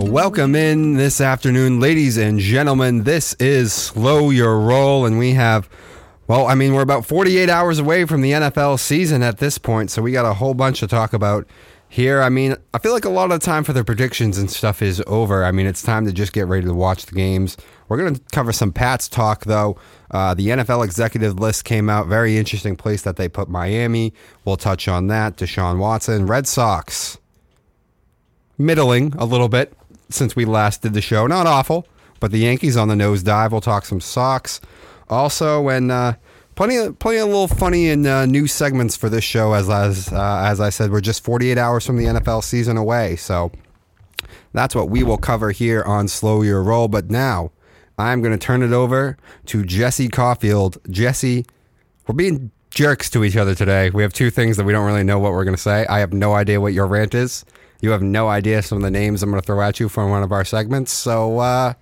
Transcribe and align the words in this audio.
Welcome 0.00 0.54
in 0.54 0.94
this 0.94 1.20
afternoon, 1.20 1.78
ladies 1.78 2.16
and 2.16 2.38
gentlemen. 2.38 3.04
This 3.04 3.34
is 3.34 3.74
Slow 3.74 4.30
Your 4.30 4.58
Roll, 4.58 5.04
and 5.04 5.18
we 5.18 5.32
have, 5.32 5.68
well, 6.26 6.46
I 6.46 6.54
mean, 6.54 6.72
we're 6.72 6.80
about 6.80 7.04
48 7.04 7.50
hours 7.50 7.78
away 7.78 8.06
from 8.06 8.22
the 8.22 8.32
NFL 8.32 8.80
season 8.80 9.22
at 9.22 9.36
this 9.36 9.58
point, 9.58 9.90
so 9.90 10.00
we 10.00 10.10
got 10.10 10.24
a 10.24 10.32
whole 10.32 10.54
bunch 10.54 10.80
to 10.80 10.86
talk 10.86 11.12
about 11.12 11.46
here. 11.86 12.22
I 12.22 12.30
mean, 12.30 12.56
I 12.72 12.78
feel 12.78 12.94
like 12.94 13.04
a 13.04 13.10
lot 13.10 13.30
of 13.30 13.38
the 13.38 13.44
time 13.44 13.62
for 13.62 13.74
the 13.74 13.84
predictions 13.84 14.38
and 14.38 14.50
stuff 14.50 14.80
is 14.80 15.02
over. 15.06 15.44
I 15.44 15.52
mean, 15.52 15.66
it's 15.66 15.82
time 15.82 16.06
to 16.06 16.12
just 16.12 16.32
get 16.32 16.46
ready 16.46 16.64
to 16.64 16.74
watch 16.74 17.04
the 17.04 17.14
games. 17.14 17.58
We're 17.88 17.98
going 17.98 18.14
to 18.14 18.22
cover 18.32 18.52
some 18.52 18.72
Pats 18.72 19.06
talk, 19.06 19.44
though. 19.44 19.76
Uh, 20.10 20.32
the 20.32 20.48
NFL 20.48 20.82
executive 20.82 21.38
list 21.38 21.66
came 21.66 21.90
out. 21.90 22.06
Very 22.06 22.38
interesting 22.38 22.74
place 22.74 23.02
that 23.02 23.16
they 23.16 23.28
put 23.28 23.50
Miami. 23.50 24.14
We'll 24.46 24.56
touch 24.56 24.88
on 24.88 25.08
that. 25.08 25.36
Deshaun 25.36 25.78
Watson, 25.78 26.24
Red 26.24 26.46
Sox 26.48 27.18
middling 28.56 29.14
a 29.18 29.24
little 29.24 29.48
bit 29.48 29.74
since 30.10 30.36
we 30.36 30.44
last 30.44 30.82
did 30.82 30.94
the 30.94 31.00
show. 31.00 31.26
Not 31.26 31.46
awful, 31.46 31.86
but 32.18 32.30
the 32.30 32.38
Yankees 32.38 32.76
on 32.76 32.88
the 32.88 32.94
nosedive. 32.94 33.50
We'll 33.50 33.60
talk 33.60 33.84
some 33.84 34.00
Sox. 34.00 34.60
Also, 35.08 35.68
and 35.68 35.90
uh, 35.90 36.14
plenty 36.54 36.76
of 36.76 36.98
plenty 36.98 37.18
of 37.18 37.26
little 37.26 37.48
funny 37.48 37.90
and 37.90 38.06
uh, 38.06 38.26
new 38.26 38.46
segments 38.46 38.96
for 38.96 39.08
this 39.08 39.24
show. 39.24 39.54
As 39.54 39.68
as 39.68 40.12
uh, 40.12 40.42
as 40.46 40.60
I 40.60 40.70
said, 40.70 40.92
we're 40.92 41.00
just 41.00 41.24
48 41.24 41.58
hours 41.58 41.86
from 41.86 41.96
the 41.96 42.04
NFL 42.04 42.44
season 42.44 42.76
away, 42.76 43.16
so 43.16 43.50
that's 44.52 44.74
what 44.74 44.88
we 44.88 45.02
will 45.02 45.18
cover 45.18 45.50
here 45.50 45.82
on 45.82 46.08
Slow 46.08 46.42
Your 46.42 46.62
Roll. 46.62 46.88
But 46.88 47.10
now, 47.10 47.50
I'm 47.98 48.20
going 48.20 48.32
to 48.32 48.38
turn 48.38 48.62
it 48.62 48.72
over 48.72 49.16
to 49.46 49.64
Jesse 49.64 50.08
Caulfield. 50.08 50.78
Jesse, 50.90 51.44
we're 52.06 52.14
being 52.14 52.50
jerks 52.70 53.10
to 53.10 53.24
each 53.24 53.36
other 53.36 53.54
today. 53.54 53.90
We 53.90 54.02
have 54.02 54.12
two 54.12 54.30
things 54.30 54.56
that 54.56 54.64
we 54.64 54.72
don't 54.72 54.86
really 54.86 55.02
know 55.02 55.18
what 55.18 55.32
we're 55.32 55.44
going 55.44 55.56
to 55.56 55.62
say. 55.62 55.86
I 55.86 55.98
have 55.98 56.12
no 56.12 56.34
idea 56.34 56.60
what 56.60 56.72
your 56.72 56.86
rant 56.86 57.14
is. 57.14 57.44
You 57.80 57.90
have 57.90 58.02
no 58.02 58.28
idea 58.28 58.62
some 58.62 58.76
of 58.78 58.82
the 58.82 58.90
names 58.90 59.22
I'm 59.22 59.30
going 59.30 59.40
to 59.40 59.46
throw 59.46 59.60
at 59.62 59.80
you 59.80 59.88
from 59.88 60.10
one 60.10 60.22
of 60.22 60.32
our 60.32 60.44
segments. 60.44 60.92
So 60.92 61.38
uh, 61.38 61.74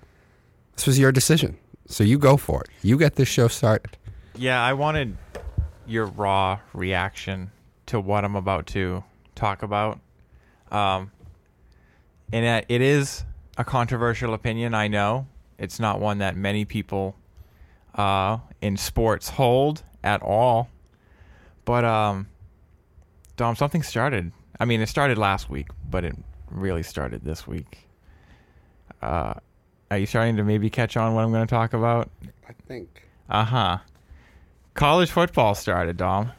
this 0.76 0.86
was 0.86 0.98
your 0.98 1.10
decision. 1.12 1.58
So 1.86 2.04
you 2.04 2.18
go 2.18 2.36
for 2.36 2.62
it. 2.62 2.68
You 2.82 2.98
get 2.98 3.16
this 3.16 3.28
show 3.28 3.48
started. 3.48 3.96
Yeah, 4.36 4.62
I 4.62 4.74
wanted 4.74 5.16
your 5.86 6.06
raw 6.06 6.60
reaction 6.72 7.50
to 7.86 7.98
what 7.98 8.24
I'm 8.24 8.36
about 8.36 8.66
to 8.68 9.02
talk 9.34 9.62
about. 9.62 9.98
Um, 10.70 11.10
and 12.32 12.64
it- 12.68 12.80
is 12.82 13.24
a 13.56 13.64
controversial 13.64 14.34
opinion, 14.34 14.74
I 14.74 14.86
know. 14.86 15.26
It's 15.58 15.80
not 15.80 15.98
one 15.98 16.18
that 16.18 16.36
many 16.36 16.64
people 16.64 17.16
uh, 17.94 18.38
in 18.60 18.76
sports 18.76 19.30
hold 19.30 19.82
at 20.04 20.22
all. 20.22 20.68
But, 21.64 21.84
um, 21.84 22.28
Dom, 23.36 23.56
something 23.56 23.82
started. 23.82 24.30
I 24.60 24.64
mean, 24.64 24.80
it 24.80 24.88
started 24.88 25.18
last 25.18 25.48
week, 25.48 25.68
but 25.88 26.04
it 26.04 26.16
really 26.50 26.82
started 26.82 27.22
this 27.24 27.46
week. 27.46 27.86
Uh, 29.00 29.34
are 29.90 29.98
you 29.98 30.06
starting 30.06 30.36
to 30.36 30.44
maybe 30.44 30.68
catch 30.70 30.96
on 30.96 31.14
what 31.14 31.22
I'm 31.24 31.30
going 31.30 31.46
to 31.46 31.50
talk 31.50 31.72
about? 31.72 32.10
I 32.48 32.52
think. 32.66 33.04
Uh 33.30 33.44
huh. 33.44 33.78
College 34.74 35.10
football 35.10 35.54
started, 35.54 35.96
Dom, 35.96 36.32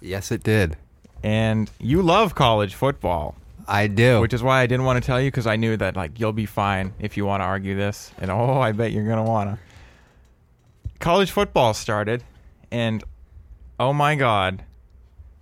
Yes, 0.00 0.30
it 0.32 0.42
did. 0.42 0.76
and 1.22 1.70
you 1.78 2.02
love 2.02 2.34
college 2.34 2.74
football, 2.74 3.36
I 3.68 3.86
do. 3.86 4.20
which 4.20 4.32
is 4.34 4.42
why 4.42 4.60
I 4.62 4.66
didn't 4.66 4.84
want 4.86 5.02
to 5.02 5.06
tell 5.06 5.20
you 5.20 5.28
because 5.30 5.46
I 5.46 5.56
knew 5.56 5.76
that 5.76 5.94
like 5.94 6.18
you'll 6.18 6.32
be 6.32 6.46
fine 6.46 6.94
if 6.98 7.16
you 7.16 7.24
want 7.26 7.42
to 7.42 7.44
argue 7.44 7.76
this, 7.76 8.10
and 8.18 8.30
oh, 8.30 8.60
I 8.60 8.72
bet 8.72 8.92
you're 8.92 9.06
gonna 9.06 9.22
wanna. 9.22 9.58
College 11.00 11.30
football 11.30 11.74
started, 11.74 12.24
and 12.70 13.04
oh 13.78 13.92
my 13.92 14.14
God, 14.14 14.64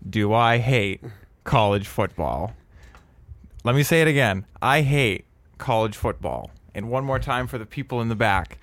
do 0.09 0.33
I 0.35 0.59
hate 0.59 1.03
college 1.51 1.89
football? 1.89 2.53
Let 3.65 3.75
me 3.75 3.83
say 3.83 4.01
it 4.03 4.07
again. 4.07 4.47
I 4.63 4.83
hate 4.83 5.25
college 5.59 5.97
football. 5.97 6.53
And 6.77 6.89
one 6.89 7.05
more 7.05 7.19
time 7.19 7.49
for 7.49 7.59
the 7.59 7.67
people 7.67 8.01
in 8.01 8.09
the 8.09 8.15
back. 8.15 8.59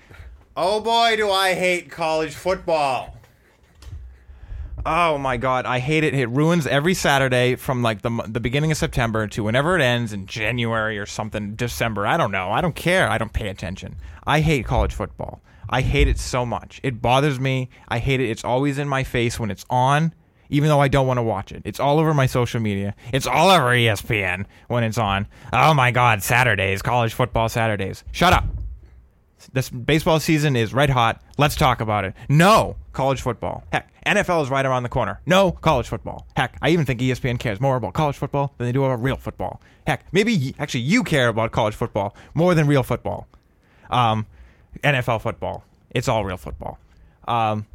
Oh 0.56 0.80
boy, 0.80 1.14
do 1.16 1.30
I 1.30 1.52
hate 1.52 1.90
college 1.90 2.34
football. 2.34 3.14
Oh 4.86 5.18
my 5.18 5.36
god, 5.36 5.66
I 5.66 5.80
hate 5.80 6.02
it. 6.02 6.14
It 6.14 6.30
ruins 6.30 6.66
every 6.66 6.94
Saturday 6.94 7.56
from 7.56 7.82
like 7.82 8.00
the 8.00 8.22
the 8.26 8.40
beginning 8.40 8.70
of 8.70 8.78
September 8.78 9.26
to 9.28 9.44
whenever 9.44 9.76
it 9.76 9.82
ends 9.82 10.14
in 10.14 10.24
January 10.24 10.98
or 10.98 11.04
something, 11.04 11.56
December. 11.56 12.06
I 12.06 12.16
don't 12.16 12.32
know. 12.32 12.50
I 12.50 12.62
don't 12.62 12.74
care. 12.74 13.10
I 13.10 13.18
don't 13.18 13.34
pay 13.34 13.48
attention. 13.48 13.96
I 14.26 14.40
hate 14.40 14.64
college 14.64 14.94
football. 14.94 15.42
I 15.68 15.82
hate 15.82 16.08
it 16.08 16.18
so 16.18 16.46
much. 16.46 16.80
It 16.82 17.02
bothers 17.02 17.38
me. 17.38 17.68
I 17.86 17.98
hate 17.98 18.20
it. 18.20 18.30
It's 18.30 18.44
always 18.44 18.78
in 18.78 18.88
my 18.88 19.04
face 19.04 19.38
when 19.38 19.50
it's 19.50 19.66
on, 19.68 20.14
even 20.50 20.68
though 20.68 20.80
I 20.80 20.88
don't 20.88 21.06
want 21.06 21.18
to 21.18 21.22
watch 21.22 21.52
it. 21.52 21.62
It's 21.64 21.80
all 21.80 21.98
over 21.98 22.14
my 22.14 22.26
social 22.26 22.60
media. 22.60 22.94
It's 23.12 23.26
all 23.26 23.50
over 23.50 23.66
ESPN 23.66 24.46
when 24.68 24.84
it's 24.84 24.98
on. 24.98 25.26
Oh 25.52 25.74
my 25.74 25.90
god, 25.90 26.22
Saturdays, 26.22 26.82
college 26.82 27.14
football 27.14 27.48
Saturdays. 27.48 28.04
Shut 28.12 28.32
up. 28.32 28.44
This 29.52 29.70
baseball 29.70 30.20
season 30.20 30.56
is 30.56 30.74
red 30.74 30.90
hot. 30.90 31.22
Let's 31.38 31.54
talk 31.54 31.80
about 31.80 32.04
it. 32.04 32.14
No, 32.28 32.76
college 32.92 33.22
football. 33.22 33.64
Heck, 33.72 33.90
NFL 34.04 34.42
is 34.42 34.50
right 34.50 34.66
around 34.66 34.82
the 34.82 34.88
corner. 34.88 35.20
No, 35.26 35.52
college 35.52 35.86
football. 35.86 36.26
Heck, 36.36 36.58
I 36.60 36.70
even 36.70 36.84
think 36.84 37.00
ESPN 37.00 37.38
cares 37.38 37.60
more 37.60 37.76
about 37.76 37.94
college 37.94 38.16
football 38.16 38.52
than 38.58 38.66
they 38.66 38.72
do 38.72 38.84
about 38.84 39.02
real 39.02 39.16
football. 39.16 39.60
Heck, 39.86 40.04
maybe 40.12 40.54
actually 40.58 40.80
you 40.80 41.04
care 41.04 41.28
about 41.28 41.52
college 41.52 41.74
football 41.74 42.16
more 42.34 42.54
than 42.54 42.66
real 42.66 42.82
football. 42.82 43.26
Um, 43.90 44.26
NFL 44.82 45.22
football. 45.22 45.64
It's 45.90 46.08
all 46.08 46.24
real 46.24 46.36
football. 46.36 46.78
Um, 47.26 47.66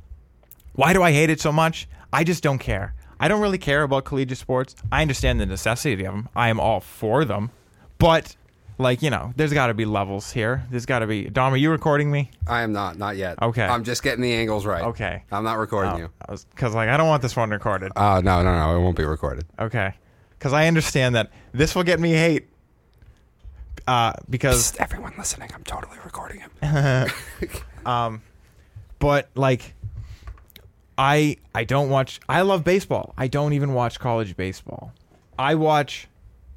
why 0.73 0.93
do 0.93 1.01
I 1.01 1.11
hate 1.11 1.29
it 1.29 1.39
so 1.39 1.51
much? 1.51 1.87
I 2.13 2.23
just 2.23 2.43
don't 2.43 2.59
care. 2.59 2.93
I 3.19 3.27
don't 3.27 3.41
really 3.41 3.57
care 3.57 3.83
about 3.83 4.05
collegiate 4.05 4.37
sports. 4.37 4.75
I 4.91 5.01
understand 5.01 5.39
the 5.39 5.45
necessity 5.45 5.93
of 5.93 5.99
them. 5.99 6.29
I 6.35 6.49
am 6.49 6.59
all 6.59 6.79
for 6.79 7.25
them. 7.25 7.51
But, 7.97 8.35
like, 8.77 9.01
you 9.01 9.09
know, 9.09 9.33
there's 9.35 9.53
got 9.53 9.67
to 9.67 9.73
be 9.73 9.85
levels 9.85 10.31
here. 10.31 10.65
There's 10.69 10.85
got 10.85 10.99
to 10.99 11.07
be. 11.07 11.25
Dom, 11.29 11.53
are 11.53 11.57
you 11.57 11.71
recording 11.71 12.11
me? 12.11 12.31
I 12.47 12.61
am 12.61 12.73
not. 12.73 12.97
Not 12.97 13.15
yet. 13.17 13.41
Okay. 13.41 13.63
I'm 13.65 13.83
just 13.83 14.03
getting 14.03 14.21
the 14.21 14.33
angles 14.33 14.65
right. 14.65 14.83
Okay. 14.83 15.23
I'm 15.31 15.43
not 15.43 15.57
recording 15.57 15.97
you. 15.97 16.09
Because, 16.19 16.75
like, 16.75 16.89
I 16.89 16.97
don't 16.97 17.07
want 17.07 17.21
this 17.21 17.35
one 17.35 17.49
recorded. 17.49 17.91
Oh, 17.95 18.19
no, 18.21 18.43
no, 18.43 18.53
no. 18.53 18.77
It 18.77 18.81
won't 18.81 18.97
be 18.97 19.05
recorded. 19.05 19.45
Okay. 19.57 19.93
Because 20.37 20.53
I 20.53 20.67
understand 20.67 21.15
that 21.15 21.31
this 21.53 21.75
will 21.75 21.83
get 21.83 21.99
me 21.99 22.11
hate. 22.11 22.47
Uh, 23.87 24.13
because 24.29 24.71
Psst, 24.73 24.77
everyone 24.81 25.13
listening, 25.17 25.49
I'm 25.53 25.63
totally 25.63 25.97
recording 26.03 26.41
him. 26.41 27.09
Um, 27.85 28.21
but 28.99 29.29
like 29.35 29.73
I 30.97 31.37
I 31.55 31.63
don't 31.63 31.89
watch 31.89 32.19
I 32.29 32.41
love 32.41 32.63
baseball. 32.63 33.13
I 33.17 33.27
don't 33.27 33.53
even 33.53 33.73
watch 33.73 33.99
college 33.99 34.35
baseball. 34.37 34.93
I 35.37 35.55
watch 35.55 36.07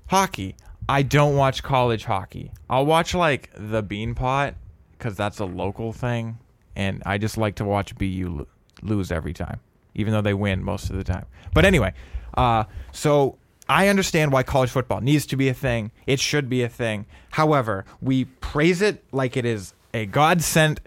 hockey. 0.09 0.57
I 0.89 1.03
don't 1.03 1.37
watch 1.37 1.63
college 1.63 2.05
hockey. 2.05 2.53
I'll 2.69 2.87
watch 2.87 3.15
like 3.15 3.51
the 3.57 3.83
Beanpot 3.83 4.55
cuz 4.99 5.17
that's 5.17 5.41
a 5.41 5.45
local 5.45 5.93
thing 5.93 6.39
and 6.75 7.03
I 7.07 7.19
just 7.19 7.37
like 7.37 7.57
to 7.57 7.65
watch 7.65 7.97
BU 7.97 8.29
lo- 8.39 8.47
lose 8.83 9.11
every 9.11 9.33
time 9.33 9.61
even 9.95 10.13
though 10.13 10.21
they 10.21 10.35
win 10.35 10.63
most 10.63 10.91
of 10.91 10.97
the 10.97 11.05
time. 11.05 11.27
But 11.55 11.65
anyway, 11.65 11.95
uh 12.35 12.65
so 12.93 13.39
I 13.69 13.89
understand 13.89 14.33
why 14.33 14.43
college 14.43 14.71
football 14.71 15.01
needs 15.01 15.27
to 15.27 15.37
be 15.37 15.49
a 15.49 15.55
thing. 15.55 15.91
It 16.07 16.21
should 16.21 16.49
be 16.49 16.63
a 16.63 16.69
thing. 16.69 17.07
However, 17.31 17.85
we 18.01 18.27
praise 18.27 18.81
it 18.81 19.03
like 19.11 19.37
it 19.37 19.45
is 19.45 19.75
a 19.93 20.07
God 20.07 20.43
sent 20.43 20.81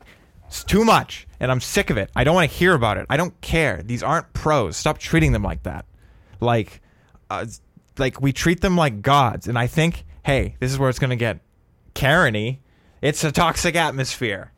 it's 0.50 0.64
too 0.64 0.84
much, 0.84 1.28
and 1.40 1.52
I'm 1.52 1.62
sick 1.62 1.92
of 1.92 1.98
it. 1.98 2.10
I 2.16 2.24
don't 2.24 2.34
want 2.34 2.50
to 2.50 2.58
hear 2.58 2.74
about 2.74 2.98
it. 2.98 3.06
I 3.08 3.18
don't 3.18 3.40
care. 3.40 3.84
These 3.84 4.02
aren't 4.02 4.34
pros. 4.34 4.78
Stop 4.78 4.98
treating 4.98 5.32
them 5.32 5.44
like 5.44 5.62
that. 5.64 5.86
Like, 6.40 6.82
uh, 7.30 7.46
like 8.00 8.20
we 8.20 8.34
treat 8.34 8.62
them 8.62 8.76
like 8.76 9.04
gods. 9.04 9.48
And 9.48 9.60
I 9.60 9.68
think, 9.68 10.06
hey, 10.24 10.56
this 10.60 10.72
is 10.72 10.80
where 10.80 10.90
it's 10.90 10.98
gonna 10.98 11.16
get 11.16 11.40
Karen-y. 11.94 12.60
It's 13.00 13.24
a 13.24 13.32
toxic 13.32 13.76
atmosphere. 13.76 14.52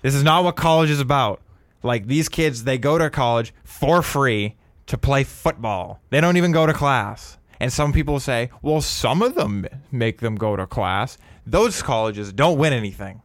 This 0.00 0.14
is 0.14 0.24
not 0.24 0.42
what 0.42 0.56
college 0.56 0.88
is 0.88 1.00
about. 1.00 1.42
Like 1.82 2.06
these 2.06 2.30
kids, 2.30 2.64
they 2.64 2.78
go 2.78 2.96
to 2.96 3.10
college 3.10 3.52
for 3.64 4.00
free 4.00 4.56
to 4.86 4.96
play 4.96 5.22
football. 5.22 6.00
They 6.08 6.22
don't 6.22 6.38
even 6.38 6.50
go 6.50 6.64
to 6.64 6.72
class. 6.72 7.36
And 7.60 7.70
some 7.70 7.92
people 7.92 8.20
say, 8.20 8.50
well, 8.62 8.80
some 8.80 9.20
of 9.20 9.34
them 9.34 9.66
make 9.92 10.20
them 10.20 10.36
go 10.36 10.56
to 10.56 10.66
class. 10.66 11.18
Those 11.46 11.82
colleges 11.82 12.32
don't 12.32 12.56
win 12.56 12.72
anything. 12.72 13.20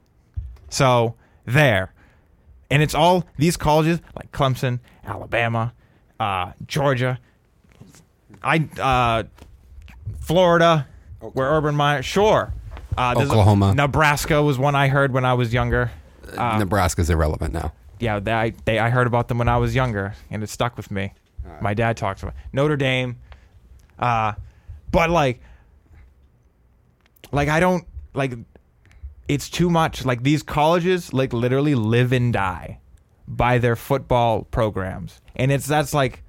So 0.69 1.15
there, 1.45 1.93
and 2.69 2.81
it's 2.81 2.95
all 2.95 3.25
these 3.37 3.57
colleges 3.57 3.99
like 4.15 4.31
Clemson, 4.31 4.79
Alabama, 5.05 5.73
uh, 6.19 6.51
Georgia, 6.67 7.19
I 8.43 8.67
uh, 8.79 9.23
Florida, 10.19 10.87
where 11.19 11.49
Urban 11.49 11.75
Meyer, 11.75 12.01
sure. 12.01 12.53
Uh, 12.97 13.13
there's 13.15 13.29
a- 13.29 13.31
Oklahoma. 13.31 13.73
Nebraska 13.73 14.41
was 14.43 14.57
one 14.57 14.75
I 14.75 14.87
heard 14.87 15.11
when 15.13 15.25
I 15.25 15.33
was 15.33 15.53
younger. 15.53 15.91
Uh, 16.37 16.57
Nebraska's 16.59 17.09
irrelevant 17.09 17.53
now. 17.53 17.73
yeah, 17.99 18.19
they, 18.19 18.31
I, 18.33 18.53
they, 18.65 18.79
I 18.79 18.89
heard 18.89 19.07
about 19.07 19.27
them 19.27 19.37
when 19.37 19.47
I 19.49 19.57
was 19.57 19.73
younger, 19.75 20.13
and 20.31 20.43
it 20.43 20.49
stuck 20.49 20.77
with 20.77 20.91
me. 20.91 21.13
My 21.61 21.73
dad 21.73 21.97
talks 21.97 22.23
about 22.23 22.35
Notre 22.53 22.77
Dame, 22.77 23.17
uh, 23.99 24.33
but 24.91 25.09
like, 25.09 25.41
like 27.31 27.49
I 27.49 27.59
don't 27.59 27.85
like. 28.13 28.33
It's 29.33 29.49
too 29.49 29.69
much. 29.69 30.05
Like 30.05 30.23
these 30.23 30.43
colleges, 30.43 31.11
like 31.13 31.33
literally 31.33 31.75
live 31.75 32.13
and 32.13 32.31
die 32.31 32.79
by 33.27 33.57
their 33.57 33.75
football 33.75 34.43
programs, 34.43 35.21
and 35.35 35.51
it's 35.51 35.65
that's 35.65 35.93
like 35.93 36.23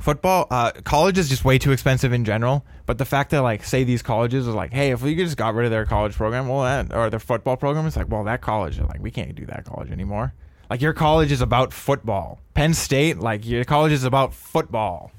football, 0.00 0.46
uh, 0.50 0.72
college 0.84 1.18
is 1.18 1.28
just 1.28 1.44
way 1.44 1.58
too 1.58 1.72
expensive 1.72 2.12
in 2.12 2.24
general. 2.24 2.64
But 2.86 2.98
the 2.98 3.04
fact 3.04 3.30
that 3.30 3.40
like 3.40 3.64
say 3.64 3.84
these 3.84 4.02
colleges 4.02 4.46
are 4.46 4.52
like, 4.52 4.72
hey, 4.72 4.90
if 4.90 5.02
we 5.02 5.14
just 5.14 5.36
got 5.36 5.54
rid 5.54 5.64
of 5.64 5.70
their 5.70 5.86
college 5.86 6.14
program, 6.14 6.48
well, 6.48 6.62
that, 6.62 6.94
or 6.94 7.08
their 7.10 7.20
football 7.20 7.56
program, 7.56 7.86
it's 7.86 7.96
like, 7.96 8.08
well, 8.10 8.24
that 8.24 8.42
college, 8.42 8.78
like 8.78 9.00
we 9.00 9.10
can't 9.10 9.34
do 9.34 9.46
that 9.46 9.64
college 9.64 9.90
anymore. 9.90 10.34
Like 10.68 10.82
your 10.82 10.92
college 10.92 11.32
is 11.32 11.40
about 11.40 11.72
football. 11.72 12.40
Penn 12.54 12.74
State, 12.74 13.18
like 13.18 13.46
your 13.46 13.64
college 13.64 13.92
is 13.92 14.04
about 14.04 14.34
football. 14.34 15.10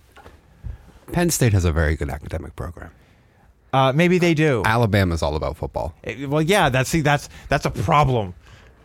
Penn 1.12 1.30
State 1.30 1.54
has 1.54 1.66
a 1.66 1.72
very 1.72 1.96
good 1.96 2.10
academic 2.10 2.56
program. 2.56 2.92
Uh, 3.76 3.92
maybe 3.94 4.18
they 4.18 4.34
do. 4.34 4.64
Alabama's 4.66 5.22
all 5.22 5.36
about 5.36 5.58
football. 5.58 5.94
Eh, 6.06 6.26
Well, 6.28 6.42
yeah, 6.42 6.70
that's 6.70 6.90
see, 6.90 7.02
that's 7.02 7.28
that's 7.50 7.66
a 7.66 7.72
problem. 7.72 8.34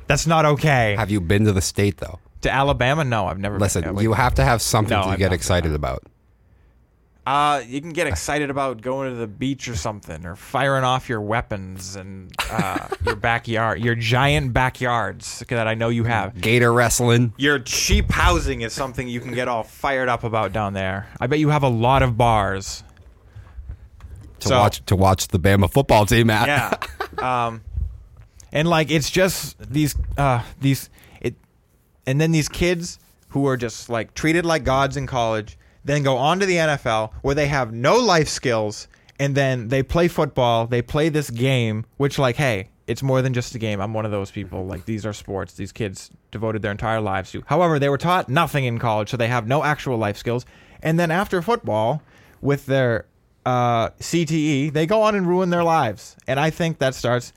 That's 0.09 0.27
not 0.27 0.45
okay. 0.45 0.97
Have 0.99 1.11
you 1.13 1.21
been 1.21 1.45
to 1.45 1.53
the 1.53 1.63
state 1.63 1.99
though? 1.99 2.19
to 2.41 2.51
Alabama, 2.51 3.05
no, 3.05 3.27
I've 3.27 3.39
never. 3.39 3.59
Listen, 3.61 3.83
been, 3.83 3.99
you 4.03 4.15
have 4.15 4.35
to 4.35 4.45
have 4.45 4.61
something 4.63 4.97
No, 4.97 5.05
to 5.05 5.09
I've 5.11 5.19
get 5.19 5.27
been 5.27 5.35
excited 5.35 5.75
about. 5.75 6.03
Uh, 7.27 7.63
you 7.69 7.81
can 7.81 7.91
get 7.93 8.07
excited 8.07 8.51
about 8.51 8.81
going 8.81 9.11
to 9.13 9.17
the 9.17 9.27
beach 9.27 9.69
or 9.69 9.77
something, 9.77 10.25
or 10.27 10.35
firing 10.35 10.83
off 10.83 11.09
your 11.09 11.21
weapons 11.21 11.95
and 11.95 12.33
uh, 12.51 12.89
your 13.07 13.15
backyard, 13.15 13.79
your 13.79 13.95
giant 13.95 14.53
backyards 14.53 15.45
that 15.49 15.69
I 15.69 15.75
know 15.75 15.91
you 15.91 16.05
have. 16.05 16.41
Gator 16.41 16.73
wrestling. 16.73 17.35
Your 17.37 17.59
cheap 17.61 18.11
housing 18.11 18.63
is 18.63 18.73
something 18.73 19.07
you 19.07 19.21
can 19.21 19.33
get 19.35 19.47
all 19.47 19.63
fired 19.63 20.09
up 20.09 20.25
about 20.25 20.53
down 20.53 20.73
there. 20.73 21.09
I 21.21 21.27
bet 21.29 21.39
you 21.39 21.51
have 21.51 21.63
a 21.63 21.69
lot 21.69 22.03
of 22.03 22.17
bars. 22.17 22.83
To 24.41 24.49
So- 24.49 24.59
watch 24.59 24.85
to 24.87 24.97
watch 24.97 25.29
the 25.29 25.39
Bama 25.39 25.71
football 25.71 26.07
team 26.07 26.31
at. 26.31 26.47
Yeah. 27.19 27.47
um, 27.47 27.63
and 28.53 28.69
like 28.69 28.91
it's 28.91 29.11
just 29.11 29.57
these 29.73 29.95
uh 30.19 30.43
these 30.61 30.91
it, 31.21 31.35
and 32.07 32.21
then 32.21 32.33
these 32.33 32.49
kids 32.49 32.99
who 33.29 33.47
are 33.47 33.57
just 33.57 33.89
like 33.89 34.15
treated 34.15 34.45
like 34.45 34.65
gods 34.65 34.97
in 34.97 35.07
college, 35.07 35.57
then 35.85 36.03
go 36.03 36.17
on 36.17 36.41
to 36.41 36.47
the 36.47 36.57
NFL 36.57 37.13
where 37.23 37.35
they 37.35 37.47
have 37.47 37.73
no 37.73 37.97
life 37.97 38.29
skills, 38.29 38.89
and 39.19 39.35
then 39.35 39.69
they 39.69 39.83
play 39.83 40.09
football. 40.09 40.67
They 40.67 40.83
play 40.83 41.09
this 41.11 41.31
game, 41.31 41.87
which 41.97 42.19
like, 42.19 42.35
hey, 42.37 42.71
it's 42.89 43.05
more 43.05 43.23
than 43.23 43.33
just 43.33 43.55
a 43.55 43.59
game. 43.59 43.81
I'm 43.81 43.95
one 43.95 44.05
of 44.05 44.11
those 44.11 44.33
people. 44.33 44.67
Like 44.67 44.85
these 44.85 45.07
are 45.07 45.13
sports. 45.13 45.55
These 45.55 45.71
kids 45.71 46.11
devoted 46.33 46.63
their 46.63 46.73
entire 46.73 47.01
lives 47.01 47.31
to. 47.33 47.43
However, 47.47 47.79
they 47.79 47.89
were 47.89 47.99
taught 47.99 48.29
nothing 48.29 48.65
in 48.65 48.79
college, 48.81 49.11
so 49.11 49.17
they 49.17 49.29
have 49.29 49.47
no 49.47 49.63
actual 49.63 49.97
life 49.97 50.17
skills. 50.17 50.45
And 50.83 50.99
then 50.99 51.11
after 51.13 51.41
football, 51.43 52.03
with 52.41 52.67
their 52.67 53.05
uh, 53.51 53.91
CTE, 53.99 54.73
they 54.73 54.87
go 54.87 55.03
on 55.03 55.17
and 55.17 55.27
ruin 55.27 55.51
their 55.51 55.65
lives. 55.65 56.17
And 56.29 56.39
I 56.39 56.51
think 56.51 56.79
that 56.79 56.95
starts. 56.95 57.33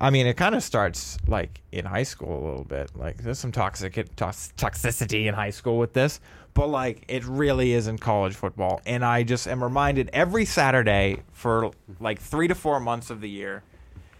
I 0.00 0.10
mean, 0.10 0.26
it 0.26 0.36
kind 0.36 0.54
of 0.54 0.62
starts 0.62 1.18
like 1.26 1.62
in 1.72 1.86
high 1.86 2.04
school 2.04 2.38
a 2.38 2.42
little 2.46 2.64
bit. 2.64 2.90
Like 2.94 3.16
there's 3.18 3.38
some 3.38 3.50
toxic 3.50 4.14
tox- 4.14 4.52
toxicity 4.56 5.26
in 5.26 5.34
high 5.34 5.50
school 5.50 5.78
with 5.78 5.92
this, 5.92 6.20
but 6.54 6.68
like 6.68 7.04
it 7.08 7.24
really 7.24 7.72
is 7.72 7.88
in 7.88 7.98
college 7.98 8.34
football. 8.34 8.80
And 8.86 9.04
I 9.04 9.22
just 9.22 9.48
am 9.48 9.62
reminded 9.62 10.10
every 10.12 10.44
Saturday 10.44 11.22
for 11.32 11.72
like 11.98 12.20
three 12.20 12.46
to 12.46 12.54
four 12.54 12.78
months 12.78 13.10
of 13.10 13.20
the 13.20 13.28
year 13.28 13.64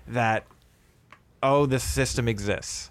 that 0.08 0.46
oh, 1.42 1.66
this 1.66 1.84
system 1.84 2.26
exists. 2.26 2.90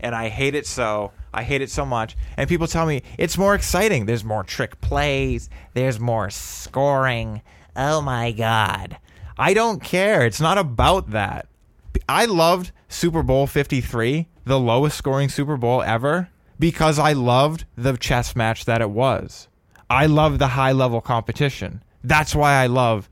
And 0.00 0.14
I 0.14 0.28
hate 0.28 0.54
it 0.54 0.66
so. 0.66 1.12
I 1.34 1.42
hate 1.42 1.60
it 1.60 1.70
so 1.70 1.84
much. 1.84 2.16
And 2.36 2.48
people 2.48 2.68
tell 2.68 2.86
me 2.86 3.02
it's 3.18 3.36
more 3.36 3.54
exciting. 3.54 4.06
There's 4.06 4.24
more 4.24 4.44
trick 4.44 4.80
plays, 4.80 5.50
there's 5.74 6.00
more 6.00 6.30
scoring. 6.30 7.42
Oh 7.76 8.00
my 8.00 8.32
God. 8.32 8.98
I 9.38 9.54
don't 9.54 9.82
care. 9.82 10.26
It's 10.26 10.40
not 10.40 10.58
about 10.58 11.10
that. 11.10 11.48
I 12.08 12.26
loved 12.26 12.72
Super 12.88 13.22
Bowl 13.22 13.46
53, 13.46 14.28
the 14.44 14.58
lowest 14.58 14.96
scoring 14.96 15.28
Super 15.28 15.56
Bowl 15.56 15.82
ever, 15.82 16.28
because 16.58 16.98
I 16.98 17.12
loved 17.12 17.64
the 17.76 17.96
chess 17.96 18.36
match 18.36 18.66
that 18.66 18.80
it 18.80 18.90
was. 18.90 19.48
I 19.88 20.06
love 20.06 20.38
the 20.38 20.48
high 20.48 20.72
level 20.72 21.00
competition. 21.00 21.82
That's 22.04 22.34
why 22.34 22.54
I 22.54 22.66
love 22.66 23.08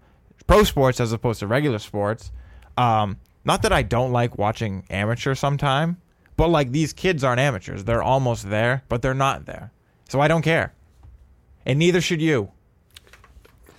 pro 0.46 0.64
sports 0.64 1.00
as 1.00 1.12
opposed 1.12 1.40
to 1.40 1.46
regular 1.46 1.78
sports. 1.78 2.32
Um, 2.76 3.18
not 3.44 3.62
that 3.62 3.72
I 3.72 3.82
don't 3.82 4.12
like 4.12 4.38
watching 4.38 4.84
amateur 4.90 5.34
sometime, 5.34 5.98
but 6.36 6.48
like 6.48 6.72
these 6.72 6.92
kids 6.92 7.22
aren't 7.22 7.40
amateurs. 7.40 7.84
They're 7.84 8.02
almost 8.02 8.48
there, 8.48 8.82
but 8.88 9.02
they're 9.02 9.14
not 9.14 9.46
there. 9.46 9.72
So 10.08 10.20
I 10.20 10.28
don't 10.28 10.42
care. 10.42 10.74
And 11.66 11.78
neither 11.78 12.00
should 12.00 12.22
you. 12.22 12.50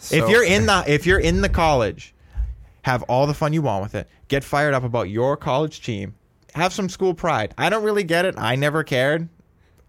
So- 0.01 0.15
if 0.15 0.29
you're 0.29 0.43
in 0.43 0.65
the 0.65 0.83
if 0.87 1.05
you're 1.05 1.19
in 1.19 1.41
the 1.41 1.49
college, 1.49 2.13
have 2.83 3.03
all 3.03 3.27
the 3.27 3.33
fun 3.33 3.53
you 3.53 3.61
want 3.61 3.83
with 3.83 3.95
it. 3.95 4.07
Get 4.27 4.43
fired 4.43 4.73
up 4.73 4.83
about 4.83 5.09
your 5.09 5.37
college 5.37 5.81
team. 5.81 6.15
Have 6.55 6.73
some 6.73 6.89
school 6.89 7.13
pride. 7.13 7.53
I 7.57 7.69
don't 7.69 7.83
really 7.83 8.03
get 8.03 8.25
it. 8.25 8.35
I 8.37 8.55
never 8.55 8.83
cared. 8.83 9.29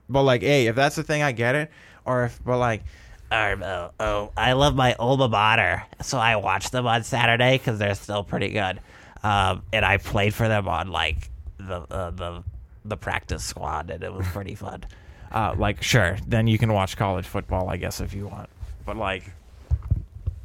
But 0.08 0.22
like, 0.24 0.42
hey, 0.42 0.66
if 0.66 0.76
that's 0.76 0.96
the 0.96 1.02
thing, 1.02 1.22
I 1.22 1.32
get 1.32 1.54
it. 1.54 1.70
Or 2.04 2.24
if, 2.24 2.38
but 2.44 2.58
like, 2.58 2.82
oh, 3.30 3.90
oh, 3.98 4.32
I 4.36 4.52
love 4.52 4.74
my 4.74 4.94
alma 4.94 5.28
mater, 5.28 5.84
so 6.02 6.18
I 6.18 6.36
watch 6.36 6.70
them 6.70 6.86
on 6.86 7.02
Saturday 7.04 7.56
because 7.56 7.78
they're 7.78 7.94
still 7.94 8.22
pretty 8.22 8.50
good. 8.50 8.80
Um, 9.22 9.62
and 9.72 9.84
I 9.84 9.96
played 9.96 10.34
for 10.34 10.46
them 10.48 10.68
on 10.68 10.88
like 10.88 11.30
the 11.58 11.80
uh, 11.90 12.10
the 12.10 12.44
the 12.84 12.96
practice 12.96 13.44
squad, 13.44 13.90
and 13.90 14.02
it 14.02 14.12
was 14.12 14.26
pretty 14.28 14.54
fun. 14.54 14.84
uh, 15.32 15.54
like, 15.56 15.82
sure, 15.82 16.18
then 16.26 16.46
you 16.46 16.58
can 16.58 16.72
watch 16.72 16.96
college 16.96 17.26
football, 17.26 17.68
I 17.70 17.76
guess, 17.76 18.00
if 18.00 18.12
you 18.14 18.26
want. 18.26 18.50
But 18.84 18.96
like, 18.96 19.24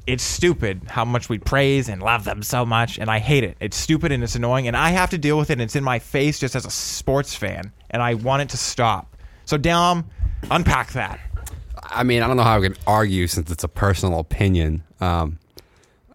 it's 0.08 0.24
stupid 0.24 0.82
how 0.88 1.04
much 1.06 1.30
we 1.30 1.38
praise 1.38 1.90
and 1.90 2.02
love 2.02 2.24
them 2.24 2.42
so 2.42 2.66
much, 2.66 2.98
and 2.98 3.10
I 3.12 3.20
hate 3.20 3.44
it. 3.44 3.58
It's 3.60 3.78
stupid 3.78 4.12
and 4.12 4.24
it's 4.24 4.36
annoying, 4.36 4.68
and 4.68 4.76
I 4.76 4.90
have 4.90 5.10
to 5.12 5.18
deal 5.18 5.38
with 5.38 5.50
it. 5.50 5.54
and 5.54 5.62
It's 5.62 5.76
in 5.76 5.84
my 5.84 6.00
face 6.00 6.40
just 6.40 6.56
as 6.56 6.66
a 6.66 6.72
sports 6.72 7.36
fan, 7.36 7.72
and 7.92 8.02
I 8.02 8.14
want 8.16 8.42
it 8.42 8.50
to 8.50 8.58
stop. 8.58 9.16
So, 9.46 9.58
Dom, 9.58 10.10
unpack 10.50 10.94
that. 10.94 11.20
I 11.84 12.04
mean, 12.04 12.24
I 12.24 12.28
don't 12.28 12.38
know 12.38 12.44
how 12.44 12.58
I 12.58 12.62
can 12.62 12.76
argue 12.88 13.28
since 13.28 13.52
it's 13.52 13.64
a 13.64 13.68
personal 13.68 14.20
opinion. 14.20 14.84
Um, 15.00 15.40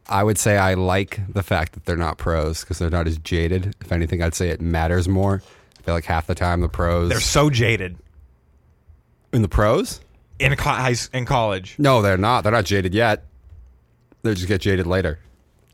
I 0.08 0.22
would 0.24 0.36
say 0.38 0.58
I 0.58 0.74
like 0.74 1.20
the 1.32 1.42
fact 1.42 1.72
that 1.74 1.84
they're 1.86 1.96
not 1.96 2.18
pros 2.18 2.60
because 2.62 2.78
they're 2.78 2.90
not 2.90 3.06
as 3.06 3.16
jaded. 3.18 3.74
If 3.80 3.92
anything, 3.92 4.22
I'd 4.22 4.34
say 4.34 4.48
it 4.50 4.60
matters 4.60 5.08
more. 5.08 5.42
I 5.78 5.82
feel 5.82 5.94
like 5.94 6.04
half 6.04 6.26
the 6.26 6.34
time 6.34 6.60
the 6.60 6.68
pros 6.68 7.08
They're 7.08 7.20
so 7.20 7.48
jaded 7.50 7.96
in 9.32 9.42
the 9.42 9.48
pros. 9.48 10.00
in 10.38 10.54
co- 10.56 10.70
high, 10.70 10.94
in 11.12 11.24
college. 11.24 11.76
No, 11.78 12.02
they're 12.02 12.18
not. 12.18 12.42
They're 12.42 12.52
not 12.52 12.64
jaded 12.64 12.94
yet. 12.94 13.24
They 14.22 14.34
just 14.34 14.48
get 14.48 14.60
jaded 14.60 14.86
later. 14.86 15.18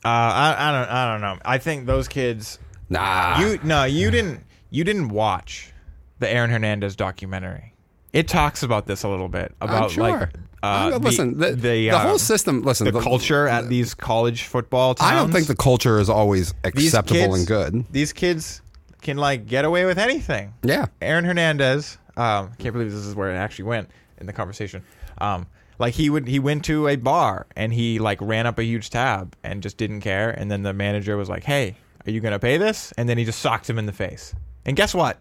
Uh, 0.04 0.08
I, 0.08 0.56
I 0.58 0.72
don't 0.72 0.88
I 0.90 1.12
don't 1.12 1.20
know. 1.20 1.38
I 1.44 1.58
think 1.58 1.86
those 1.86 2.08
kids. 2.08 2.58
Nah, 2.88 3.40
You 3.40 3.58
no, 3.62 3.84
you 3.84 4.10
didn't 4.10 4.40
you 4.70 4.84
didn't 4.84 5.08
watch 5.08 5.72
the 6.18 6.28
Aaron 6.28 6.50
Hernandez 6.50 6.96
documentary. 6.96 7.74
It 8.12 8.28
talks 8.28 8.62
about 8.62 8.86
this 8.86 9.02
a 9.02 9.08
little 9.08 9.28
bit 9.28 9.54
about 9.60 9.90
sure. 9.90 10.08
like 10.08 10.30
uh, 10.62 10.90
the, 10.90 10.98
listen, 10.98 11.38
the, 11.38 11.50
the, 11.50 11.56
the 11.56 11.90
uh, 11.90 11.98
whole 11.98 12.18
system. 12.18 12.62
Listen, 12.62 12.92
the, 12.92 13.00
culture 13.00 13.46
at 13.46 13.68
these 13.68 13.94
college 13.94 14.44
football 14.44 14.94
towns. 14.94 15.10
I 15.10 15.14
don't 15.14 15.30
think 15.30 15.46
the 15.46 15.56
culture 15.56 16.00
is 16.00 16.08
always 16.08 16.54
acceptable 16.64 17.20
kids- 17.20 17.38
and 17.38 17.46
good. 17.46 17.84
These 17.92 18.12
kids 18.12 18.62
can 19.02 19.18
like 19.18 19.46
get 19.46 19.64
away 19.64 19.84
with 19.84 19.98
anything. 19.98 20.54
Yeah, 20.62 20.86
Aaron 21.02 21.24
Hernandez. 21.24 21.98
Um, 22.16 22.52
can't 22.58 22.72
believe 22.72 22.90
this 22.90 23.04
is 23.04 23.14
where 23.14 23.30
it 23.30 23.36
actually 23.36 23.66
went 23.66 23.90
in 24.18 24.26
the 24.26 24.32
conversation. 24.32 24.82
Um, 25.18 25.46
like 25.78 25.94
he 25.94 26.10
would, 26.10 26.26
he 26.28 26.38
went 26.38 26.64
to 26.66 26.88
a 26.88 26.96
bar 26.96 27.46
and 27.56 27.72
he 27.72 27.98
like 27.98 28.20
ran 28.20 28.46
up 28.46 28.58
a 28.58 28.64
huge 28.64 28.90
tab 28.90 29.36
and 29.44 29.62
just 29.62 29.76
didn't 29.76 30.00
care. 30.00 30.30
And 30.30 30.50
then 30.50 30.62
the 30.62 30.72
manager 30.72 31.16
was 31.16 31.28
like, 31.28 31.44
"Hey, 31.44 31.76
are 32.06 32.10
you 32.10 32.20
gonna 32.20 32.38
pay 32.38 32.56
this?" 32.56 32.92
And 32.96 33.08
then 33.08 33.18
he 33.18 33.24
just 33.24 33.40
socked 33.40 33.68
him 33.70 33.78
in 33.78 33.86
the 33.86 33.92
face. 33.92 34.34
And 34.66 34.76
guess 34.76 34.94
what? 34.94 35.18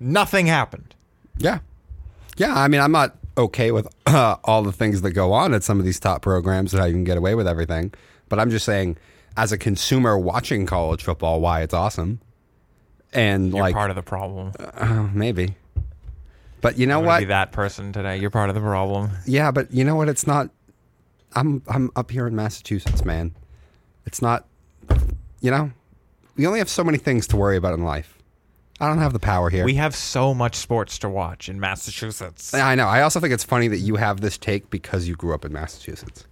Nothing 0.00 0.46
happened. 0.46 0.94
yeah, 1.38 1.60
yeah. 2.36 2.54
I 2.54 2.68
mean, 2.68 2.80
I'm 2.80 2.92
not 2.92 3.16
okay 3.36 3.70
with 3.72 3.88
uh, 4.06 4.36
all 4.44 4.62
the 4.62 4.72
things 4.72 5.02
that 5.02 5.12
go 5.12 5.32
on 5.32 5.54
at 5.54 5.62
some 5.62 5.78
of 5.78 5.84
these 5.84 5.98
top 6.00 6.22
programs 6.22 6.72
and 6.72 6.80
how 6.80 6.86
you 6.86 6.92
can 6.94 7.04
get 7.04 7.16
away 7.16 7.34
with 7.34 7.46
everything. 7.48 7.92
But 8.28 8.38
I'm 8.38 8.50
just 8.50 8.64
saying, 8.64 8.96
as 9.36 9.52
a 9.52 9.58
consumer 9.58 10.18
watching 10.18 10.66
college 10.66 11.02
football, 11.02 11.40
why 11.40 11.62
it's 11.62 11.74
awesome. 11.74 12.20
And 13.12 13.52
You're 13.52 13.60
like, 13.62 13.74
part 13.74 13.90
of 13.90 13.96
the 13.96 14.02
problem. 14.02 14.52
uh, 14.58 15.08
maybe. 15.12 15.56
But 16.64 16.78
you 16.78 16.86
know 16.86 17.00
I'm 17.00 17.04
what? 17.04 17.18
Be 17.18 17.26
that 17.26 17.52
person 17.52 17.92
today. 17.92 18.16
You're 18.16 18.30
part 18.30 18.48
of 18.48 18.54
the 18.54 18.62
problem. 18.62 19.10
Yeah, 19.26 19.50
but 19.50 19.70
you 19.70 19.84
know 19.84 19.96
what? 19.96 20.08
It's 20.08 20.26
not. 20.26 20.48
I'm 21.34 21.62
I'm 21.68 21.90
up 21.94 22.10
here 22.10 22.26
in 22.26 22.34
Massachusetts, 22.34 23.04
man. 23.04 23.36
It's 24.06 24.22
not. 24.22 24.46
You 25.42 25.50
know, 25.50 25.72
we 26.36 26.46
only 26.46 26.60
have 26.60 26.70
so 26.70 26.82
many 26.82 26.96
things 26.96 27.26
to 27.28 27.36
worry 27.36 27.58
about 27.58 27.74
in 27.74 27.84
life. 27.84 28.16
I 28.80 28.88
don't 28.88 28.96
have 28.96 29.12
the 29.12 29.18
power 29.18 29.50
here. 29.50 29.66
We 29.66 29.74
have 29.74 29.94
so 29.94 30.32
much 30.32 30.54
sports 30.54 30.98
to 31.00 31.10
watch 31.10 31.50
in 31.50 31.60
Massachusetts. 31.60 32.54
I 32.54 32.74
know. 32.74 32.86
I 32.86 33.02
also 33.02 33.20
think 33.20 33.34
it's 33.34 33.44
funny 33.44 33.68
that 33.68 33.80
you 33.80 33.96
have 33.96 34.22
this 34.22 34.38
take 34.38 34.70
because 34.70 35.06
you 35.06 35.16
grew 35.16 35.34
up 35.34 35.44
in 35.44 35.52
Massachusetts, 35.52 36.24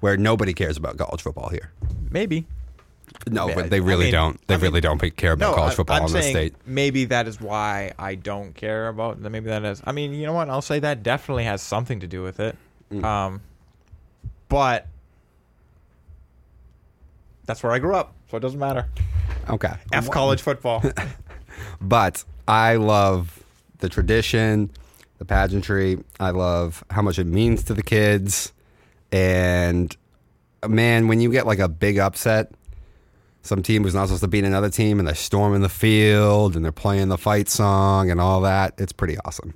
where 0.00 0.18
nobody 0.18 0.52
cares 0.52 0.76
about 0.76 0.98
college 0.98 1.22
football 1.22 1.48
here. 1.48 1.72
Maybe. 2.10 2.46
No, 3.30 3.52
but 3.54 3.70
they 3.70 3.76
I 3.76 3.80
really 3.80 4.04
mean- 4.06 4.12
don't. 4.12 4.46
They 4.46 4.54
I 4.54 4.56
mean- 4.56 4.62
really 4.64 4.80
don't 4.80 5.16
care 5.16 5.32
about 5.32 5.54
college 5.54 5.74
football 5.74 5.96
I'm 5.98 6.06
in 6.06 6.12
the 6.12 6.22
state. 6.22 6.54
Maybe 6.66 7.04
that 7.06 7.26
is 7.28 7.40
why 7.40 7.92
I 7.98 8.14
don't 8.14 8.54
care 8.54 8.88
about. 8.88 9.18
Maybe 9.20 9.48
that 9.50 9.64
is. 9.64 9.82
I 9.84 9.92
mean, 9.92 10.14
you 10.14 10.26
know 10.26 10.32
what? 10.32 10.48
I'll 10.48 10.62
say 10.62 10.78
that 10.80 11.02
definitely 11.02 11.44
has 11.44 11.62
something 11.62 12.00
to 12.00 12.06
do 12.06 12.22
with 12.22 12.40
it. 12.40 12.56
Mm. 12.92 13.04
Um, 13.04 13.40
but 14.48 14.86
that's 17.46 17.62
where 17.62 17.72
I 17.72 17.78
grew 17.78 17.94
up, 17.94 18.14
so 18.30 18.36
it 18.36 18.40
doesn't 18.40 18.58
matter. 18.60 18.86
Okay. 19.48 19.72
F 19.92 20.10
college 20.10 20.42
football. 20.42 20.82
But 21.80 22.24
I 22.46 22.76
love 22.76 23.42
the 23.80 23.88
tradition, 23.88 24.70
the 25.18 25.24
pageantry. 25.24 25.98
I 26.20 26.30
love 26.30 26.84
how 26.90 27.02
much 27.02 27.18
it 27.18 27.26
means 27.26 27.64
to 27.64 27.74
the 27.74 27.82
kids. 27.82 28.52
And 29.10 29.94
man, 30.66 31.08
when 31.08 31.20
you 31.20 31.32
get 31.32 31.46
like 31.46 31.58
a 31.58 31.68
big 31.68 31.98
upset, 31.98 32.52
some 33.48 33.62
team 33.62 33.82
who's 33.82 33.94
not 33.94 34.06
supposed 34.06 34.22
to 34.22 34.28
beat 34.28 34.44
another 34.44 34.70
team 34.70 34.98
and 34.98 35.08
they're 35.08 35.14
storming 35.14 35.62
the 35.62 35.68
field 35.68 36.54
and 36.54 36.64
they're 36.64 36.70
playing 36.70 37.08
the 37.08 37.18
fight 37.18 37.48
song 37.48 38.10
and 38.10 38.20
all 38.20 38.42
that, 38.42 38.74
it's 38.78 38.92
pretty 38.92 39.16
awesome. 39.24 39.54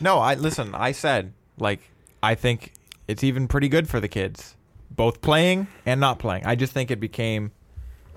No, 0.00 0.18
I 0.18 0.34
listen. 0.34 0.74
I 0.74 0.92
said 0.92 1.32
like 1.58 1.80
I 2.22 2.34
think 2.34 2.72
it's 3.06 3.24
even 3.24 3.48
pretty 3.48 3.68
good 3.68 3.88
for 3.88 4.00
the 4.00 4.08
kids, 4.08 4.56
both 4.90 5.20
playing 5.20 5.66
and 5.84 6.00
not 6.00 6.18
playing. 6.18 6.46
I 6.46 6.54
just 6.54 6.72
think 6.72 6.90
it 6.90 7.00
became 7.00 7.52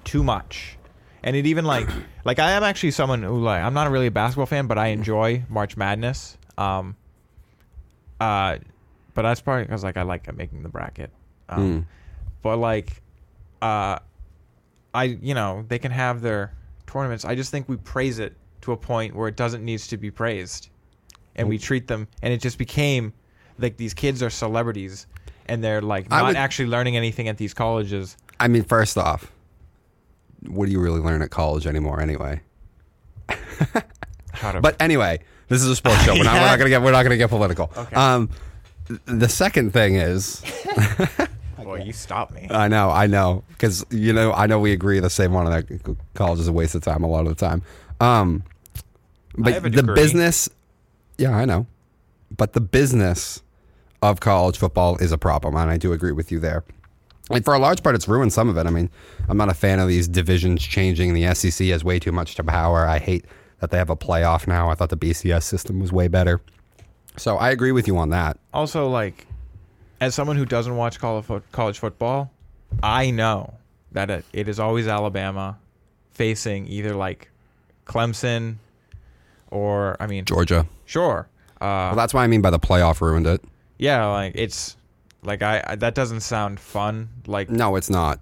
too 0.04 0.24
much, 0.24 0.78
and 1.24 1.36
it 1.36 1.48
even 1.48 1.66
like 1.66 1.90
like 2.26 2.40
I 2.40 2.52
am 2.52 2.64
actually 2.64 2.92
someone 2.92 3.24
who 3.24 3.42
like 3.42 3.64
I'm 3.64 3.74
not 3.74 3.90
really 3.90 4.08
a 4.08 4.12
basketball 4.12 4.46
fan, 4.46 4.68
but 4.68 4.78
I 4.78 4.88
enjoy 4.88 5.44
March 5.50 5.76
Madness. 5.76 6.38
Um, 6.58 6.96
uh, 8.20 8.60
but 9.14 9.24
that's 9.24 9.42
probably 9.42 9.64
because 9.64 9.84
like 9.84 9.98
I 9.98 10.04
like 10.04 10.34
making 10.36 10.64
the 10.64 10.70
bracket. 10.70 11.12
Um, 11.50 11.88
but 12.42 12.58
like, 12.58 13.02
uh, 13.62 14.00
I 14.94 15.04
you 15.06 15.34
know 15.34 15.66
they 15.68 15.80
can 15.80 15.92
have 15.92 16.22
their 16.22 16.54
tournaments. 16.88 17.26
I 17.26 17.36
just 17.36 17.52
think 17.52 17.70
we 17.70 17.78
praise 17.78 18.20
it 18.20 18.36
to 18.62 18.72
a 18.74 18.78
point 18.78 19.16
where 19.16 19.28
it 19.28 19.36
doesn't 19.36 19.64
needs 19.64 19.88
to 19.88 19.98
be 19.98 20.12
praised, 20.12 20.70
and 21.36 21.48
we 21.50 21.58
treat 21.58 21.88
them, 21.88 22.08
and 22.22 22.34
it 22.34 22.42
just 22.42 22.58
became 22.58 23.14
like 23.58 23.78
these 23.78 23.94
kids 23.94 24.22
are 24.24 24.30
celebrities, 24.30 25.08
and 25.48 25.64
they're 25.64 25.82
like 25.82 26.08
I 26.12 26.20
not 26.20 26.28
would- 26.28 26.36
actually 26.36 26.68
learning 26.70 26.98
anything 26.98 27.28
at 27.28 27.38
these 27.38 27.54
colleges. 27.54 28.18
I 28.40 28.48
mean, 28.48 28.64
first 28.64 28.98
off, 28.98 29.32
what 30.48 30.66
do 30.66 30.72
you 30.72 30.80
really 30.80 31.00
learn 31.00 31.22
at 31.22 31.30
college 31.30 31.68
anymore 31.68 32.02
anyway? 32.02 32.42
How 34.34 34.52
to, 34.54 34.62
But 34.62 34.82
anyway, 34.82 35.20
this 35.48 35.62
is 35.62 35.68
a 35.70 35.76
sports 35.76 36.02
show. 36.04 36.14
We're 36.14 36.24
not, 36.24 36.34
we're 36.36 36.40
not 36.48 36.58
gonna 36.58 36.70
get 36.70 36.82
we're 36.82 36.92
not 36.92 37.04
gonna 37.04 37.18
get 37.18 37.30
political. 37.30 37.72
Okay. 37.78 37.96
Um, 37.96 38.30
th- 38.88 39.00
the 39.06 39.30
second 39.30 39.72
thing 39.74 39.96
is, 39.96 40.42
boy, 41.64 41.84
you 41.84 41.94
stop 41.94 42.32
me. 42.32 42.48
I 42.50 42.68
know, 42.68 42.90
I 42.90 43.08
know, 43.08 43.44
because 43.50 43.86
you 43.90 44.14
know, 44.14 44.34
I 44.34 44.48
know 44.48 44.60
we 44.60 44.72
agree 44.72 45.00
the 45.00 45.10
same 45.10 45.34
one 45.34 45.46
that 45.46 45.96
college 46.14 46.40
is 46.40 46.48
a 46.48 46.54
waste 46.54 46.76
of 46.76 46.84
time 46.84 47.04
a 47.04 47.08
lot 47.08 47.28
of 47.28 47.36
the 47.38 47.46
time. 47.46 47.62
Um, 48.00 48.44
but 49.38 49.64
the 49.64 49.84
business, 49.84 50.50
yeah, 51.18 51.36
I 51.36 51.46
know, 51.46 51.68
but 52.36 52.54
the 52.54 52.62
business 52.62 53.42
of 54.02 54.20
college 54.20 54.58
football 54.58 54.98
is 54.98 55.12
a 55.12 55.18
problem, 55.18 55.56
and 55.56 55.70
I 55.70 55.78
do 55.78 55.94
agree 55.94 56.12
with 56.12 56.32
you 56.32 56.40
there. 56.40 56.64
And 57.30 57.46
for 57.46 57.54
a 57.54 57.60
large 57.60 57.82
part, 57.82 57.96
it's 57.96 58.08
ruined 58.08 58.34
some 58.34 58.50
of 58.50 58.58
it. 58.58 58.66
I 58.68 58.70
mean, 58.70 58.90
I'm 59.30 59.38
not 59.38 59.50
a 59.50 59.54
fan 59.54 59.80
of 59.80 59.88
these 59.88 60.08
divisions 60.08 60.62
changing. 60.62 61.14
The 61.14 61.34
SEC 61.34 61.68
has 61.68 61.84
way 61.84 62.00
too 62.00 62.12
much 62.12 62.36
to 62.36 62.44
power. 62.44 62.86
I 62.86 63.00
hate 63.00 63.26
that 63.60 63.72
they 63.72 63.78
have 63.78 63.90
a 63.90 63.96
playoff 63.96 64.48
now. 64.48 64.70
I 64.70 64.76
thought 64.76 64.90
the 64.90 64.98
BCS 64.98 65.44
system 65.44 65.80
was 65.80 65.94
way 65.94 66.08
better. 66.08 66.42
So 67.18 67.38
I 67.38 67.52
agree 67.52 67.72
with 67.72 67.88
you 67.88 67.98
on 67.98 68.10
that. 68.10 68.38
also 68.54 68.90
like 68.90 69.28
as 70.02 70.14
someone 70.14 70.36
who 70.36 70.46
doesn't 70.46 70.76
watch 70.76 71.00
college, 71.00 71.44
college 71.54 71.80
football 71.80 72.30
i 72.84 73.10
know 73.10 73.54
that 73.94 74.10
it, 74.10 74.26
it 74.34 74.48
is 74.50 74.60
always 74.60 74.88
alabama 74.88 75.58
facing 76.14 76.68
either 76.68 76.94
like 76.94 77.30
clemson 77.86 78.56
or 79.50 79.96
i 80.02 80.08
mean 80.08 80.26
Georgia. 80.26 80.66
sure 80.86 81.28
uh, 81.62 81.94
Well, 81.94 81.96
that's 81.96 82.14
why 82.14 82.24
I 82.24 82.28
mean 82.28 82.42
by 82.42 82.50
the 82.50 82.60
playoff 82.60 83.00
ruined 83.02 83.28
it. 83.28 83.42
yeah 83.78 84.06
like 84.08 84.34
it's 84.36 84.76
like 85.24 85.42
I, 85.44 85.64
I 85.66 85.76
that 85.76 85.94
doesn't 85.94 86.22
sound 86.22 86.60
fun 86.60 87.10
like 87.28 87.50
No, 87.50 87.76
it's 87.76 87.90
not. 87.90 88.20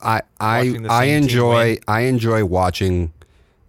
I 0.00 0.22
I 0.38 0.76
I 0.88 1.04
enjoy. 1.06 1.78
I 1.88 2.02
enjoy 2.02 2.44
watching 2.44 3.12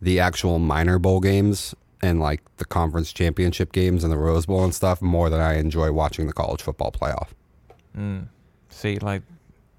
the 0.02 0.20
actual 0.20 0.60
minor 0.60 1.00
bowl 1.00 1.20
games 1.20 1.74
and 2.02 2.20
like 2.20 2.42
the 2.58 2.66
conference 2.66 3.12
championship 3.12 3.72
games 3.72 4.04
and 4.04 4.14
the 4.14 4.18
Rose 4.18 4.46
Bowl 4.46 4.64
and 4.64 4.74
stuff 4.74 5.02
more 5.02 5.30
than 5.32 5.42
I 5.42 5.58
enjoy 5.58 5.92
watching 5.92 6.28
the 6.28 6.34
college 6.34 6.62
football 6.62 6.92
playoff. 6.92 7.30
See 8.70 8.98
like 9.00 9.22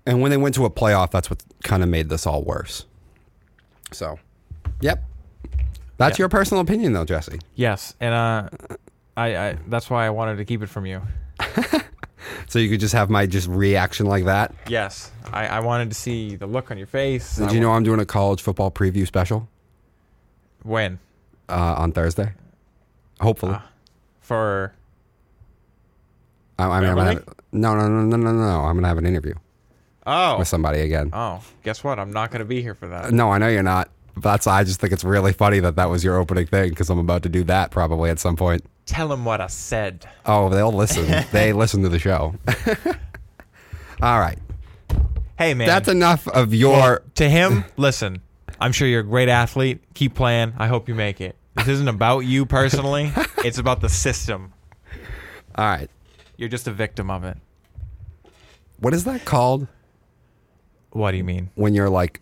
And 0.07 0.21
when 0.21 0.31
they 0.31 0.37
went 0.37 0.55
to 0.57 0.65
a 0.65 0.71
playoff, 0.71 1.11
that's 1.11 1.31
what 1.31 1.43
kind 1.63 1.83
of 1.83 1.89
made 1.89 2.09
this 2.09 2.27
all 2.27 2.43
worse. 2.43 2.85
So, 3.93 4.19
yep. 4.81 5.03
That's 5.97 6.19
Yeah. 6.19 6.23
your 6.23 6.29
personal 6.29 6.63
opinion, 6.63 6.93
though, 6.93 7.05
Jesse. 7.05 7.39
yes 7.55 7.95
and 8.01 8.15
uh 8.15 8.49
I, 9.17 9.37
I 9.37 9.57
that's 9.69 9.91
why 9.91 10.07
i 10.07 10.11
wanted 10.11 10.37
to 10.37 10.45
keep 10.45 10.63
it 10.63 10.69
from 10.69 10.87
you 10.87 11.03
So 12.49 12.59
you 12.59 12.69
could 12.69 12.81
just 12.81 12.95
have 12.95 13.11
my 13.11 13.27
just 13.27 13.49
reaction 13.49 14.07
like 14.07 14.25
that. 14.25 14.55
yes 14.69 15.11
i, 15.33 15.47
I 15.47 15.61
wanted 15.61 15.89
to 15.91 15.95
see 15.95 16.37
the 16.37 16.47
look 16.47 16.71
on 16.71 16.79
your 16.79 16.87
face 16.87 17.37
Did 17.37 17.49
I 17.49 17.53
you 17.53 17.61
know 17.61 17.73
I'm 17.73 17.83
doing 17.83 18.01
a 18.01 18.07
college 18.07 18.41
football 18.43 18.71
preview 18.71 19.07
special 19.07 19.49
when 20.63 20.99
uh, 21.49 21.75
on 21.79 21.93
Thursday? 21.93 22.33
Hopefully. 23.21 23.55
Ah. 23.57 23.69
for 24.21 24.73
I, 26.61 26.67
I 26.77 26.81
mean, 26.81 26.91
I'm 26.91 26.97
gonna 26.97 27.13
have, 27.15 27.29
no, 27.53 27.75
no, 27.75 27.89
no, 27.89 28.03
no, 28.03 28.17
no, 28.17 28.33
no. 28.33 28.61
I'm 28.65 28.77
gonna 28.77 28.89
have 28.89 28.99
an 28.99 29.07
interview 29.07 29.35
oh 30.07 30.39
with 30.39 30.49
somebody 30.49 30.81
again. 30.81 31.11
oh 31.13 31.43
guess 31.63 31.85
what 31.85 31.99
i'm 31.99 32.11
not 32.13 32.31
going 32.31 32.39
to 32.39 32.45
be 32.47 32.63
here 32.63 32.75
for 32.75 32.89
that 32.89 33.13
No, 33.13 33.31
I 33.31 33.39
know 33.39 33.49
you're 33.49 33.63
not. 33.63 33.91
That's 34.17 34.47
I 34.47 34.65
just 34.65 34.81
think 34.81 34.93
it's 34.93 35.05
really 35.05 35.33
funny 35.33 35.61
that 35.61 35.77
that 35.77 35.89
was 35.91 36.03
your 36.03 36.17
opening 36.19 36.47
thing 36.47 36.71
because 36.71 36.89
I'm 36.91 36.99
about 36.99 37.23
to 37.25 37.29
do 37.29 37.45
that 37.45 37.71
probably 37.71 38.11
at 38.11 38.19
some 38.19 38.35
point. 38.37 38.65
tell 38.87 39.13
him 39.13 39.25
what 39.25 39.41
i 39.41 39.47
said 39.47 40.05
Oh, 40.27 40.49
they'll 40.49 40.73
listen. 40.73 41.25
they 41.33 41.53
listen 41.53 41.83
to 41.83 41.89
the 41.89 41.99
show. 41.99 42.35
All 44.03 44.19
right, 44.19 44.39
hey 45.39 45.53
man 45.55 45.67
that's 45.67 45.89
enough 45.89 46.27
of 46.29 46.55
your. 46.55 47.03
to 47.17 47.29
him 47.29 47.65
listen 47.77 48.21
i'm 48.59 48.73
sure 48.73 48.89
you're 48.89 49.01
a 49.01 49.05
great 49.05 49.29
athlete 49.29 49.83
keep 49.95 50.15
playing 50.15 50.55
i 50.59 50.67
hope 50.67 50.89
you 50.89 50.95
make 50.95 51.21
it 51.21 51.37
this 51.57 51.69
isn't 51.69 51.89
about 51.89 52.21
you 52.21 52.47
personally 52.47 53.13
it's 53.45 53.59
about 53.59 53.81
the 53.83 53.89
system 53.91 54.53
All 55.55 55.67
right, 55.67 55.91
you're 56.41 56.49
just 56.49 56.67
a 56.67 56.73
victim 56.73 57.11
of 57.11 57.23
it 57.23 57.37
what 58.79 58.95
is 58.95 59.05
that 59.05 59.25
called 59.25 59.69
what 60.91 61.13
do 61.13 61.17
you 61.19 61.25
mean 61.25 61.51
when 61.55 61.73
you're 61.75 61.89
like, 61.91 62.21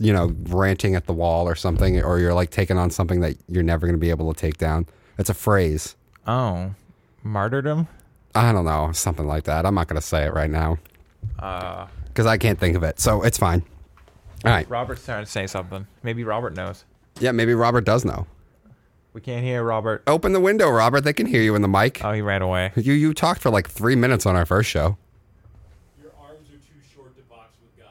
you 0.00 0.12
know, 0.14 0.34
ranting 0.44 0.94
at 0.94 1.04
the 1.06 1.12
wall 1.12 1.46
or 1.46 1.54
something, 1.54 2.02
or 2.02 2.18
you're 2.18 2.32
like 2.32 2.48
taking 2.50 2.78
on 2.78 2.90
something 2.90 3.20
that 3.20 3.36
you're 3.48 3.62
never 3.62 3.86
going 3.86 3.94
to 3.94 4.00
be 4.00 4.08
able 4.08 4.32
to 4.32 4.40
take 4.40 4.56
down? 4.56 4.86
It's 5.18 5.28
a 5.28 5.34
phrase. 5.34 5.94
oh 6.26 6.74
martyrdom 7.22 7.88
I 8.34 8.52
don't 8.52 8.64
know, 8.64 8.92
something 8.92 9.26
like 9.26 9.44
that. 9.44 9.66
I'm 9.66 9.74
not 9.74 9.88
going 9.88 10.00
to 10.00 10.06
say 10.06 10.24
it 10.24 10.32
right 10.32 10.50
now 10.50 10.78
uh 11.38 11.86
because 12.06 12.26
I 12.26 12.38
can't 12.38 12.58
think 12.58 12.76
of 12.76 12.82
it. 12.82 12.98
So 12.98 13.22
it's 13.22 13.36
fine. 13.36 13.62
All 14.44 14.52
right. 14.52 14.68
robert's 14.70 15.04
trying 15.04 15.24
to 15.24 15.30
say 15.30 15.46
something 15.46 15.86
maybe 16.02 16.24
robert 16.24 16.54
knows 16.54 16.84
Yeah, 17.20 17.32
maybe 17.32 17.52
Robert 17.54 17.84
does 17.84 18.04
know. 18.04 18.26
We 19.16 19.22
can't 19.22 19.42
hear 19.42 19.62
robert 19.64 20.02
Open 20.06 20.34
the 20.34 20.40
window, 20.40 20.68
Robert. 20.68 21.00
They 21.00 21.14
can 21.14 21.24
hear 21.24 21.40
you 21.40 21.54
in 21.54 21.62
the 21.62 21.68
mic. 21.68 22.04
oh 22.04 22.12
he 22.12 22.20
ran 22.20 22.42
away 22.42 22.70
You 22.76 22.92
you 22.92 23.14
talked 23.14 23.40
for 23.40 23.48
like 23.50 23.66
three 23.66 23.96
minutes 23.96 24.26
on 24.26 24.36
our 24.36 24.44
first 24.44 24.68
show. 24.68 24.98
Your 25.98 26.12
arms 26.20 26.46
are 26.50 26.58
too 26.58 26.80
short 26.94 27.16
to 27.16 27.22
box 27.22 27.54
with 27.62 27.82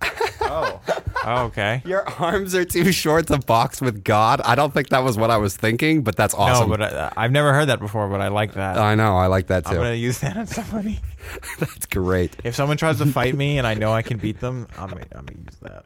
God. 0.00 0.40
oh 0.50 0.80
oh 1.26 1.44
okay 1.44 1.82
Your 1.84 2.08
arms 2.08 2.54
are 2.54 2.64
too 2.64 2.90
short 2.90 3.26
to 3.26 3.38
box 3.38 3.82
with 3.82 4.02
God. 4.02 4.40
I 4.40 4.54
don't 4.54 4.72
think 4.72 4.88
that 4.88 5.04
was 5.04 5.18
what 5.18 5.30
I 5.30 5.36
was 5.36 5.54
thinking, 5.58 6.00
but 6.00 6.16
that's 6.16 6.32
awesome. 6.32 6.70
no 6.70 6.76
but 6.78 6.90
I, 6.94 7.12
i've 7.18 7.32
never 7.32 7.52
heard 7.52 7.66
that 7.66 7.78
before 7.78 8.08
but 8.08 8.22
i 8.22 8.28
like 8.28 8.54
that 8.54 8.78
I 8.78 8.94
know. 8.94 9.18
I 9.18 9.26
like 9.26 9.48
that 9.48 9.64
too. 9.66 9.72
i'm 9.72 9.76
too. 9.76 9.82
gonna 9.82 9.94
use 9.96 10.20
that 10.20 10.38
on 10.38 10.46
somebody 10.46 11.00
That's 11.58 11.84
great. 11.84 12.34
if 12.44 12.54
someone 12.54 12.78
tries 12.78 12.96
to 12.98 13.06
fight 13.06 13.34
me 13.34 13.58
and 13.58 13.66
i 13.66 13.74
know 13.74 13.92
i 13.92 14.00
can 14.00 14.16
beat 14.16 14.40
them 14.40 14.68
i'm 14.78 14.88
gonna, 14.88 15.04
I'm 15.14 15.26
gonna 15.26 15.38
use 15.44 15.56
that 15.60 15.84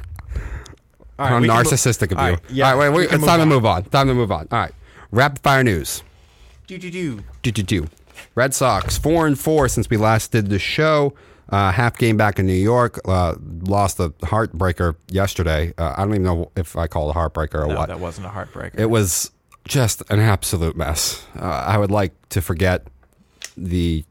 All 1.18 1.26
How 1.26 1.38
we 1.40 1.46
can 1.46 1.56
mo- 1.56 1.62
narcissistic 1.62 2.04
of 2.04 2.12
you. 2.12 2.16
right, 2.16 2.38
yeah, 2.50 2.72
All 2.72 2.78
right, 2.78 2.88
wait, 2.90 3.08
wait. 3.10 3.12
It's 3.12 3.24
time 3.24 3.40
on. 3.40 3.46
to 3.48 3.54
move 3.54 3.66
on. 3.66 3.84
Time 3.84 4.08
to 4.08 4.14
move 4.14 4.32
on. 4.32 4.48
All 4.50 4.58
right. 4.58 4.72
Rapid 5.10 5.40
fire 5.42 5.62
news. 5.62 6.02
Do 6.66 6.78
do 6.78 6.90
do. 6.90 7.20
Do, 7.42 7.50
do, 7.52 7.62
do. 7.62 7.86
Red 8.34 8.54
Sox 8.54 8.96
four 8.98 9.26
and 9.26 9.38
four 9.38 9.68
since 9.68 9.90
we 9.90 9.96
last 9.98 10.32
did 10.32 10.48
the 10.48 10.58
show. 10.58 11.12
Uh, 11.50 11.70
half 11.70 11.98
game 11.98 12.16
back 12.16 12.38
in 12.38 12.46
New 12.46 12.54
York. 12.54 12.98
Uh, 13.06 13.34
lost 13.64 14.00
a 14.00 14.08
heartbreaker 14.22 14.96
yesterday. 15.08 15.74
Uh, 15.76 15.92
I 15.96 16.02
don't 16.04 16.12
even 16.12 16.22
know 16.22 16.50
if 16.56 16.76
I 16.76 16.86
call 16.86 17.08
it 17.10 17.16
a 17.16 17.18
heartbreaker 17.18 17.64
or 17.64 17.66
No, 17.66 17.76
what. 17.76 17.88
that 17.88 18.00
wasn't 18.00 18.26
a 18.26 18.30
heartbreaker. 18.30 18.78
It 18.78 18.88
was 18.88 19.30
just 19.66 20.02
an 20.10 20.18
absolute 20.18 20.76
mess. 20.76 21.26
Uh, 21.38 21.42
I 21.44 21.76
would 21.76 21.90
like 21.90 22.12
to 22.30 22.40
forget 22.40 22.86
the, 23.56 24.02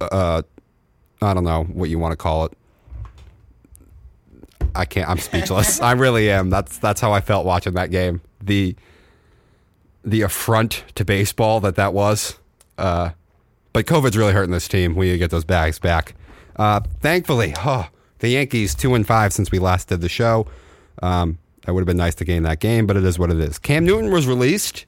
uh, 0.00 0.42
I 1.20 1.34
don't 1.34 1.44
know 1.44 1.64
what 1.64 1.90
you 1.90 1.98
want 1.98 2.12
to 2.12 2.16
call 2.16 2.46
it. 2.46 2.52
I 4.74 4.84
can't. 4.84 5.08
I'm 5.08 5.18
speechless. 5.18 5.80
I 5.80 5.92
really 5.92 6.30
am. 6.30 6.50
That's 6.50 6.78
that's 6.78 7.00
how 7.00 7.12
I 7.12 7.20
felt 7.20 7.46
watching 7.46 7.74
that 7.74 7.90
game. 7.90 8.20
The 8.42 8.76
the 10.04 10.22
affront 10.22 10.84
to 10.96 11.04
baseball 11.04 11.60
that 11.60 11.76
that 11.76 11.94
was. 11.94 12.38
Uh, 12.76 13.10
but 13.72 13.86
COVID's 13.86 14.16
really 14.16 14.32
hurting 14.32 14.52
this 14.52 14.68
team. 14.68 14.94
We 14.94 15.06
need 15.06 15.12
to 15.12 15.18
get 15.18 15.30
those 15.30 15.44
bags 15.44 15.78
back. 15.78 16.14
Uh, 16.56 16.80
thankfully, 17.00 17.54
oh, 17.58 17.88
the 18.18 18.28
Yankees 18.28 18.74
two 18.74 18.94
and 18.94 19.06
five 19.06 19.32
since 19.32 19.50
we 19.50 19.58
last 19.58 19.88
did 19.88 20.00
the 20.00 20.08
show. 20.08 20.46
Um, 21.02 21.38
it 21.66 21.72
would 21.72 21.80
have 21.80 21.86
been 21.86 21.96
nice 21.96 22.14
to 22.16 22.24
gain 22.24 22.42
that 22.42 22.60
game, 22.60 22.86
but 22.86 22.96
it 22.96 23.04
is 23.04 23.18
what 23.18 23.30
it 23.30 23.38
is. 23.38 23.58
Cam 23.58 23.84
Newton 23.84 24.10
was 24.10 24.26
released. 24.26 24.86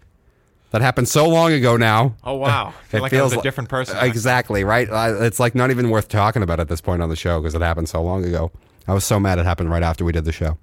That 0.72 0.82
happened 0.82 1.08
so 1.08 1.28
long 1.28 1.52
ago 1.52 1.76
now. 1.76 2.16
oh 2.24 2.34
wow! 2.34 2.74
I 2.82 2.84
feel 2.84 3.00
like 3.00 3.12
I 3.12 3.22
was 3.22 3.32
a 3.32 3.40
different 3.40 3.70
person. 3.70 3.96
Exactly 4.00 4.64
right. 4.64 4.88
It's 5.22 5.40
like 5.40 5.54
not 5.54 5.70
even 5.70 5.90
worth 5.90 6.08
talking 6.08 6.42
about 6.42 6.60
at 6.60 6.68
this 6.68 6.80
point 6.80 7.02
on 7.02 7.08
the 7.08 7.16
show 7.16 7.40
because 7.40 7.54
it 7.54 7.62
happened 7.62 7.88
so 7.88 8.02
long 8.02 8.24
ago. 8.24 8.50
I 8.88 8.94
was 8.94 9.04
so 9.04 9.18
mad 9.18 9.38
it 9.38 9.44
happened 9.46 9.70
right 9.70 9.82
after 9.82 10.04
we 10.04 10.12
did 10.12 10.24
the 10.24 10.32
show. 10.32 10.58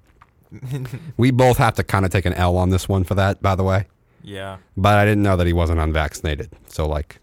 we 1.16 1.30
both 1.30 1.58
have 1.58 1.74
to 1.74 1.84
kind 1.84 2.04
of 2.04 2.10
take 2.10 2.24
an 2.24 2.32
L 2.34 2.56
on 2.56 2.70
this 2.70 2.88
one 2.88 3.04
for 3.04 3.14
that, 3.14 3.42
by 3.42 3.54
the 3.54 3.64
way. 3.64 3.86
yeah. 4.22 4.58
But 4.76 4.98
I 4.98 5.04
didn't 5.04 5.22
know 5.22 5.36
that 5.36 5.46
he 5.46 5.52
wasn't 5.52 5.80
unvaccinated. 5.80 6.50
So, 6.66 6.86
like, 6.86 7.18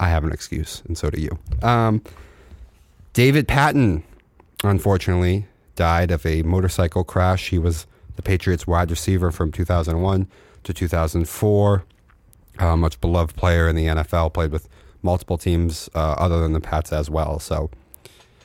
I 0.00 0.08
have 0.08 0.24
an 0.24 0.32
excuse, 0.32 0.82
and 0.86 0.96
so 0.98 1.10
do 1.10 1.20
you. 1.20 1.38
Um, 1.66 2.02
David 3.12 3.48
Patten, 3.48 4.02
unfortunately, 4.62 5.46
died 5.76 6.10
of 6.10 6.24
a 6.26 6.42
motorcycle 6.42 7.04
crash. 7.04 7.50
He 7.50 7.58
was 7.58 7.86
the 8.16 8.22
Patriots 8.22 8.66
wide 8.66 8.90
receiver 8.90 9.30
from 9.30 9.50
2001 9.52 10.28
to 10.64 10.74
2004. 10.74 11.84
Uh, 12.58 12.76
much 12.76 13.00
beloved 13.00 13.34
player 13.36 13.68
in 13.68 13.74
the 13.74 13.86
NFL, 13.86 14.32
played 14.32 14.52
with 14.52 14.68
multiple 15.02 15.36
teams 15.38 15.88
uh, 15.94 16.14
other 16.18 16.40
than 16.40 16.52
the 16.52 16.60
Pats 16.60 16.92
as 16.92 17.10
well. 17.10 17.38
So, 17.38 17.70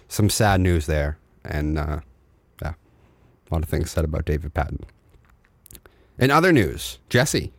some 0.07 0.29
sad 0.29 0.61
news 0.61 0.87
there. 0.87 1.17
And, 1.43 1.77
uh, 1.77 1.99
yeah, 2.61 2.73
a 3.49 3.53
lot 3.53 3.63
of 3.63 3.69
things 3.69 3.91
said 3.91 4.05
about 4.05 4.25
David 4.25 4.53
Patten. 4.53 4.79
In 6.17 6.31
other 6.31 6.51
news, 6.51 6.99
Jesse, 7.09 7.51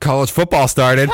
college 0.00 0.30
football 0.30 0.68
started. 0.68 1.10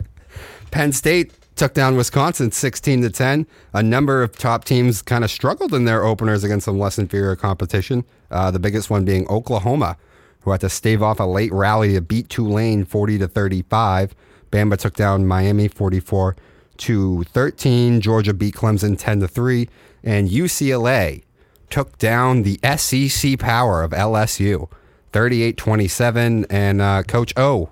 Penn 0.70 0.92
State 0.92 1.32
took 1.54 1.74
down 1.74 1.96
Wisconsin 1.96 2.50
16 2.50 3.02
to 3.02 3.10
10. 3.10 3.46
A 3.74 3.82
number 3.82 4.22
of 4.22 4.36
top 4.36 4.64
teams 4.64 5.02
kind 5.02 5.22
of 5.22 5.30
struggled 5.30 5.74
in 5.74 5.84
their 5.84 6.04
openers 6.04 6.42
against 6.42 6.64
some 6.64 6.78
less 6.78 6.98
inferior 6.98 7.36
competition. 7.36 8.04
Uh, 8.30 8.50
the 8.50 8.58
biggest 8.58 8.90
one 8.90 9.04
being 9.04 9.28
Oklahoma, 9.28 9.96
who 10.40 10.50
had 10.50 10.60
to 10.62 10.68
stave 10.68 11.02
off 11.02 11.20
a 11.20 11.24
late 11.24 11.52
rally 11.52 11.94
to 11.94 12.00
beat 12.00 12.28
Tulane 12.28 12.84
40 12.84 13.18
to 13.18 13.28
35. 13.28 14.14
Bama 14.50 14.76
took 14.76 14.94
down 14.94 15.26
Miami 15.26 15.68
44 15.68 16.36
to 16.78 17.24
13. 17.24 18.00
Georgia 18.00 18.34
beat 18.34 18.54
Clemson 18.54 18.98
10 18.98 19.20
to 19.20 19.28
3, 19.28 19.68
and 20.04 20.28
UCLA 20.28 21.22
took 21.70 21.96
down 21.98 22.42
the 22.42 22.58
SEC 22.76 23.38
power 23.38 23.82
of 23.82 23.92
LSU 23.92 24.68
38-27 25.12 26.46
and 26.50 26.80
uh, 26.80 27.02
coach 27.02 27.32
O 27.36 27.70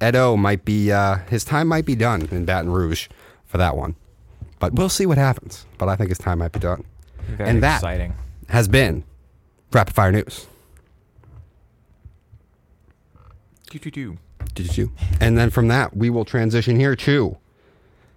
Ed 0.00 0.14
O 0.16 0.36
might 0.36 0.64
be 0.64 0.92
uh, 0.92 1.16
his 1.28 1.44
time 1.44 1.68
might 1.68 1.84
be 1.86 1.94
done 1.94 2.28
in 2.30 2.44
Baton 2.44 2.70
Rouge 2.70 3.08
for 3.44 3.58
that 3.58 3.76
one. 3.76 3.96
But 4.58 4.74
we'll 4.74 4.88
see 4.88 5.06
what 5.06 5.18
happens. 5.18 5.66
But 5.78 5.88
I 5.88 5.96
think 5.96 6.10
his 6.10 6.18
time 6.18 6.38
might 6.38 6.52
be 6.52 6.60
done. 6.60 6.84
Very 7.28 7.50
and 7.50 7.62
that 7.62 7.76
exciting. 7.76 8.14
has 8.48 8.68
been 8.68 9.04
Rapid 9.72 9.94
Fire 9.94 10.12
News. 10.12 10.46
Doo-doo-doo. 13.70 14.16
Did 14.54 14.76
you? 14.76 14.92
And 15.20 15.36
then 15.36 15.50
from 15.50 15.68
that, 15.68 15.96
we 15.96 16.08
will 16.08 16.24
transition 16.24 16.78
here 16.78 16.96
to 16.96 17.36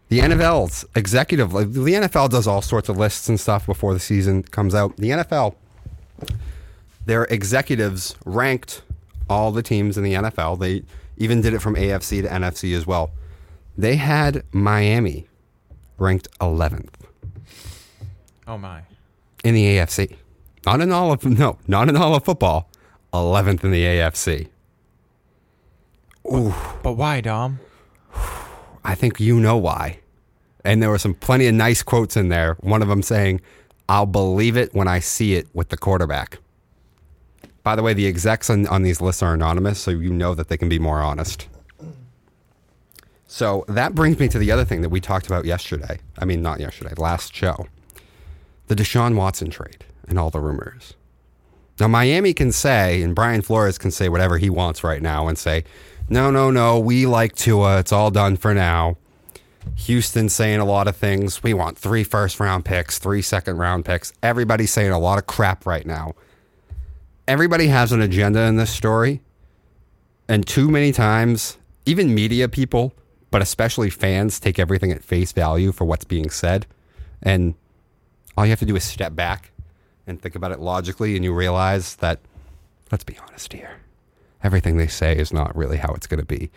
the 0.10 0.20
NFL's 0.20 0.86
executive. 0.96 1.51
The 1.51 1.58
NFL 1.94 2.30
does 2.30 2.48
all 2.48 2.62
sorts 2.62 2.89
of 2.89 2.98
lists 2.98 3.30
and 3.30 3.39
stuff 3.39 3.66
before 3.66 3.94
the 3.94 4.00
season 4.00 4.44
comes 4.44 4.75
out. 4.75 4.98
The 4.98 5.10
NFL, 5.10 5.56
their 7.06 7.25
executives 7.25 8.16
ranked 8.25 8.82
all 9.30 9.51
the 9.51 9.62
teams 9.63 9.98
in 9.98 10.04
the 10.04 10.13
NFL. 10.13 10.60
They 10.60 10.84
even 11.18 11.42
did 11.42 11.54
it 11.54 11.60
from 11.62 11.75
AFC 11.75 12.22
to 12.24 12.28
NFC 12.28 12.75
as 12.75 12.86
well. 12.88 13.12
They 13.78 13.96
had 13.96 14.44
Miami 14.51 15.28
ranked 15.98 16.28
11th 16.39 16.89
Oh 18.48 18.58
my. 18.58 18.82
in 19.44 19.54
the 19.54 19.63
AFC. 19.78 20.16
Not 20.66 20.82
in 20.82 20.92
all 20.92 21.12
of 21.12 21.24
no, 21.24 21.58
not 21.68 21.88
in 21.88 21.96
all 21.96 22.16
of 22.16 22.25
football. 22.25 22.70
11th 23.13 23.63
in 23.63 23.72
the 23.72 23.84
AFC. 23.84 24.48
Ooh. 26.32 26.54
But 26.84 26.94
why, 26.94 27.22
Dom? 27.22 27.60
I 28.83 28.95
think 28.95 29.19
you 29.19 29.39
know 29.39 29.57
why. 29.57 30.00
And 30.63 30.81
there 30.81 30.89
were 30.89 30.98
some 30.98 31.13
plenty 31.13 31.48
of 31.48 31.53
nice 31.53 31.81
quotes 31.83 32.17
in 32.17 32.29
there. 32.29 32.55
One 32.59 32.81
of 32.81 32.88
them 32.88 33.01
saying, 33.01 33.41
I'll 33.88 34.05
believe 34.05 34.57
it 34.57 34.74
when 34.74 34.88
I 34.88 35.00
see 35.00 35.36
it 35.36 35.48
with 35.53 35.69
the 35.69 35.77
quarterback. 35.77 36.39
By 37.63 37.75
the 37.75 37.83
way, 37.83 37.93
the 37.93 38.07
execs 38.07 38.50
on, 38.50 38.67
on 38.67 38.83
these 38.83 39.01
lists 39.01 39.21
are 39.24 39.33
anonymous, 39.33 39.79
so 39.79 39.91
you 39.91 40.12
know 40.12 40.33
that 40.36 40.48
they 40.48 40.57
can 40.57 40.69
be 40.69 40.79
more 40.79 41.01
honest. 41.01 41.48
So 43.27 43.63
that 43.67 43.93
brings 43.93 44.19
me 44.19 44.27
to 44.29 44.39
the 44.39 44.51
other 44.51 44.65
thing 44.65 44.81
that 44.81 44.89
we 44.89 45.00
talked 45.00 45.27
about 45.27 45.46
yesterday. 45.46 46.00
I 46.18 46.25
mean, 46.25 46.42
not 46.42 46.59
yesterday, 46.59 46.94
last 46.98 47.35
show. 47.35 47.68
The 48.68 48.75
Deshaun 48.75 49.15
Watson 49.15 49.50
trade 49.50 49.85
and 50.07 50.18
all 50.18 50.29
the 50.29 50.39
rumors. 50.39 50.96
Now, 51.79 51.87
Miami 51.87 52.33
can 52.33 52.51
say, 52.51 53.01
and 53.01 53.15
Brian 53.15 53.42
Flores 53.42 53.77
can 53.77 53.92
say 53.92 54.09
whatever 54.09 54.37
he 54.37 54.50
wants 54.50 54.83
right 54.83 55.01
now 55.01 55.27
and 55.27 55.37
say, 55.37 55.63
no, 56.09 56.31
no, 56.31 56.51
no, 56.51 56.79
we 56.79 57.05
like 57.05 57.35
Tua. 57.35 57.79
It's 57.79 57.91
all 57.91 58.11
done 58.11 58.37
for 58.37 58.53
now. 58.53 58.98
Houston 59.75 60.29
saying 60.29 60.59
a 60.59 60.65
lot 60.65 60.87
of 60.87 60.95
things. 60.95 61.43
We 61.43 61.53
want 61.53 61.77
three 61.77 62.03
first 62.03 62.39
round 62.39 62.65
picks, 62.65 62.98
three 62.98 63.22
second 63.22 63.57
round 63.57 63.85
picks. 63.85 64.13
Everybody's 64.24 64.72
saying 64.72 64.91
a 64.91 65.00
lot 65.00 65.17
of 65.19 65.27
crap 65.27 65.65
right 65.65 65.85
now. 65.85 66.15
Everybody 67.27 67.67
has 67.67 67.91
an 67.91 68.01
agenda 68.01 68.41
in 68.41 68.55
this 68.55 68.72
story. 68.72 69.22
And 70.27 70.45
too 70.45 70.69
many 70.69 70.91
times, 70.91 71.57
even 71.85 72.13
media 72.13 72.48
people, 72.48 72.93
but 73.31 73.41
especially 73.41 73.89
fans, 73.89 74.39
take 74.39 74.59
everything 74.59 74.91
at 74.91 75.03
face 75.03 75.31
value 75.31 75.72
for 75.72 75.85
what's 75.85 76.05
being 76.05 76.29
said. 76.29 76.65
And 77.22 77.55
all 78.37 78.45
you 78.45 78.51
have 78.51 78.59
to 78.59 78.65
do 78.65 78.75
is 78.75 78.83
step 78.83 79.15
back 79.15 79.51
and 80.07 80.22
think 80.22 80.35
about 80.35 80.51
it 80.51 80.59
logically, 80.59 81.15
and 81.15 81.24
you 81.24 81.33
realize 81.33 81.95
that, 81.98 82.19
let's 82.91 83.03
be 83.03 83.17
honest 83.27 83.53
here, 83.53 83.77
everything 84.44 84.78
they 84.78 84.88
say 84.88 85.16
is 85.16 85.34
not 85.34 85.56
really 85.56 85.78
how 85.78 85.94
it's 85.94 86.08
going 86.08 86.20
to 86.20 86.25
be. 86.25 86.50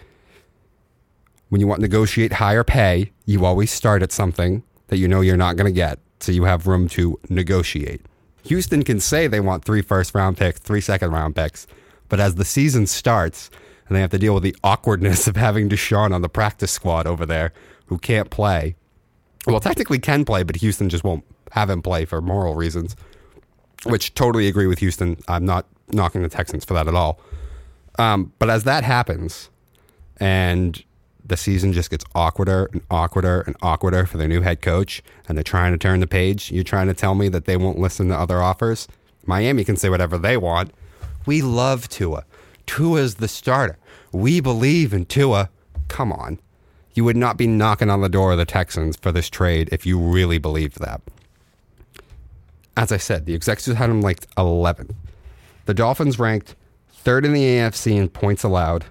When 1.49 1.61
you 1.61 1.67
want 1.67 1.81
to 1.81 1.83
negotiate 1.83 2.35
higher 2.35 2.65
pay, 2.65 3.13
you 3.27 3.45
always 3.45 3.71
start 3.71 4.03
at 4.03 4.13
something 4.13 4.63
that 4.89 4.97
you 4.99 5.09
know 5.09 5.21
you're 5.21 5.37
not 5.37 5.57
going 5.57 5.67
to 5.67 5.75
get, 5.75 5.99
so 6.21 6.33
you 6.33 6.45
have 6.45 6.67
room 6.67 6.89
to 6.91 7.19
negotiate. 7.29 8.03
Houston 8.45 8.83
can 8.83 9.01
say 9.01 9.27
they 9.27 9.41
want 9.41 9.65
three 9.65 9.83
first 9.83 10.15
round 10.15 10.37
picks, 10.37 10.59
three 10.61 10.81
second 10.81 11.13
round 11.13 11.37
picks, 11.37 11.67
but 12.09 12.21
as 12.21 12.35
the 12.35 12.45
season 12.45 12.87
starts 12.87 13.51
and 13.87 13.97
they 13.97 14.01
have 14.01 14.11
to 14.11 14.19
deal 14.19 14.35
with 14.35 14.43
the 14.43 14.57
awkwardness 14.65 15.27
of 15.29 15.37
having 15.37 15.69
Deshaun 15.69 16.15
on 16.15 16.23
the 16.23 16.29
practice 16.29 16.73
squad 16.73 17.07
over 17.07 17.27
there 17.27 17.53
who 17.87 17.99
can't 17.99 18.31
play, 18.31 18.75
well, 19.47 19.61
technically 19.61 19.99
can 19.99 20.25
play, 20.25 20.43
but 20.43 20.57
Houston 20.57 20.89
just 20.89 21.05
won't 21.05 21.25
have 21.51 21.69
him 21.69 21.83
play 21.83 22.05
for 22.05 22.21
moral 22.21 22.55
reasons, 22.55 22.97
which 23.85 24.15
totally 24.15 24.47
agree 24.47 24.67
with 24.67 24.79
Houston. 24.79 25.17
I'm 25.29 25.45
not 25.45 25.67
knocking 25.93 26.23
the 26.23 26.29
Texans 26.29 26.65
for 26.65 26.75
that 26.75 26.89
at 26.89 26.95
all. 26.95 27.21
Um, 27.99 28.33
but 28.39 28.51
as 28.51 28.65
that 28.65 28.85
happens, 28.85 29.51
and 30.19 30.83
the 31.25 31.37
season 31.37 31.73
just 31.73 31.91
gets 31.91 32.05
awkwarder 32.15 32.71
and 32.73 32.87
awkwarder 32.89 33.47
and 33.47 33.59
awkwarder 33.61 34.07
for 34.07 34.19
their 34.19 34.29
new 34.29 34.41
head 34.41 34.61
coach, 34.61 35.03
and 35.29 35.37
they're 35.37 35.43
trying 35.43 35.73
to 35.73 35.79
turn 35.79 36.01
the 36.01 36.07
page, 36.07 36.51
you're 36.51 36.65
trying 36.65 36.89
to 36.89 36.95
tell 36.95 37.15
me 37.15 37.29
that 37.29 37.45
they 37.45 37.57
won't 37.57 37.79
listen 37.79 38.09
to 38.09 38.17
other 38.17 38.43
offers? 38.43 38.89
Miami 39.27 39.65
can 39.65 39.77
say 39.77 39.89
whatever 39.89 40.19
they 40.19 40.37
want. 40.37 40.73
We 41.27 41.43
love 41.43 41.89
Tua. 41.89 42.25
Tua's 42.67 43.17
the 43.17 43.29
starter. 43.29 43.79
We 44.13 44.41
believe 44.41 44.93
in 44.93 45.07
Tua. 45.07 45.49
Come 45.89 46.13
on. 46.13 46.41
You 46.95 47.05
would 47.05 47.17
not 47.17 47.37
be 47.37 47.47
knocking 47.47 47.91
on 47.91 48.01
the 48.01 48.09
door 48.09 48.33
of 48.33 48.39
the 48.39 48.45
Texans 48.45 48.97
for 48.97 49.13
this 49.13 49.31
trade 49.31 49.69
if 49.73 49.87
you 49.87 49.99
really 49.99 50.39
believed 50.39 50.81
that. 50.81 51.01
As 52.77 52.91
I 52.93 52.97
said, 52.97 53.27
the 53.27 53.35
executives 53.35 53.79
had 53.79 53.91
him 53.91 54.01
like 54.01 54.27
11. 54.37 54.95
The 55.67 55.75
Dolphins 55.75 56.19
ranked 56.19 56.55
third 57.03 57.25
in 57.25 57.33
the 57.33 57.43
AFC 57.43 57.97
in 57.97 58.09
points 58.09 58.45
allowed, 58.45 58.85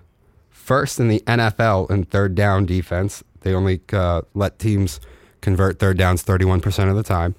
first 0.49 0.99
in 0.99 1.07
the 1.07 1.21
NFL 1.21 1.89
in 1.89 2.03
third 2.03 2.35
down 2.35 2.65
defense. 2.65 3.23
They 3.41 3.53
only 3.53 3.81
uh, 3.91 4.21
let 4.33 4.59
teams 4.59 4.99
convert 5.41 5.79
third 5.79 5.97
downs 5.97 6.23
31% 6.23 6.89
of 6.89 6.95
the 6.95 7.03
time. 7.03 7.35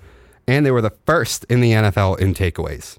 And 0.46 0.66
they 0.66 0.70
were 0.70 0.80
the 0.80 0.96
first 1.06 1.44
in 1.44 1.60
the 1.60 1.72
NFL 1.72 2.18
in 2.18 2.34
takeaways. 2.34 2.98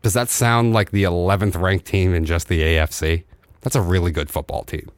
Does 0.00 0.14
that 0.14 0.28
sound 0.28 0.72
like 0.72 0.90
the 0.90 1.04
11th 1.04 1.60
ranked 1.60 1.86
team 1.86 2.14
in 2.14 2.24
just 2.24 2.48
the 2.48 2.62
AFC? 2.62 3.24
That's 3.60 3.76
a 3.76 3.82
really 3.82 4.10
good 4.10 4.30
football 4.30 4.64
team. 4.64 4.90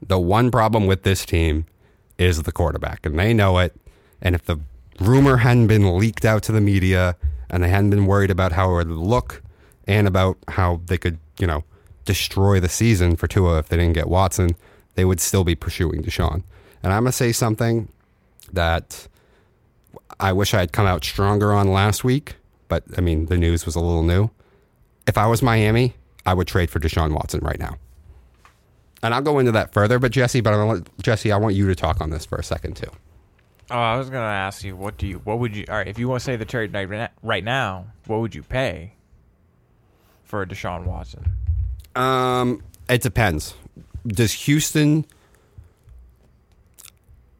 The 0.00 0.18
one 0.18 0.50
problem 0.50 0.86
with 0.86 1.02
this 1.02 1.26
team 1.26 1.66
is 2.16 2.44
the 2.44 2.52
quarterback, 2.52 3.04
and 3.04 3.18
they 3.18 3.34
know 3.34 3.58
it. 3.58 3.74
And 4.22 4.34
if 4.34 4.44
the 4.44 4.60
rumor 5.00 5.38
hadn't 5.38 5.66
been 5.66 5.98
leaked 5.98 6.24
out 6.24 6.42
to 6.44 6.52
the 6.52 6.60
media 6.60 7.16
and 7.50 7.62
they 7.62 7.68
hadn't 7.68 7.90
been 7.90 8.06
worried 8.06 8.30
about 8.30 8.52
how 8.52 8.70
it 8.70 8.74
would 8.74 8.90
look 8.90 9.42
and 9.86 10.06
about 10.06 10.38
how 10.48 10.80
they 10.86 10.98
could, 10.98 11.18
you 11.38 11.46
know, 11.46 11.64
destroy 12.04 12.60
the 12.60 12.68
season 12.68 13.16
for 13.16 13.26
Tua 13.26 13.58
if 13.58 13.68
they 13.68 13.76
didn't 13.76 13.94
get 13.94 14.08
Watson, 14.08 14.56
they 14.94 15.04
would 15.04 15.20
still 15.20 15.44
be 15.44 15.54
pursuing 15.54 16.02
Deshaun. 16.02 16.42
And 16.82 16.92
I'm 16.92 17.04
going 17.04 17.12
to 17.12 17.12
say 17.12 17.32
something 17.32 17.88
that 18.52 19.08
I 20.20 20.32
wish 20.32 20.54
I 20.54 20.60
had 20.60 20.72
come 20.72 20.86
out 20.86 21.04
stronger 21.04 21.52
on 21.52 21.72
last 21.72 22.04
week, 22.04 22.36
but 22.68 22.84
I 22.96 23.00
mean, 23.00 23.26
the 23.26 23.36
news 23.36 23.66
was 23.66 23.74
a 23.74 23.80
little 23.80 24.02
new. 24.02 24.30
If 25.06 25.18
I 25.18 25.26
was 25.26 25.42
Miami, 25.42 25.94
I 26.26 26.34
would 26.34 26.46
trade 26.46 26.70
for 26.70 26.78
Deshaun 26.78 27.12
Watson 27.12 27.40
right 27.40 27.58
now. 27.58 27.76
And 29.02 29.12
I'll 29.12 29.22
go 29.22 29.38
into 29.38 29.52
that 29.52 29.72
further, 29.72 29.98
but 29.98 30.12
Jesse, 30.12 30.40
but 30.40 30.54
I 30.54 30.64
want, 30.64 31.02
Jesse, 31.02 31.30
I 31.30 31.36
want 31.36 31.54
you 31.54 31.66
to 31.68 31.74
talk 31.74 32.00
on 32.00 32.10
this 32.10 32.24
for 32.24 32.38
a 32.38 32.44
second 32.44 32.76
too. 32.76 32.90
Oh, 33.70 33.78
I 33.78 33.96
was 33.96 34.08
gonna 34.08 34.24
ask 34.24 34.62
you, 34.62 34.76
what 34.76 34.96
do 34.96 35.06
you, 35.06 35.16
what 35.24 35.38
would 35.38 35.56
you, 35.56 35.64
all 35.68 35.76
right, 35.76 35.88
if 35.88 35.98
you 35.98 36.08
want 36.08 36.20
to 36.20 36.24
say 36.24 36.36
the 36.36 36.44
trade 36.44 36.72
right 36.72 37.10
right 37.22 37.44
now, 37.44 37.86
what 38.06 38.20
would 38.20 38.34
you 38.34 38.42
pay 38.42 38.94
for 40.24 40.44
Deshaun 40.46 40.84
Watson? 40.84 41.24
Um, 41.94 42.62
it 42.88 43.02
depends. 43.02 43.54
Does 44.06 44.32
Houston? 44.32 45.04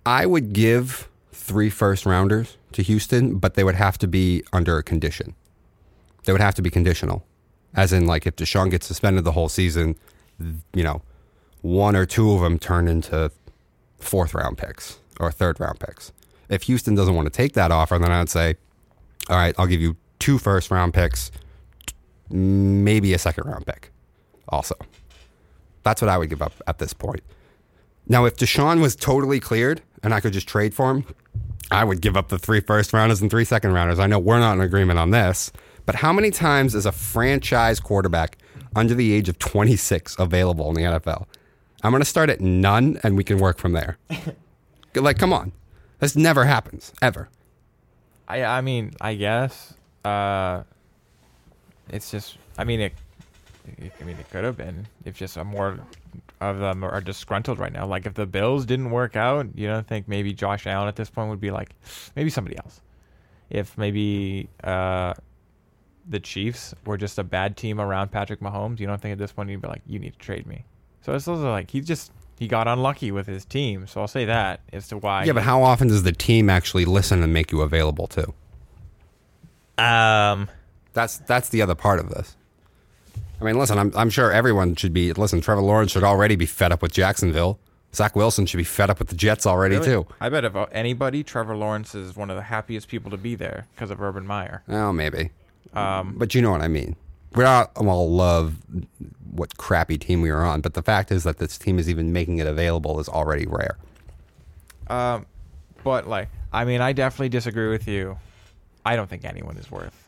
I 0.07 0.27
would 0.27 0.53
give 0.53 1.09
three 1.33 1.71
first 1.71 2.07
rounders 2.07 2.57
to 2.73 2.83
Houston, 2.83 3.39
but 3.39 3.55
they 3.55 3.65
would 3.65 3.75
have 3.75 3.99
to 3.99 4.07
be 4.07 4.43
under 4.53 4.79
a 4.79 4.83
condition. 4.83 5.35
They 6.25 6.33
would 6.33 6.41
have 6.41 6.55
to 6.55 6.63
be 6.63 6.71
conditional, 6.71 7.25
as 7.75 7.93
in 7.93 8.07
like 8.07 8.27
if 8.27 8.37
Deshaun 8.37 8.71
gets 8.71 8.87
suspended 8.87 9.25
the 9.25 9.33
whole 9.33 9.49
season, 9.49 9.97
you 10.73 10.83
know, 10.83 11.03
one 11.63 11.97
or 11.97 12.07
two 12.07 12.33
of 12.33 12.41
them 12.41 12.59
turn 12.59 12.89
into 12.89 13.31
fourth 13.99 14.35
round 14.35 14.59
picks 14.59 14.99
or 15.21 15.31
third 15.31 15.61
round 15.61 15.81
picks. 15.81 16.13
If 16.49 16.65
Houston 16.65 16.95
doesn't 16.95 17.15
want 17.15 17.27
to 17.27 17.31
take 17.31 17.55
that 17.55 17.71
offer, 17.71 17.99
then 17.99 18.13
I'd 18.13 18.29
say, 18.29 18.57
all 19.29 19.37
right, 19.37 19.55
I'll 19.59 19.67
give 19.67 19.81
you 19.81 19.97
two 20.19 20.39
first 20.39 20.71
round 20.71 20.93
picks, 20.93 21.31
maybe 22.35 23.15
a 23.15 23.19
second 23.19 23.47
round 23.47 23.67
pick, 23.67 23.93
also. 24.49 24.75
That's 25.85 26.03
what 26.03 26.09
I 26.09 26.19
would 26.19 26.31
give 26.31 26.43
up 26.43 26.53
at 26.67 26.79
this 26.79 26.93
point. 26.93 27.23
Now, 28.09 28.25
if 28.25 28.37
Deshaun 28.37 28.81
was 28.81 28.97
totally 28.97 29.41
cleared 29.41 29.83
and 30.03 30.13
I 30.13 30.21
could 30.21 30.33
just 30.33 30.49
trade 30.49 30.75
for 30.75 30.91
him, 30.91 31.05
I 31.71 31.85
would 31.85 32.01
give 32.01 32.17
up 32.17 32.29
the 32.29 32.39
three 32.39 32.61
first 32.61 32.93
rounders 32.93 33.21
and 33.23 33.31
three 33.31 33.45
second 33.45 33.73
rounders. 33.73 33.99
I 33.99 34.07
know 34.07 34.19
we're 34.19 34.39
not 34.39 34.55
in 34.55 34.61
agreement 34.61 34.99
on 34.99 35.11
this, 35.11 35.53
but 35.87 35.97
how 35.97 36.13
many 36.13 36.31
times 36.31 36.75
is 36.75 36.87
a 36.87 36.93
franchise 36.93 37.81
quarterback 37.81 38.39
under 38.77 38.95
the 38.95 39.13
age 39.13 39.29
of 39.29 39.39
26 39.39 40.17
available 40.19 40.69
in 40.69 40.75
the 40.75 40.83
NFL? 40.83 41.27
I'm 41.83 41.93
going 41.93 42.03
to 42.03 42.09
start 42.09 42.31
at 42.31 42.41
none 42.41 42.99
and 43.03 43.17
we 43.17 43.25
can 43.25 43.39
work 43.39 43.59
from 43.59 43.73
there. 43.73 43.99
like, 44.95 45.19
come 45.19 45.33
on. 45.33 45.53
This 46.01 46.17
never 46.17 46.45
happens, 46.45 46.93
ever. 47.01 47.29
I 48.27 48.43
I 48.43 48.61
mean, 48.61 48.93
I 49.01 49.15
guess. 49.15 49.75
Uh, 50.05 50.65
it's 51.91 52.11
just. 52.11 52.39
I 52.59 52.65
mean, 52.65 52.81
it. 52.81 52.93
it 53.79 53.93
I 54.01 54.05
mean, 54.05 54.17
it 54.19 54.31
could 54.31 54.45
have 54.45 54.57
been 54.57 54.87
if 55.05 55.17
just 55.17 55.37
a 55.37 55.45
more 55.45 55.79
of 56.41 56.59
them 56.59 56.85
are 56.85 57.01
disgruntled 57.01 57.59
right 57.59 57.73
now. 57.73 57.87
Like 57.87 58.07
if 58.07 58.15
the 58.15 58.27
Bills 58.27 58.67
didn't 58.67 58.91
work 58.91 59.17
out, 59.17 59.47
you 59.55 59.67
don't 59.67 59.87
think 59.87 60.09
maybe 60.09 60.33
Josh 60.33 60.67
Allen 60.67 60.89
at 60.89 60.97
this 60.97 61.11
point 61.11 61.31
would 61.31 61.41
be 61.41 61.51
like, 61.51 61.71
maybe 62.17 62.31
somebody 62.31 62.57
else. 62.59 62.81
If 63.51 63.77
maybe 63.79 64.49
uh, 64.63 65.15
the 66.09 66.21
Chiefs 66.21 66.75
were 66.85 66.97
just 66.97 67.19
a 67.19 67.25
bad 67.25 67.57
team 67.57 67.81
around 67.81 68.11
Patrick 68.11 68.41
Mahomes, 68.41 68.81
you 68.81 68.87
don't 68.87 69.01
think 69.01 69.13
at 69.13 69.19
this 69.19 69.33
point 69.33 69.51
he'd 69.51 69.61
be 69.61 69.69
like, 69.69 69.83
you 69.87 69.99
need 69.99 70.13
to 70.13 70.19
trade 70.19 70.47
me. 70.47 70.65
So 71.03 71.15
it's 71.15 71.29
also 71.29 71.51
like 71.51 71.71
he 71.71 71.81
just 71.81 72.13
he 72.39 72.49
got 72.49 72.67
unlucky 72.67 73.13
with 73.13 73.27
his 73.27 73.45
team. 73.45 73.87
So 73.87 74.01
I'll 74.01 74.09
say 74.09 74.25
that 74.25 74.61
as 74.73 74.89
to 74.89 74.99
why. 74.99 75.25
Yeah, 75.25 75.33
but 75.33 75.43
how 75.43 75.63
often 75.63 75.89
does 75.89 76.03
the 76.03 76.13
team 76.13 76.51
actually 76.51 76.85
listen 76.85 77.23
and 77.23 77.33
make 77.33 77.53
you 77.53 77.61
available 77.61 78.07
too? 78.07 78.35
Um, 79.77 80.49
That's 80.95 81.19
that's 81.19 81.51
the 81.51 81.61
other 81.61 81.75
part 81.75 81.99
of 82.01 82.09
this. 82.09 82.37
I 83.41 83.45
mean, 83.45 83.59
listen, 83.59 83.79
I'm 83.79 83.93
I'm 83.97 84.11
sure 84.11 84.33
everyone 84.33 84.75
should 84.77 84.93
be 84.95 85.13
listen. 85.13 85.41
Trevor 85.41 85.61
Lawrence 85.61 85.91
should 85.93 86.05
already 86.05 86.37
be 86.37 86.47
fed 86.47 86.73
up 86.73 86.81
with 86.81 86.93
Jacksonville. 86.93 87.59
Zach 87.95 88.17
Wilson 88.17 88.47
should 88.47 88.57
be 88.57 88.65
fed 88.65 88.91
up 88.91 88.99
with 88.99 89.09
the 89.09 89.15
Jets 89.15 89.47
already 89.47 89.77
Really? 89.77 89.87
too. 89.87 90.07
I 90.21 90.29
bet 90.29 90.45
if 90.45 90.57
uh, 90.57 90.67
anybody, 90.73 91.23
Trevor 91.23 91.55
Lawrence 91.57 91.95
is 91.95 92.17
one 92.17 92.29
of 92.29 92.37
the 92.37 92.43
happiest 92.43 92.89
people 92.89 93.11
to 93.13 93.17
be 93.17 93.37
there 93.37 93.67
because 93.75 93.91
of 93.91 94.01
Urban 94.03 94.27
Meyer. 94.27 94.63
Oh, 94.69 94.93
maybe. 94.93 95.31
Um, 95.75 96.15
But 96.19 96.35
you 96.35 96.43
know 96.43 96.51
what 96.51 96.61
I 96.61 96.67
mean. 96.67 96.97
We 97.37 97.45
all, 97.45 97.71
all 97.77 98.11
love 98.11 98.57
what 99.31 99.57
crappy 99.59 99.97
team 99.97 100.23
we 100.23 100.33
were 100.33 100.43
on, 100.43 100.61
but 100.61 100.75
the 100.75 100.83
fact 100.83 101.13
is 101.13 101.23
that 101.23 101.39
this 101.39 101.57
team 101.57 101.79
is 101.79 101.89
even 101.89 102.13
making 102.13 102.39
it 102.39 102.49
available 102.49 102.99
is 102.99 103.09
already 103.09 103.47
rare. 103.47 103.77
Um, 104.89 105.27
but 105.85 106.09
like, 106.09 106.29
I 106.53 106.65
mean, 106.65 106.81
I 106.81 106.93
definitely 106.93 107.29
disagree 107.29 107.69
with 107.71 107.87
you. 107.87 108.19
I 108.85 108.97
don't 108.97 109.09
think 109.09 109.25
anyone 109.25 109.57
is 109.57 109.71
worth 109.71 110.04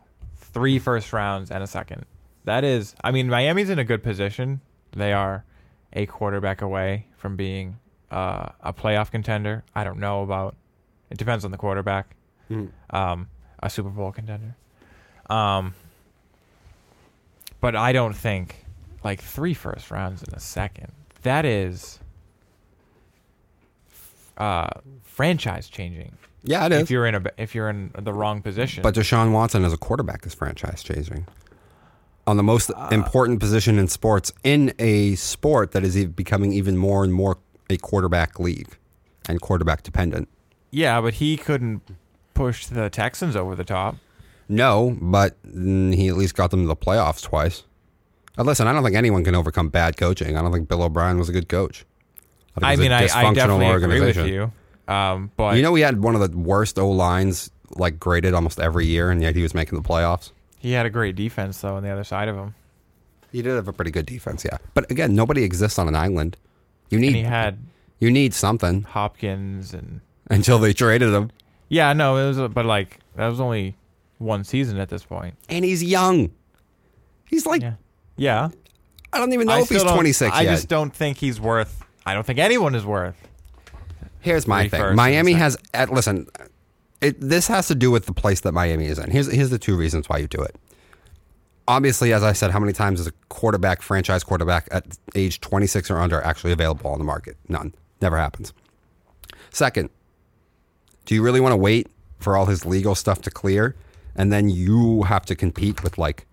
three 0.57 0.79
first 0.79 1.13
rounds 1.13 1.51
and 1.51 1.63
a 1.63 1.67
second. 1.67 2.07
That 2.45 2.65
is, 2.65 2.95
I 3.05 3.11
mean, 3.11 3.29
Miami's 3.29 3.69
in 3.69 3.79
a 3.79 3.85
good 3.85 4.03
position. 4.03 4.63
They 4.93 5.13
are 5.13 5.45
a 5.93 6.07
quarterback 6.07 6.63
away 6.63 7.05
from 7.19 7.37
being 7.37 7.77
uh, 8.11 8.49
a 8.63 8.73
playoff 8.73 9.11
contender. 9.11 9.65
I 9.75 9.85
don't 9.85 9.99
know 9.99 10.23
about. 10.23 10.57
It 11.11 11.19
depends 11.19 11.45
on 11.45 11.51
the 11.51 11.59
quarterback. 11.59 12.17
Um, 12.89 13.29
a 13.63 13.69
Super 13.69 13.91
Bowl 13.91 14.13
contender. 14.13 14.57
Um, 15.29 15.75
but 17.61 17.77
I 17.77 17.93
don't 17.93 18.17
think 18.17 18.65
like 19.05 19.21
three 19.21 19.53
first 19.53 19.91
rounds 19.91 20.23
in 20.23 20.33
a 20.33 20.41
second. 20.41 20.91
That 21.21 21.45
is 21.45 21.99
uh, 24.39 24.71
franchise 25.03 25.69
changing. 25.69 26.17
Yeah, 26.47 26.65
it 26.67 26.73
is. 26.73 26.83
If 26.83 26.91
you're 26.91 27.07
in 27.07 27.15
a 27.15 27.23
if 27.37 27.55
you're 27.55 27.69
in 27.69 27.91
the 27.99 28.13
wrong 28.13 28.41
position, 28.43 28.83
But 28.83 28.95
Deshaun 28.95 29.33
Watson 29.33 29.65
as 29.65 29.73
a 29.73 29.77
quarterback 29.77 30.25
is 30.27 30.33
franchise 30.35 30.83
changing. 30.83 31.27
On 32.27 32.37
the 32.37 32.43
most 32.43 32.71
Uh, 32.75 32.89
important 32.91 33.39
position 33.41 33.79
in 33.79 33.87
sports, 33.89 34.33
in 34.43 34.73
a 34.79 35.15
sport 35.17 35.73
that 35.73 35.85
is 35.85 36.05
becoming 36.07 36.53
even 36.53 36.77
more 36.77 37.05
and 37.05 37.13
more 37.13 37.39
a 37.71 37.77
quarterback 37.77 38.39
league 38.41 38.77
and 39.29 39.41
quarterback 39.41 39.83
dependent. 39.83 40.29
yeah, 40.71 41.01
but 41.01 41.15
he 41.15 41.37
couldn't 41.37 41.83
push 42.35 42.67
the 42.67 42.89
Texans 42.91 43.35
over 43.37 43.55
the 43.55 43.65
top. 43.65 43.97
No, 44.49 44.97
but 45.01 45.35
mm, 45.45 45.95
he 45.95 46.09
at 46.09 46.17
least 46.17 46.35
got 46.37 46.51
them 46.53 46.63
to 46.63 46.69
the 46.69 46.77
playoffs 46.77 47.23
twice. 47.23 47.65
Uh, 48.39 48.43
listen, 48.45 48.67
I 48.69 48.73
don't 48.73 48.85
think 48.85 48.95
anyone 48.97 49.25
can 49.25 49.35
overcome 49.35 49.69
bad 49.71 49.97
coaching. 49.97 50.37
I 50.37 50.43
don't 50.43 50.53
think 50.53 50.69
Bill 50.69 50.83
O'Brien 50.83 51.19
was 51.19 51.29
a 51.29 51.33
good 51.33 51.49
coach. 51.49 51.85
think 52.55 52.65
I 52.67 52.75
a 52.75 52.77
mean, 52.77 52.93
I, 52.93 53.05
I 53.05 53.33
definitely 53.35 53.67
agree 53.67 54.01
with 54.01 54.17
you. 54.29 54.53
Um, 54.89 55.31
but 55.37 55.57
You 55.57 55.63
know, 55.63 55.75
he 55.75 55.83
had 55.83 56.01
one 56.03 56.15
of 56.15 56.21
the 56.31 56.37
worst 56.37 56.79
O 56.79 56.91
lines 56.91 57.51
like 57.71 57.99
graded 57.99 58.35
almost 58.35 58.61
every 58.61 58.87
year, 58.87 59.11
and 59.11 59.21
yet 59.23 59.35
he 59.35 59.43
was 59.43 59.55
making 59.55 59.81
the 59.81 59.87
playoffs. 59.89 60.31
he 60.59 60.73
had 60.73 60.87
a 60.87 60.91
great 60.91 61.17
defense 61.17 61.61
though 61.61 61.75
on 61.77 61.83
the 61.83 61.91
other 61.91 62.05
side 62.05 62.29
of 62.29 62.37
him, 62.37 62.55
He 63.33 63.43
did 63.43 63.55
have 63.57 63.67
a 63.69 63.73
pretty 63.73 63.91
good 63.91 64.07
defense, 64.07 64.45
yeah. 64.45 64.59
But 64.75 64.91
again, 64.91 65.15
nobody 65.15 65.43
exists 65.43 65.79
on 65.79 65.89
an 65.89 65.97
island. 65.97 66.37
You 66.91 66.99
and 66.99 67.07
need 67.07 67.15
he 67.17 67.23
had 67.23 67.59
you 67.99 68.11
need 68.11 68.33
something 68.35 68.83
Hopkins 68.83 69.75
and 69.75 70.01
until 70.31 70.59
they 70.61 70.73
traded 70.73 71.13
him. 71.13 71.31
yeah, 71.69 71.93
no, 71.93 72.17
it 72.17 72.27
was, 72.29 72.39
a, 72.39 72.49
but 72.49 72.65
like 72.67 73.01
that 73.17 73.27
was 73.29 73.41
only 73.41 73.75
one 74.19 74.45
season 74.45 74.79
at 74.79 74.89
this 74.89 75.03
point. 75.05 75.35
And 75.49 75.65
he's 75.65 75.83
young. 75.83 76.31
He's 77.29 77.45
like 77.47 77.63
Yeah, 77.63 77.75
yeah. 78.17 78.49
I 79.13 79.19
don't 79.19 79.33
even 79.33 79.47
know 79.49 79.55
I 79.55 79.61
if 79.63 79.69
he's 79.69 79.83
26 79.83 80.33
I 80.35 80.43
yet. 80.43 80.51
just 80.53 80.69
don't 80.69 80.95
think 80.95 81.19
he's 81.19 81.41
worth. 81.41 81.85
I 82.05 82.15
don't 82.15 82.25
think 82.25 82.39
anyone 82.39 82.75
is 82.77 82.85
worth. 82.87 83.17
Here's 84.27 84.49
my 84.49 84.69
thing. 84.69 84.97
Miami 84.97 85.35
has 85.35 85.57
at 85.73 85.93
listen. 85.93 86.27
It, 87.01 87.21
this 87.21 87.47
has 87.47 87.69
to 87.69 87.77
do 87.77 87.93
with 87.93 88.07
the 88.07 88.13
place 88.13 88.41
that 88.41 88.51
Miami 88.51 88.87
is 88.87 88.99
in. 88.99 89.09
Here's 89.09 89.31
here's 89.33 89.51
the 89.51 89.59
two 89.59 89.77
reasons 89.77 90.09
why 90.09 90.19
you 90.19 90.27
do 90.27 90.43
it. 90.43 90.57
Obviously, 91.69 92.13
as 92.13 92.25
I 92.25 92.33
said, 92.33 92.51
how 92.51 92.59
many 92.59 92.73
times 92.73 92.99
is 92.99 93.07
a 93.07 93.13
quarterback, 93.29 93.83
franchise 93.83 94.25
quarterback 94.25 94.69
at 94.73 94.99
age 95.15 95.41
26 95.41 95.93
or 95.93 95.99
under 95.99 96.21
actually 96.23 96.53
available 96.53 96.91
on 96.91 96.99
the 96.99 97.05
market? 97.05 97.37
None. 97.49 97.73
Never 98.01 98.17
happens. 98.17 98.53
Second, 99.51 99.91
do 101.05 101.15
you 101.15 101.23
really 101.23 101.41
want 101.41 101.53
to 101.53 101.57
wait 101.57 101.89
for 102.19 102.37
all 102.37 102.47
his 102.47 102.67
legal 102.67 102.97
stuff 102.97 103.23
to 103.23 103.31
clear 103.31 103.77
and 104.17 104.33
then 104.33 104.49
you 104.49 105.05
have 105.05 105.25
to 105.27 105.37
compete 105.37 105.85
with 105.85 105.99
like 105.99 106.27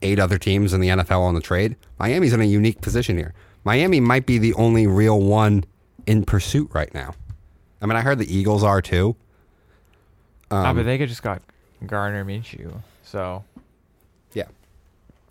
eight 0.00 0.20
other 0.20 0.38
teams 0.38 0.72
in 0.72 0.80
the 0.80 0.88
NFL 0.88 1.22
on 1.22 1.34
the 1.34 1.40
trade? 1.40 1.74
Miami's 1.98 2.32
in 2.32 2.40
a 2.40 2.44
unique 2.44 2.80
position 2.80 3.16
here. 3.16 3.34
Miami 3.64 3.98
might 3.98 4.26
be 4.26 4.38
the 4.38 4.54
only 4.54 4.86
real 4.86 5.20
one 5.20 5.64
in 6.06 6.24
pursuit 6.24 6.70
right 6.72 6.92
now. 6.94 7.14
I 7.80 7.86
mean, 7.86 7.96
I 7.96 8.00
heard 8.00 8.18
the 8.18 8.34
Eagles 8.34 8.62
are 8.64 8.80
too. 8.82 9.16
ah, 10.50 10.70
Um, 10.70 10.76
but 10.76 10.84
they 10.84 10.98
could 10.98 11.08
just 11.08 11.22
got 11.22 11.42
Gardner 11.84 12.24
Minshew. 12.24 12.80
So 13.02 13.44
Yeah, 14.34 14.44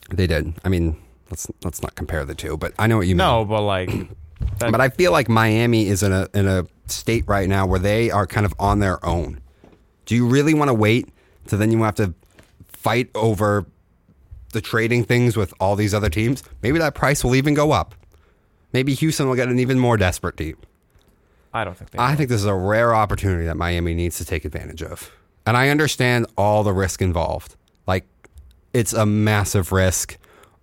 they 0.09 0.27
did. 0.27 0.53
I 0.63 0.69
mean, 0.69 0.97
let's 1.29 1.47
let's 1.63 1.81
not 1.81 1.95
compare 1.95 2.23
the 2.25 2.35
two, 2.35 2.57
but 2.57 2.73
I 2.79 2.88
know 2.88 2.97
what 2.97 3.07
you 3.07 3.15
mean. 3.15 3.25
no, 3.25 3.45
but 3.45 3.61
like, 3.61 3.89
But 4.59 4.79
I 4.79 4.89
feel 4.89 5.11
like 5.11 5.27
Miami 5.27 5.88
is 5.88 6.03
in 6.03 6.11
a 6.11 6.27
in 6.33 6.47
a 6.47 6.65
state 6.88 7.23
right 7.27 7.49
now 7.49 7.65
where 7.65 7.79
they 7.79 8.11
are 8.11 8.27
kind 8.27 8.45
of 8.45 8.53
on 8.59 8.79
their 8.79 9.03
own. 9.05 9.39
Do 10.05 10.15
you 10.15 10.27
really 10.27 10.53
want 10.53 10.69
to 10.69 10.73
wait 10.73 11.09
to 11.47 11.57
then 11.57 11.71
you 11.71 11.81
have 11.83 11.95
to 11.95 12.13
fight 12.67 13.09
over 13.15 13.65
the 14.53 14.61
trading 14.61 15.03
things 15.03 15.35
with 15.35 15.53
all 15.59 15.75
these 15.75 15.93
other 15.93 16.09
teams? 16.09 16.43
Maybe 16.61 16.77
that 16.79 16.93
price 16.95 17.23
will 17.23 17.35
even 17.35 17.53
go 17.55 17.71
up. 17.71 17.95
Maybe 18.75 18.93
Houston 18.93 19.29
will 19.29 19.35
get 19.35 19.47
an 19.47 19.57
even 19.57 19.79
more 19.79 19.95
desperate 19.95 20.35
team. 20.35 20.57
I 21.53 21.63
don't 21.63 21.77
think 21.77 21.91
they. 21.91 21.97
I 21.97 22.09
will. 22.09 22.17
think 22.17 22.27
this 22.29 22.41
is 22.41 22.45
a 22.45 22.53
rare 22.53 22.93
opportunity 22.93 23.45
that 23.45 23.55
Miami 23.55 23.93
needs 23.93 24.17
to 24.17 24.25
take 24.25 24.43
advantage 24.43 24.83
of. 24.83 25.09
And 25.45 25.55
I 25.55 25.69
understand 25.69 26.25
all 26.38 26.61
the 26.61 26.73
risk 26.73 27.01
involved. 27.01 27.55
Like, 27.88 28.03
it's 28.73 28.91
a 28.91 29.05
massive 29.05 29.71
risk. 29.71 30.17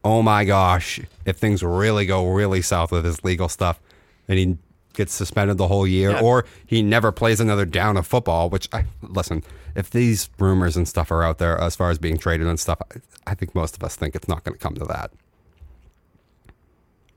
Oh 0.04 0.20
my 0.20 0.44
gosh, 0.44 1.00
if 1.24 1.38
things 1.38 1.62
really 1.62 2.04
go 2.04 2.28
really 2.30 2.60
south 2.60 2.92
with 2.92 3.06
his 3.06 3.24
legal 3.24 3.48
stuff 3.48 3.80
and 4.28 4.38
he 4.38 4.58
gets 4.92 5.14
suspended 5.14 5.56
the 5.56 5.68
whole 5.68 5.86
year 5.86 6.10
Yeah. 6.10 6.20
or 6.20 6.44
he 6.66 6.82
never 6.82 7.12
plays 7.12 7.40
another 7.40 7.64
down 7.64 7.96
of 7.96 8.06
football, 8.06 8.50
which 8.50 8.68
I 8.74 8.84
listen, 9.00 9.42
if 9.74 9.88
these 9.88 10.28
rumors 10.38 10.76
and 10.76 10.86
stuff 10.86 11.10
are 11.10 11.22
out 11.22 11.38
there 11.38 11.56
as 11.56 11.74
far 11.76 11.88
as 11.88 11.98
being 11.98 12.18
traded 12.18 12.46
and 12.46 12.60
stuff, 12.60 12.78
I, 12.94 13.30
I 13.30 13.34
think 13.34 13.54
most 13.54 13.74
of 13.74 13.82
us 13.82 13.96
think 13.96 14.14
it's 14.14 14.28
not 14.28 14.44
going 14.44 14.52
to 14.52 14.60
come 14.62 14.74
to 14.74 14.84
that. 14.84 15.12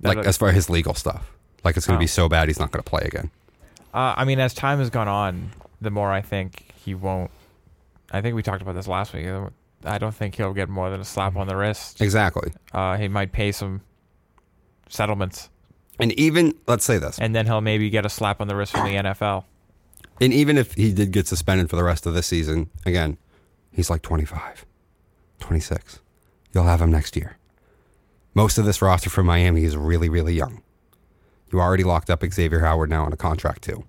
That- 0.01 0.17
like, 0.17 0.25
as 0.25 0.37
far 0.37 0.49
as 0.49 0.55
his 0.55 0.69
legal 0.69 0.93
stuff. 0.93 1.31
Like, 1.63 1.77
it's 1.77 1.85
going 1.87 1.97
to 1.97 2.01
Oh. 2.01 2.03
be 2.03 2.07
so 2.07 2.29
bad 2.29 2.47
he's 2.47 2.59
not 2.59 2.71
going 2.71 2.83
to 2.83 2.89
play 2.89 3.01
again. 3.03 3.31
Uh, 3.93 4.13
I 4.17 4.25
mean, 4.25 4.39
as 4.39 4.53
time 4.53 4.79
has 4.79 4.89
gone 4.89 5.07
on, 5.07 5.51
the 5.81 5.89
more 5.89 6.11
I 6.11 6.21
think 6.21 6.71
he 6.75 6.93
won't. 6.93 7.31
I 8.11 8.21
think 8.21 8.35
we 8.35 8.43
talked 8.43 8.61
about 8.61 8.75
this 8.75 8.87
last 8.87 9.13
week. 9.13 9.25
I 9.83 9.97
don't 9.97 10.13
think 10.13 10.35
he'll 10.35 10.53
get 10.53 10.69
more 10.69 10.89
than 10.89 10.99
a 11.01 11.05
slap 11.05 11.35
on 11.35 11.47
the 11.47 11.55
wrist. 11.55 12.01
Exactly. 12.01 12.51
Uh, 12.73 12.97
he 12.97 13.07
might 13.07 13.31
pay 13.31 13.51
some 13.51 13.81
settlements, 14.89 15.49
And 15.99 16.11
even, 16.13 16.53
let's 16.67 16.85
say 16.85 16.97
this. 16.97 17.17
and 17.19 17.35
then 17.35 17.45
he'll 17.45 17.61
maybe 17.61 17.89
get 17.89 18.05
a 18.05 18.09
slap 18.09 18.41
on 18.41 18.47
the 18.47 18.55
wrist 18.55 18.73
from 18.73 18.85
the 18.85 18.95
NFL. 18.95 19.45
And 20.21 20.31
even 20.33 20.57
if 20.57 20.73
he 20.75 20.93
did 20.93 21.11
get 21.11 21.27
suspended 21.27 21.69
for 21.69 21.75
the 21.75 21.83
rest 21.83 22.05
of 22.05 22.13
this 22.13 22.27
season, 22.27 22.69
again, 22.85 23.17
he's 23.71 23.89
like 23.89 24.01
25. 24.01 24.65
26. 25.39 25.99
You'll 26.53 26.63
have 26.65 26.81
him 26.81 26.91
next 26.91 27.15
year. 27.15 27.37
Most 28.35 28.57
of 28.57 28.65
this 28.65 28.81
roster 28.81 29.09
from 29.09 29.25
Miami 29.25 29.63
is 29.63 29.75
really, 29.75 30.09
really 30.09 30.35
young. 30.35 30.61
You 31.51 31.61
already 31.61 31.85
locked 31.85 32.09
up 32.09 32.23
Xavier 32.23 32.59
Howard 32.59 32.89
now 32.89 33.05
on 33.05 33.13
a 33.13 33.17
contract 33.17 33.63
too. 33.63 33.85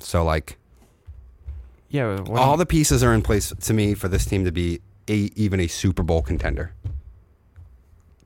So 0.00 0.24
like 0.24 0.58
Yeah, 1.90 2.18
what, 2.20 2.40
all 2.40 2.56
the 2.56 2.66
pieces 2.66 3.04
are 3.04 3.12
in 3.12 3.22
place 3.22 3.52
to 3.52 3.74
me 3.74 3.94
for 3.94 4.08
this 4.08 4.24
team 4.24 4.44
to 4.44 4.52
be 4.52 4.80
a, 5.08 5.30
even 5.36 5.60
a 5.60 5.66
Super 5.66 6.02
Bowl 6.02 6.22
contender. 6.22 6.72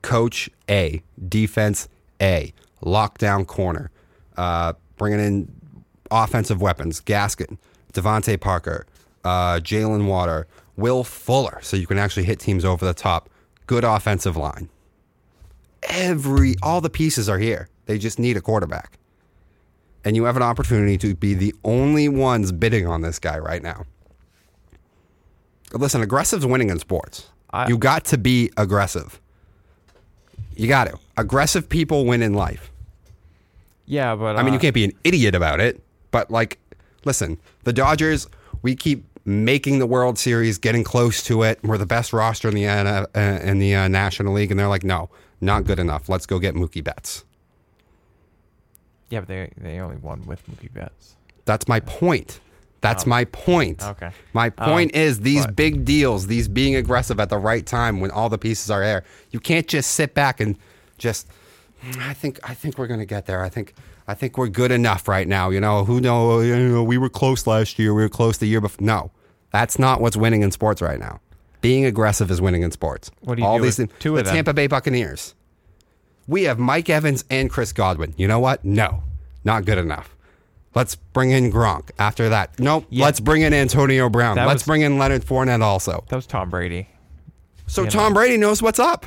Coach 0.02 0.48
A, 0.68 1.02
defense 1.28 1.88
A, 2.22 2.54
lockdown 2.82 3.46
corner, 3.46 3.90
uh, 4.36 4.74
bringing 4.96 5.20
in 5.20 5.52
offensive 6.10 6.62
weapons, 6.62 7.00
Gaskin, 7.00 7.58
DeVante 7.92 8.40
Parker, 8.40 8.86
uh, 9.24 9.60
Jaylen 9.60 10.06
Waddle, 10.06 10.44
Will 10.76 11.04
Fuller, 11.04 11.58
so 11.62 11.76
you 11.76 11.86
can 11.86 11.98
actually 11.98 12.24
hit 12.24 12.38
teams 12.38 12.64
over 12.64 12.84
the 12.86 12.94
top. 12.94 13.28
Good 13.66 13.84
offensive 13.84 14.36
line. 14.36 14.70
Every 15.84 16.54
all 16.62 16.80
the 16.80 16.90
pieces 16.90 17.28
are 17.28 17.38
here. 17.38 17.68
They 17.86 17.98
just 17.98 18.18
need 18.18 18.36
a 18.36 18.40
quarterback. 18.40 18.98
And 20.04 20.16
you 20.16 20.24
have 20.24 20.36
an 20.36 20.42
opportunity 20.42 20.96
to 20.98 21.14
be 21.14 21.34
the 21.34 21.54
only 21.64 22.08
ones 22.08 22.52
bidding 22.52 22.86
on 22.86 23.02
this 23.02 23.18
guy 23.18 23.38
right 23.38 23.62
now. 23.62 23.84
Listen, 25.72 26.00
aggressive's 26.02 26.46
winning 26.46 26.70
in 26.70 26.78
sports. 26.78 27.28
I- 27.50 27.68
you 27.68 27.78
got 27.78 28.04
to 28.06 28.18
be 28.18 28.50
aggressive. 28.56 29.20
You 30.56 30.68
got 30.68 30.88
to. 30.88 30.98
Aggressive 31.16 31.68
people 31.68 32.06
win 32.06 32.22
in 32.22 32.34
life. 32.34 32.70
yeah, 33.86 34.14
but 34.14 34.36
I 34.36 34.42
mean, 34.42 34.50
uh, 34.52 34.54
you 34.54 34.60
can't 34.60 34.74
be 34.74 34.84
an 34.84 34.92
idiot 35.04 35.34
about 35.34 35.58
it, 35.60 35.82
but 36.12 36.30
like, 36.30 36.58
listen, 37.04 37.38
the 37.64 37.72
Dodgers, 37.72 38.28
we 38.62 38.74
keep 38.76 39.04
making 39.24 39.78
the 39.80 39.86
World 39.86 40.18
Series, 40.18 40.58
getting 40.58 40.84
close 40.84 41.22
to 41.24 41.42
it. 41.42 41.58
We're 41.62 41.78
the 41.78 41.86
best 41.86 42.12
roster 42.12 42.48
in 42.48 42.54
the 42.54 42.66
uh, 42.66 43.06
uh, 43.14 43.20
in 43.42 43.58
the 43.58 43.74
uh, 43.74 43.88
National 43.88 44.32
League, 44.32 44.50
and 44.50 44.58
they're 44.60 44.68
like, 44.68 44.84
no, 44.84 45.10
not 45.40 45.64
good 45.64 45.78
enough. 45.78 46.08
Let's 46.08 46.26
go 46.26 46.38
get 46.38 46.54
Mookie 46.54 46.82
Betts. 46.84 47.24
Yeah, 49.08 49.20
but 49.20 49.28
they 49.28 49.52
they 49.56 49.78
only 49.80 49.96
won 49.96 50.24
with 50.26 50.42
Mookie 50.48 50.72
Betts. 50.72 51.16
That's 51.44 51.66
my 51.66 51.80
point. 51.80 52.40
That's 52.80 53.04
my 53.04 53.24
point. 53.26 53.80
Oh. 53.82 53.90
Okay. 53.90 54.10
My 54.32 54.48
point 54.48 54.94
is 54.94 55.20
these 55.20 55.44
but- 55.44 55.56
big 55.56 55.84
deals, 55.84 56.28
these 56.28 56.48
being 56.48 56.76
aggressive 56.76 57.20
at 57.20 57.28
the 57.28 57.36
right 57.38 57.66
time 57.66 58.00
when 58.00 58.10
all 58.10 58.28
the 58.30 58.38
pieces 58.38 58.70
are 58.70 58.80
there. 58.80 59.04
You 59.30 59.40
can't 59.40 59.66
just 59.66 59.90
sit 59.92 60.14
back 60.14 60.40
and 60.40 60.56
just. 60.96 61.26
"Mm, 61.84 61.98
I 61.98 62.14
think 62.14 62.38
I 62.42 62.54
think 62.54 62.78
we're 62.78 62.86
gonna 62.86 63.04
get 63.04 63.26
there. 63.26 63.42
I 63.42 63.48
think 63.48 63.74
I 64.08 64.14
think 64.14 64.38
we're 64.38 64.48
good 64.48 64.70
enough 64.70 65.08
right 65.08 65.26
now. 65.28 65.50
You 65.50 65.60
know 65.60 65.84
who 65.84 66.00
know 66.00 66.40
you 66.40 66.56
know 66.56 66.82
we 66.82 66.96
were 66.98 67.10
close 67.10 67.46
last 67.46 67.78
year. 67.78 67.92
We 67.94 68.02
were 68.02 68.08
close 68.08 68.38
the 68.38 68.46
year 68.46 68.60
before. 68.60 68.84
No, 68.84 69.10
that's 69.50 69.78
not 69.78 70.00
what's 70.00 70.16
winning 70.16 70.42
in 70.42 70.50
sports 70.50 70.80
right 70.80 70.98
now. 71.00 71.20
Being 71.60 71.84
aggressive 71.84 72.30
is 72.30 72.40
winning 72.40 72.62
in 72.62 72.70
sports. 72.70 73.10
What 73.20 73.36
do 73.36 73.42
you 73.42 73.48
all 73.48 73.58
do 73.58 73.64
these 73.64 73.76
things- 73.76 73.90
Tua 73.98 74.18
the 74.18 74.22
then? 74.24 74.34
Tampa 74.34 74.54
Bay 74.54 74.66
Buccaneers. 74.66 75.34
We 76.26 76.44
have 76.44 76.58
Mike 76.58 76.88
Evans 76.88 77.24
and 77.28 77.50
Chris 77.50 77.72
Godwin. 77.72 78.14
You 78.16 78.28
know 78.28 78.38
what? 78.38 78.64
No, 78.64 79.02
not 79.44 79.64
good 79.64 79.78
enough. 79.78 80.16
Let's 80.74 80.94
bring 80.94 81.32
in 81.32 81.50
Gronk. 81.52 81.90
After 81.98 82.28
that, 82.28 82.58
nope. 82.60 82.86
Yeah. 82.90 83.04
Let's 83.06 83.18
bring 83.20 83.42
in 83.42 83.52
Antonio 83.52 84.08
Brown. 84.08 84.36
That 84.36 84.46
Let's 84.46 84.62
was- 84.62 84.66
bring 84.66 84.82
in 84.82 84.98
Leonard 84.98 85.24
Fournette 85.24 85.62
also. 85.62 86.04
That 86.08 86.16
was 86.16 86.26
Tom 86.26 86.48
Brady. 86.50 86.88
So 87.66 87.82
you 87.82 87.90
Tom 87.90 88.12
know. 88.12 88.20
Brady 88.20 88.36
knows 88.36 88.62
what's 88.62 88.78
up. 88.78 89.06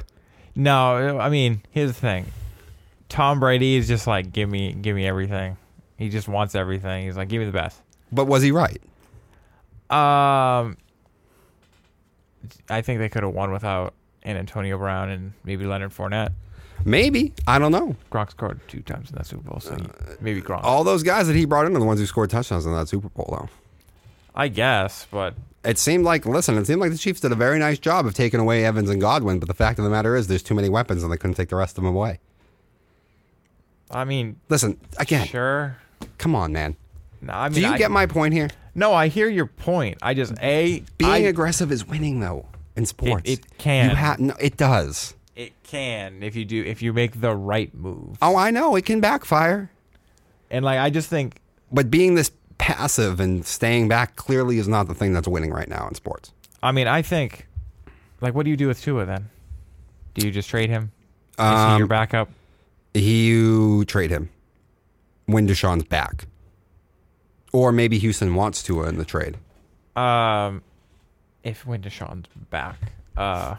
No, 0.55 1.19
I 1.19 1.29
mean, 1.29 1.61
here's 1.71 1.89
the 1.89 1.99
thing. 1.99 2.25
Tom 3.09 3.39
Brady 3.39 3.75
is 3.75 3.87
just 3.87 4.05
like, 4.07 4.31
give 4.33 4.49
me, 4.49 4.73
give 4.73 4.95
me 4.95 5.07
everything. 5.07 5.57
He 5.97 6.09
just 6.09 6.27
wants 6.27 6.53
everything. 6.55 7.05
He's 7.05 7.15
like, 7.17 7.29
give 7.29 7.39
me 7.39 7.45
the 7.45 7.51
best. 7.51 7.79
But 8.11 8.25
was 8.25 8.43
he 8.43 8.51
right? 8.51 8.81
Um, 9.89 10.77
I 12.69 12.81
think 12.81 12.99
they 12.99 13.09
could 13.09 13.23
have 13.23 13.33
won 13.33 13.51
without 13.51 13.93
an 14.23 14.37
Antonio 14.37 14.77
Brown 14.77 15.09
and 15.09 15.33
maybe 15.43 15.65
Leonard 15.65 15.91
Fournette. 15.91 16.31
Maybe. 16.85 17.33
I 17.47 17.59
don't 17.59 17.71
know. 17.71 17.95
Gronk 18.11 18.31
scored 18.31 18.59
two 18.67 18.81
times 18.81 19.09
in 19.09 19.15
that 19.15 19.25
Super 19.25 19.49
Bowl, 19.49 19.59
so 19.59 19.75
he- 19.75 19.81
uh, 19.83 20.15
maybe 20.19 20.41
Gronk. 20.41 20.61
All 20.63 20.83
those 20.83 21.01
guys 21.03 21.27
that 21.27 21.35
he 21.35 21.45
brought 21.45 21.65
in 21.65 21.75
are 21.75 21.79
the 21.79 21.85
ones 21.85 21.99
who 21.99 22.05
scored 22.05 22.29
touchdowns 22.29 22.65
in 22.65 22.73
that 22.73 22.87
Super 22.89 23.09
Bowl, 23.09 23.27
though. 23.29 23.49
I 24.35 24.47
guess, 24.49 25.07
but 25.11 25.35
It 25.63 25.77
seemed 25.77 26.03
like, 26.03 26.25
listen, 26.25 26.57
it 26.57 26.65
seemed 26.67 26.81
like 26.81 26.91
the 26.91 26.97
Chiefs 26.97 27.21
did 27.21 27.31
a 27.31 27.35
very 27.35 27.57
nice 27.59 27.79
job 27.79 28.05
of 28.05 28.13
taking 28.13 28.39
away 28.41 28.65
Evans 28.65 28.89
and 28.89 28.99
Godwin, 28.99 29.39
but 29.39 29.47
the 29.47 29.53
fact 29.53 29.79
of 29.79 29.85
the 29.85 29.91
matter 29.91 30.15
is 30.15 30.27
there's 30.27 30.43
too 30.43 30.55
many 30.55 30.67
weapons 30.67 31.03
and 31.03 31.11
they 31.11 31.15
couldn't 31.17 31.35
take 31.35 31.49
the 31.49 31.55
rest 31.55 31.77
of 31.77 31.83
them 31.83 31.95
away. 31.95 32.19
I 33.91 34.03
mean, 34.05 34.39
Listen, 34.49 34.77
again, 34.97 35.27
sure. 35.27 35.77
come 36.17 36.35
on, 36.35 36.51
man. 36.51 36.75
No, 37.21 37.33
I 37.33 37.47
mean, 37.49 37.53
Do 37.55 37.61
you 37.61 37.67
I, 37.67 37.77
get 37.77 37.91
my 37.91 38.05
point 38.07 38.33
here? 38.33 38.49
No, 38.75 38.93
I 38.93 39.07
hear 39.07 39.29
your 39.29 39.45
point. 39.45 39.97
I 40.01 40.13
just 40.13 40.33
a 40.41 40.83
Being 40.97 41.11
I- 41.11 41.17
aggressive 41.19 41.71
is 41.71 41.85
winning, 41.87 42.19
though, 42.19 42.47
in 42.75 42.85
sports. 42.85 43.29
it 43.29 43.57
can. 43.57 43.89
You 43.91 43.95
ha- 43.95 44.15
no, 44.19 44.33
it 44.39 44.57
does. 44.57 45.13
It 45.35 45.53
can 45.63 46.21
if 46.23 46.35
you 46.35 46.45
do 46.45 46.63
if 46.63 46.81
you 46.81 46.93
make 46.93 47.19
the 47.21 47.35
right 47.35 47.73
move. 47.73 48.17
Oh, 48.21 48.35
I 48.35 48.51
know. 48.51 48.75
It 48.75 48.85
can 48.85 48.99
backfire. 48.99 49.69
And 50.51 50.63
like 50.63 50.77
I 50.79 50.89
just 50.91 51.09
think 51.09 51.39
But 51.71 51.89
being 51.89 52.13
this 52.15 52.31
passive 52.59 53.19
and 53.19 53.43
staying 53.45 53.87
back 53.87 54.15
clearly 54.15 54.59
is 54.59 54.67
not 54.67 54.87
the 54.87 54.93
thing 54.93 55.11
that's 55.11 55.27
winning 55.27 55.51
right 55.51 55.67
now 55.67 55.87
in 55.87 55.95
sports. 55.95 56.31
I 56.61 56.71
mean 56.71 56.87
I 56.87 57.01
think 57.01 57.47
like 58.21 58.35
what 58.35 58.43
do 58.43 58.51
you 58.51 58.57
do 58.57 58.67
with 58.67 58.79
Tua 58.81 59.05
then? 59.05 59.29
Do 60.13 60.25
you 60.27 60.31
just 60.31 60.47
trade 60.49 60.69
him? 60.69 60.91
Is 61.39 61.45
he 61.45 61.51
Um, 61.55 61.77
your 61.79 61.87
backup? 61.87 62.29
You 62.93 63.85
trade 63.85 64.11
him 64.11 64.29
when 65.25 65.47
Deshaun's 65.47 65.83
back. 65.83 66.25
Or 67.53 67.71
maybe 67.71 67.97
Houston 67.99 68.35
wants 68.35 68.61
to 68.63 68.83
in 68.83 68.97
the 68.97 69.05
trade. 69.05 69.37
Um 69.95 70.61
if 71.43 71.65
when 71.65 71.81
Deshaun's 71.81 72.27
back. 72.49 72.77
Uh 73.15 73.55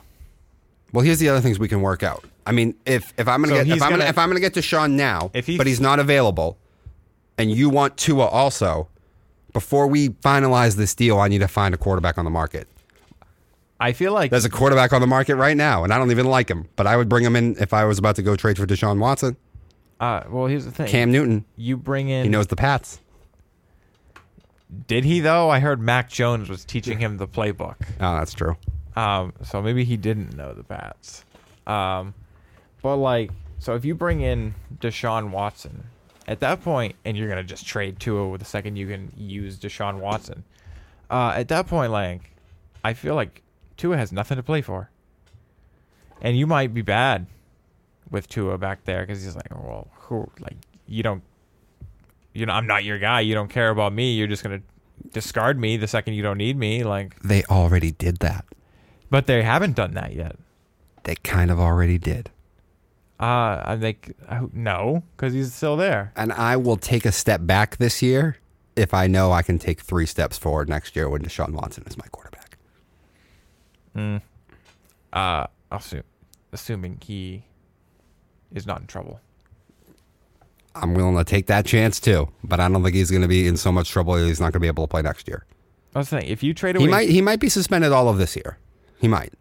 Well, 0.92 1.04
here's 1.04 1.18
the 1.18 1.28
other 1.28 1.40
things 1.40 1.58
we 1.58 1.68
can 1.68 1.80
work 1.80 2.02
out. 2.02 2.24
I 2.46 2.52
mean, 2.52 2.74
if 2.84 3.12
if 3.16 3.26
I'm 3.28 3.40
gonna 3.42 3.54
So 3.54 3.58
get 3.60 3.66
he's 3.66 3.76
if 3.76 3.82
I'm 3.82 3.90
gonna, 3.90 4.00
gonna- 4.02 4.10
if 4.10 4.18
I'm 4.18 4.28
gonna 4.28 4.40
get 4.40 4.54
Deshaun 4.54 4.92
now, 4.92 5.30
If 5.32 5.46
he- 5.46 5.56
but 5.56 5.66
he's 5.66 5.80
not 5.80 5.98
available, 5.98 6.58
and 7.38 7.50
you 7.50 7.68
want 7.70 7.96
Tua 7.96 8.26
also, 8.26 8.88
before 9.52 9.86
we 9.86 10.10
finalize 10.10 10.76
this 10.76 10.94
deal, 10.94 11.18
I 11.20 11.28
need 11.28 11.38
to 11.38 11.48
find 11.48 11.72
a 11.74 11.78
quarterback 11.78 12.18
on 12.18 12.24
the 12.24 12.30
market. 12.30 12.68
I 13.80 13.92
feel 13.92 14.12
like 14.12 14.30
There's 14.30 14.44
a 14.44 14.50
quarterback 14.50 14.92
on 14.92 15.00
the 15.00 15.06
market 15.06 15.34
right 15.36 15.56
now, 15.56 15.84
and 15.84 15.92
I 15.92 15.98
don't 15.98 16.10
even 16.10 16.26
like 16.26 16.48
him, 16.48 16.68
but 16.76 16.86
I 16.86 16.96
would 16.96 17.08
bring 17.08 17.24
him 17.24 17.34
in 17.36 17.56
if 17.60 17.72
I 17.74 17.84
was 17.84 17.98
about 17.98 18.16
to 18.16 18.22
go 18.22 18.34
trade 18.36 18.56
for 18.56 18.66
Deshaun 18.66 18.98
Watson. 18.98 19.36
uh 20.00 20.22
well 20.28 20.46
here's 20.46 20.64
the 20.64 20.70
thing. 20.72 20.88
Cam 20.88 21.12
Newton, 21.12 21.44
you 21.56 21.76
bring 21.76 22.08
in 22.08 22.24
he 22.24 22.28
knows 22.30 22.48
the 22.48 22.56
Pats. 22.56 22.98
Did 24.86 25.04
he 25.04 25.20
though? 25.20 25.50
I 25.50 25.60
heard 25.60 25.80
Mac 25.80 26.08
Jones 26.10 26.48
was 26.48 26.64
teaching 26.64 26.98
him 26.98 27.16
the 27.16 27.28
playbook. 27.28 27.76
Oh, 28.00 28.16
that's 28.16 28.34
true. 28.34 28.56
Um, 28.96 29.32
so 29.42 29.60
maybe 29.60 29.84
he 29.84 29.96
didn't 29.96 30.36
know 30.36 30.52
the 30.54 30.62
Pats. 30.62 31.24
Um, 31.66 32.14
but 32.82 32.96
like, 32.96 33.30
so 33.58 33.74
if 33.74 33.84
you 33.84 33.94
bring 33.94 34.20
in 34.20 34.54
Deshaun 34.80 35.30
Watson 35.30 35.84
at 36.28 36.40
that 36.40 36.62
point, 36.62 36.96
and 37.04 37.16
you're 37.16 37.28
gonna 37.28 37.42
just 37.42 37.66
trade 37.66 37.98
Tua 37.98 38.28
with 38.28 38.40
the 38.40 38.46
second 38.46 38.76
you 38.76 38.86
can 38.86 39.12
use 39.16 39.58
Deshaun 39.58 39.98
Watson, 39.98 40.44
uh, 41.10 41.32
at 41.36 41.48
that 41.48 41.66
point, 41.66 41.92
like, 41.92 42.30
I 42.82 42.94
feel 42.94 43.14
like 43.14 43.42
Tua 43.76 43.96
has 43.96 44.12
nothing 44.12 44.36
to 44.36 44.42
play 44.42 44.62
for, 44.62 44.90
and 46.20 46.36
you 46.36 46.46
might 46.46 46.72
be 46.72 46.82
bad 46.82 47.26
with 48.10 48.28
Tua 48.28 48.58
back 48.58 48.84
there 48.84 49.00
because 49.00 49.22
he's 49.24 49.34
like, 49.34 49.50
well, 49.50 49.88
who, 49.94 50.30
like, 50.40 50.56
you 50.86 51.02
don't, 51.02 51.22
you 52.34 52.44
know, 52.44 52.52
I'm 52.52 52.66
not 52.66 52.84
your 52.84 52.98
guy. 52.98 53.20
You 53.20 53.34
don't 53.34 53.48
care 53.48 53.70
about 53.70 53.92
me. 53.92 54.14
You're 54.14 54.26
just 54.26 54.42
gonna 54.42 54.60
discard 55.12 55.58
me 55.58 55.76
the 55.76 55.86
second 55.86 56.14
you 56.14 56.22
don't 56.22 56.38
need 56.38 56.58
me, 56.58 56.84
like. 56.84 57.18
They 57.22 57.44
already 57.44 57.92
did 57.92 58.18
that. 58.18 58.44
But 59.08 59.26
they 59.26 59.42
haven't 59.42 59.76
done 59.76 59.94
that 59.94 60.12
yet. 60.14 60.36
They 61.04 61.14
kind 61.16 61.50
of 61.50 61.60
already 61.60 61.98
did. 61.98 62.30
Uh, 63.20 63.62
I 63.64 63.76
think 63.80 64.14
uh, 64.28 64.46
no, 64.52 65.04
because 65.16 65.32
he's 65.32 65.54
still 65.54 65.76
there. 65.76 66.12
And 66.16 66.32
I 66.32 66.56
will 66.56 66.76
take 66.76 67.06
a 67.06 67.12
step 67.12 67.46
back 67.46 67.76
this 67.76 68.02
year 68.02 68.38
if 68.74 68.92
I 68.92 69.06
know 69.06 69.30
I 69.30 69.42
can 69.42 69.58
take 69.58 69.80
three 69.80 70.06
steps 70.06 70.36
forward 70.36 70.68
next 70.68 70.96
year 70.96 71.08
when 71.08 71.22
Deshaun 71.22 71.52
Watson 71.52 71.84
is 71.86 71.96
my 71.96 72.06
quarterback. 72.06 72.58
Uh, 75.12 75.46
assume, 75.70 76.02
assuming 76.52 76.98
he 77.04 77.44
is 78.52 78.66
not 78.66 78.80
in 78.80 78.86
trouble. 78.88 79.20
I'm 80.74 80.94
willing 80.94 81.16
to 81.16 81.24
take 81.24 81.46
that 81.46 81.64
chance 81.66 82.00
too, 82.00 82.28
but 82.42 82.58
I 82.60 82.68
don't 82.68 82.82
think 82.82 82.94
he's 82.94 83.10
going 83.10 83.22
to 83.22 83.28
be 83.28 83.46
in 83.46 83.56
so 83.56 83.70
much 83.70 83.90
trouble 83.90 84.14
that 84.14 84.26
he's 84.26 84.40
not 84.40 84.46
going 84.46 84.54
to 84.54 84.60
be 84.60 84.66
able 84.66 84.84
to 84.86 84.90
play 84.90 85.02
next 85.02 85.28
year. 85.28 85.44
I 85.94 86.00
was 86.00 86.08
saying, 86.08 86.26
if 86.26 86.42
you 86.42 86.52
trade 86.54 86.74
away, 86.76 86.84
He 86.86 86.90
might 86.90 87.08
he 87.08 87.20
might 87.22 87.38
be 87.40 87.48
suspended 87.48 87.92
all 87.92 88.08
of 88.08 88.18
this 88.18 88.34
year. 88.34 88.58
He 89.00 89.06
might. 89.08 89.32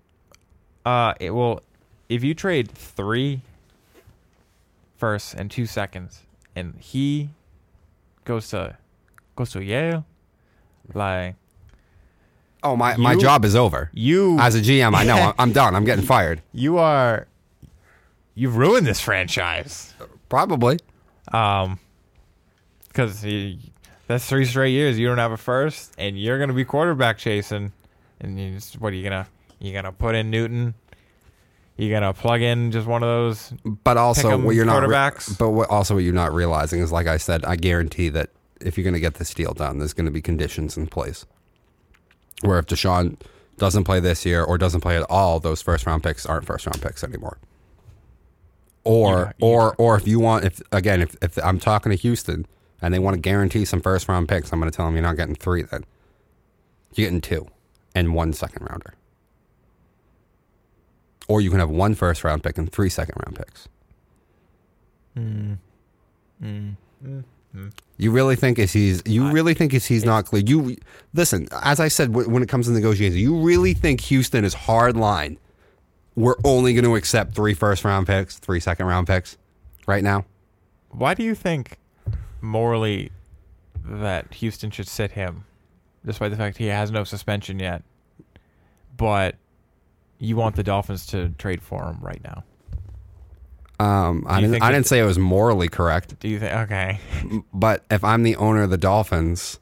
Uh, 0.85 1.13
it 1.19 1.31
will. 1.31 1.61
If 2.09 2.23
you 2.23 2.33
trade 2.35 2.69
three 2.71 3.41
firsts 4.97 5.33
and 5.33 5.49
two 5.49 5.65
seconds, 5.65 6.21
and 6.55 6.75
he 6.79 7.29
goes 8.25 8.49
to 8.49 8.77
goes 9.35 9.51
to 9.51 9.63
Yale, 9.63 10.05
like 10.93 11.35
Oh 12.61 12.75
my 12.75 12.95
my 12.97 13.15
job 13.15 13.43
is 13.43 13.55
over. 13.55 13.89
you, 13.93 14.37
As 14.39 14.55
a 14.55 14.61
GM, 14.61 14.95
I 14.95 15.03
know 15.03 15.15
I'm, 15.15 15.33
I'm 15.39 15.51
done. 15.51 15.75
I'm 15.75 15.83
getting 15.85 16.05
fired. 16.05 16.41
you 16.53 16.77
are, 16.77 17.27
you've 18.35 18.55
ruined 18.55 18.85
this 18.87 18.99
franchise. 19.01 19.93
Probably. 20.29 20.79
Um, 21.31 21.79
because 22.87 23.25
that's 24.07 24.25
three 24.27 24.45
straight 24.45 24.71
years 24.71 24.99
you 24.99 25.07
don't 25.07 25.17
have 25.17 25.31
a 25.31 25.37
first, 25.37 25.93
and 25.97 26.19
you're 26.19 26.37
gonna 26.39 26.53
be 26.53 26.65
quarterback 26.65 27.17
chasing, 27.17 27.71
and 28.19 28.39
you 28.39 28.51
just, 28.55 28.79
what 28.79 28.93
are 28.93 28.95
you 28.95 29.03
gonna 29.03 29.27
You 29.59 29.73
gonna 29.73 29.91
put 29.91 30.13
in 30.15 30.29
Newton? 30.29 30.73
You 31.77 31.89
gonna 31.89 32.13
plug 32.13 32.41
in 32.41 32.71
just 32.71 32.85
one 32.85 33.01
of 33.01 33.07
those? 33.07 33.53
But 33.83 33.97
also, 33.97 34.37
what 34.37 34.55
you're 34.55 34.65
not. 34.65 34.87
re- 34.87 35.35
but 35.39 35.49
what, 35.49 35.69
also, 35.69 35.95
what 35.95 36.03
you're 36.03 36.13
not 36.13 36.33
realizing 36.33 36.81
is, 36.81 36.91
like 36.91 37.07
I 37.07 37.17
said, 37.17 37.43
I 37.45 37.55
guarantee 37.55 38.09
that 38.09 38.29
if 38.61 38.77
you're 38.77 38.83
going 38.83 38.93
to 38.93 38.99
get 38.99 39.15
this 39.15 39.33
deal 39.33 39.53
done, 39.53 39.79
there's 39.79 39.93
going 39.93 40.05
to 40.05 40.11
be 40.11 40.21
conditions 40.21 40.77
in 40.77 40.87
place. 40.87 41.25
Where 42.41 42.59
if 42.59 42.65
Deshaun 42.65 43.17
doesn't 43.57 43.83
play 43.85 43.99
this 43.99 44.25
year 44.25 44.43
or 44.43 44.57
doesn't 44.57 44.81
play 44.81 44.97
at 44.97 45.05
all, 45.09 45.39
those 45.39 45.61
first 45.61 45.85
round 45.85 46.03
picks 46.03 46.25
aren't 46.25 46.45
first 46.45 46.65
round 46.65 46.81
picks 46.81 47.03
anymore. 47.03 47.37
Or, 48.83 49.33
Yeah, 49.37 49.47
or, 49.47 49.75
or 49.77 49.95
if 49.95 50.07
you 50.07 50.19
want, 50.19 50.45
if 50.45 50.61
again, 50.71 51.01
if, 51.01 51.15
if 51.21 51.37
I'm 51.43 51.59
talking 51.59 51.91
to 51.91 51.95
Houston 51.97 52.45
and 52.81 52.93
they 52.93 52.99
want 52.99 53.15
to 53.15 53.21
guarantee 53.21 53.65
some 53.65 53.81
first 53.81 54.07
round 54.09 54.27
picks, 54.27 54.51
I'm 54.51 54.59
going 54.59 54.69
to 54.69 54.75
tell 54.75 54.85
them 54.85 54.95
you're 54.95 55.03
not 55.03 55.15
getting 55.15 55.35
three. 55.35 55.63
Then 55.63 55.85
you're 56.93 57.05
getting 57.05 57.21
two 57.21 57.47
and 57.95 58.13
one 58.13 58.33
second 58.33 58.67
rounder. 58.69 58.93
Or 61.27 61.39
you 61.39 61.49
can 61.49 61.59
have 61.59 61.69
one 61.69 61.95
first 61.95 62.23
round 62.23 62.43
pick 62.43 62.57
and 62.57 62.71
three 62.71 62.89
second 62.89 63.15
round 63.25 63.37
picks. 63.37 63.69
Mm, 65.17 65.57
mm, 66.43 66.75
mm, 67.05 67.23
you 67.97 68.11
really 68.11 68.35
think 68.35 68.57
is 68.57 68.73
he's 68.73 69.01
you 69.05 69.29
really 69.29 69.53
think 69.53 69.73
is 69.73 69.85
he's 69.85 70.03
not 70.03 70.25
clear? 70.25 70.43
You 70.45 70.75
listen, 71.13 71.47
as 71.61 71.79
I 71.79 71.87
said 71.87 72.13
when 72.13 72.41
it 72.41 72.49
comes 72.49 72.65
to 72.65 72.73
negotiations, 72.73 73.21
you 73.21 73.39
really 73.39 73.73
think 73.73 74.01
Houston 74.01 74.43
is 74.43 74.53
hard 74.53 74.97
line? 74.97 75.37
We're 76.15 76.35
only 76.43 76.73
going 76.73 76.85
to 76.85 76.95
accept 76.95 77.33
three 77.33 77.53
first 77.53 77.83
round 77.83 78.07
picks, 78.07 78.37
three 78.37 78.59
second 78.59 78.85
round 78.85 79.07
picks, 79.07 79.37
right 79.87 80.03
now. 80.03 80.25
Why 80.89 81.13
do 81.13 81.23
you 81.23 81.33
think 81.35 81.77
morally 82.41 83.11
that 83.83 84.33
Houston 84.35 84.69
should 84.69 84.87
sit 84.87 85.11
him, 85.11 85.45
despite 86.05 86.31
the 86.31 86.37
fact 86.37 86.57
he 86.57 86.67
has 86.67 86.91
no 86.91 87.03
suspension 87.03 87.59
yet? 87.59 87.83
But 88.95 89.35
you 90.19 90.35
want 90.35 90.55
the 90.55 90.63
Dolphins 90.63 91.05
to 91.07 91.29
trade 91.37 91.61
for 91.61 91.83
him 91.83 91.97
right 91.99 92.21
now? 92.23 92.43
Um, 93.79 94.25
I 94.27 94.39
didn't. 94.39 94.61
I 94.61 94.71
didn't 94.71 94.85
say 94.85 94.99
it 94.99 95.05
was 95.05 95.17
morally 95.17 95.67
correct, 95.67 96.19
Do 96.19 96.27
you 96.27 96.39
think? 96.39 96.53
Okay, 96.53 96.99
but 97.53 97.83
if 97.89 98.03
I'm 98.03 98.23
the 98.23 98.35
owner 98.35 98.63
of 98.63 98.69
the 98.69 98.77
Dolphins, 98.77 99.59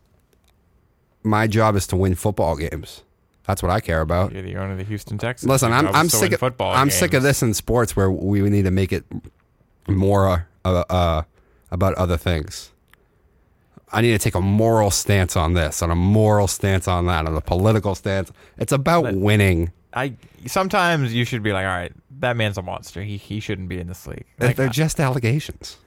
my 1.23 1.47
job 1.47 1.75
is 1.75 1.87
to 1.87 1.95
win 1.95 2.15
football 2.15 2.57
games. 2.57 3.03
That's 3.47 3.63
what 3.63 3.71
I 3.71 3.79
care 3.79 4.01
about. 4.01 4.31
you're 4.31 4.41
the 4.43 4.55
owner 4.55 4.73
of 4.73 4.77
the 4.77 4.83
Houston 4.83 5.17
Texans. 5.17 5.49
Listen, 5.49 5.71
I'm 5.73 5.87
I'm 5.87 6.09
sick 6.09 6.31
of 6.31 6.39
football. 6.39 6.71
I'm 6.73 6.89
sick 6.89 7.13
of 7.13 7.23
this 7.23 7.41
in 7.41 7.53
sports 7.53 7.95
where 7.95 8.09
we 8.11 8.41
need 8.49 8.63
to 8.65 8.71
make 8.71 8.93
it 8.93 9.03
more 9.87 10.47
uh, 10.63 10.83
uh, 10.89 11.23
about 11.71 11.95
other 11.95 12.17
things. 12.17 12.71
I 13.91 14.01
need 14.01 14.11
to 14.11 14.19
take 14.19 14.35
a 14.35 14.41
moral 14.41 14.89
stance 14.89 15.35
on 15.35 15.53
this, 15.53 15.81
on 15.81 15.91
a 15.91 15.95
moral 15.95 16.47
stance 16.47 16.87
on 16.87 17.07
that, 17.07 17.25
on 17.27 17.35
a 17.35 17.41
political 17.41 17.93
stance. 17.95 18.31
It's 18.57 18.71
about 18.71 19.03
But- 19.03 19.15
winning. 19.15 19.71
I 19.93 20.13
sometimes 20.45 21.13
you 21.13 21.25
should 21.25 21.43
be 21.43 21.51
like, 21.51 21.65
all 21.65 21.71
right, 21.73 21.91
that 22.21 22.37
man's 22.37 22.57
a 22.57 22.61
monster. 22.61 23.01
He 23.01 23.17
he 23.17 23.41
shouldn't 23.41 23.67
be 23.67 23.77
in 23.79 23.87
this 23.87 24.07
league. 24.07 24.23
Like, 24.39 24.55
They're 24.55 24.69
just 24.69 25.01
allegations. 25.01 25.77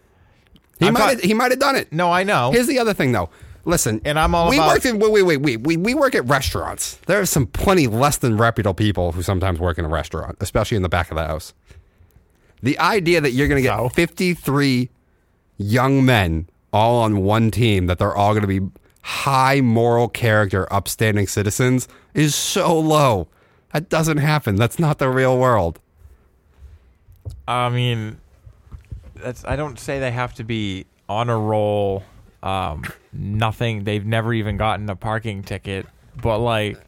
He 0.78 0.90
might 0.90 1.20
he 1.24 1.32
might 1.32 1.52
have 1.52 1.60
done 1.60 1.76
it. 1.76 1.90
no, 1.92 2.12
I 2.12 2.22
know. 2.24 2.50
Here's 2.52 2.66
the 2.66 2.78
other 2.80 2.92
thing, 2.92 3.12
though. 3.12 3.30
Listen, 3.66 4.00
And 4.04 4.18
I'm 4.18 4.34
all 4.34 4.50
we 4.50 4.56
about- 4.58 4.74
work 4.74 4.84
in 4.84 4.98
wait, 4.98 5.10
wait, 5.10 5.22
wait, 5.22 5.36
wait. 5.40 5.60
We, 5.62 5.76
we 5.76 5.94
work 5.94 6.14
at 6.14 6.26
restaurants. 6.26 6.98
There 7.06 7.20
are 7.20 7.26
some 7.26 7.46
plenty 7.46 7.86
less 7.86 8.18
than 8.18 8.36
reputable 8.36 8.74
people 8.74 9.12
who 9.12 9.22
sometimes 9.22 9.58
work 9.58 9.78
in 9.78 9.84
a 9.84 9.88
restaurant, 9.88 10.36
especially 10.40 10.76
in 10.76 10.82
the 10.82 10.88
back 10.88 11.10
of 11.10 11.16
the 11.16 11.26
house. 11.26 11.54
The 12.62 12.78
idea 12.78 13.20
that 13.20 13.30
you're 13.32 13.48
going 13.48 13.62
to 13.62 13.68
get 13.68 13.76
So? 13.76 13.88
53 13.88 14.90
young 15.58 16.04
men 16.04 16.48
all 16.72 17.00
on 17.02 17.22
one 17.22 17.50
team, 17.50 17.86
that 17.86 17.98
they're 17.98 18.14
all 18.14 18.32
going 18.32 18.42
to 18.42 18.60
be 18.60 18.60
high 19.02 19.60
moral 19.60 20.08
character, 20.08 20.70
upstanding 20.72 21.26
citizens, 21.26 21.86
is 22.14 22.34
so 22.34 22.78
low. 22.78 23.28
That 23.72 23.88
doesn't 23.88 24.18
happen. 24.18 24.56
That's 24.56 24.78
not 24.78 24.98
the 24.98 25.08
real 25.08 25.38
world. 25.38 25.78
I 27.48 27.68
mean, 27.70 28.18
that's. 29.14 29.44
I 29.44 29.56
don't 29.56 29.78
say 29.78 29.98
they 30.00 30.10
have 30.10 30.34
to 30.34 30.44
be 30.44 30.86
on 31.08 31.28
a 31.30 31.38
roll. 31.38 32.02
Um, 32.44 32.84
nothing. 33.12 33.84
They've 33.84 34.04
never 34.04 34.32
even 34.34 34.56
gotten 34.58 34.88
a 34.90 34.94
parking 34.96 35.42
ticket. 35.42 35.86
But 36.20 36.38
like, 36.38 36.78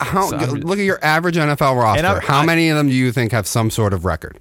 How, 0.00 0.28
So 0.28 0.36
look 0.36 0.78
at 0.78 0.84
your 0.84 1.02
average 1.02 1.36
NFL 1.36 1.80
roster. 1.80 2.20
How 2.20 2.40
I- 2.40 2.46
many 2.46 2.68
of 2.68 2.76
them 2.76 2.88
do 2.88 2.94
you 2.94 3.10
think 3.10 3.32
have 3.32 3.46
some 3.46 3.70
sort 3.70 3.92
of 3.94 4.04
record? 4.04 4.38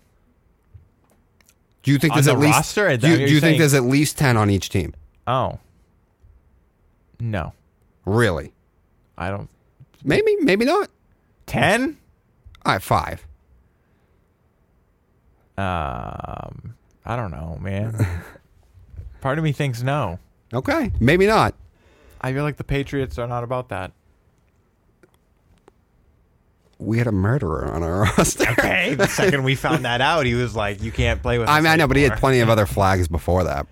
Do 1.84 1.92
you 1.92 1.98
think 2.00 2.14
there's 2.16 2.26
the 2.26 2.34
at 2.34 2.40
least 2.40 2.54
roster? 2.54 2.98
do 2.98 3.10
you, 3.10 3.28
do 3.28 3.34
you 3.34 3.40
think 3.40 3.60
there's 3.60 3.74
at 3.74 3.84
least 3.84 4.18
ten 4.18 4.36
on 4.36 4.50
each 4.50 4.70
team? 4.70 4.94
oh, 5.26 5.58
no, 7.20 7.54
Really? 8.06 8.52
I 9.18 9.30
don't. 9.30 9.50
Maybe, 10.04 10.36
maybe 10.42 10.66
not. 10.66 10.90
Ten? 11.48 11.98
All 12.66 12.74
right, 12.74 12.82
five. 12.82 13.26
Um, 15.58 16.76
I 17.06 17.16
don't 17.16 17.32
know, 17.32 17.58
man. 17.60 18.06
Part 19.22 19.38
of 19.40 19.44
me 19.44 19.52
thinks 19.52 19.82
no. 19.82 20.20
Okay, 20.54 20.92
maybe 21.00 21.26
not. 21.28 21.54
I 22.22 22.34
feel 22.34 22.44
like 22.44 22.58
the 22.58 22.64
Patriots 22.64 23.18
are 23.20 23.28
not 23.28 23.44
about 23.44 23.70
that. 23.70 23.92
We 26.80 27.00
had 27.00 27.08
a 27.08 27.12
murderer 27.12 27.66
on 27.66 27.82
our 27.84 28.02
roster. 28.18 28.50
Okay, 28.52 28.94
the 28.94 29.08
second 29.08 29.44
we 29.44 29.56
found 29.56 29.86
that 29.86 30.00
out, 30.02 30.26
he 30.26 30.36
was 30.36 30.56
like, 30.56 30.82
"You 30.82 30.92
can't 30.92 31.22
play 31.22 31.40
with." 31.40 31.50
I 31.50 31.60
mean, 31.60 31.72
I 31.72 31.76
know, 31.76 31.88
but 31.88 31.98
he 31.98 32.04
had 32.04 32.18
plenty 32.20 32.40
of 32.40 32.50
other 32.50 32.66
flags 32.68 33.08
before 33.08 33.44
that. 33.46 33.66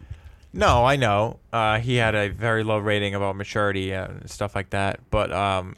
No, 0.53 0.85
I 0.85 0.95
know. 0.95 1.39
Uh, 1.51 1.79
he 1.79 1.97
had 1.97 2.15
a 2.15 2.29
very 2.29 2.63
low 2.63 2.77
rating 2.79 3.13
about 3.13 3.35
maturity 3.35 3.91
and 3.91 4.27
stuff 4.29 4.55
like 4.55 4.69
that. 4.71 5.01
But 5.11 5.31
um, 5.31 5.75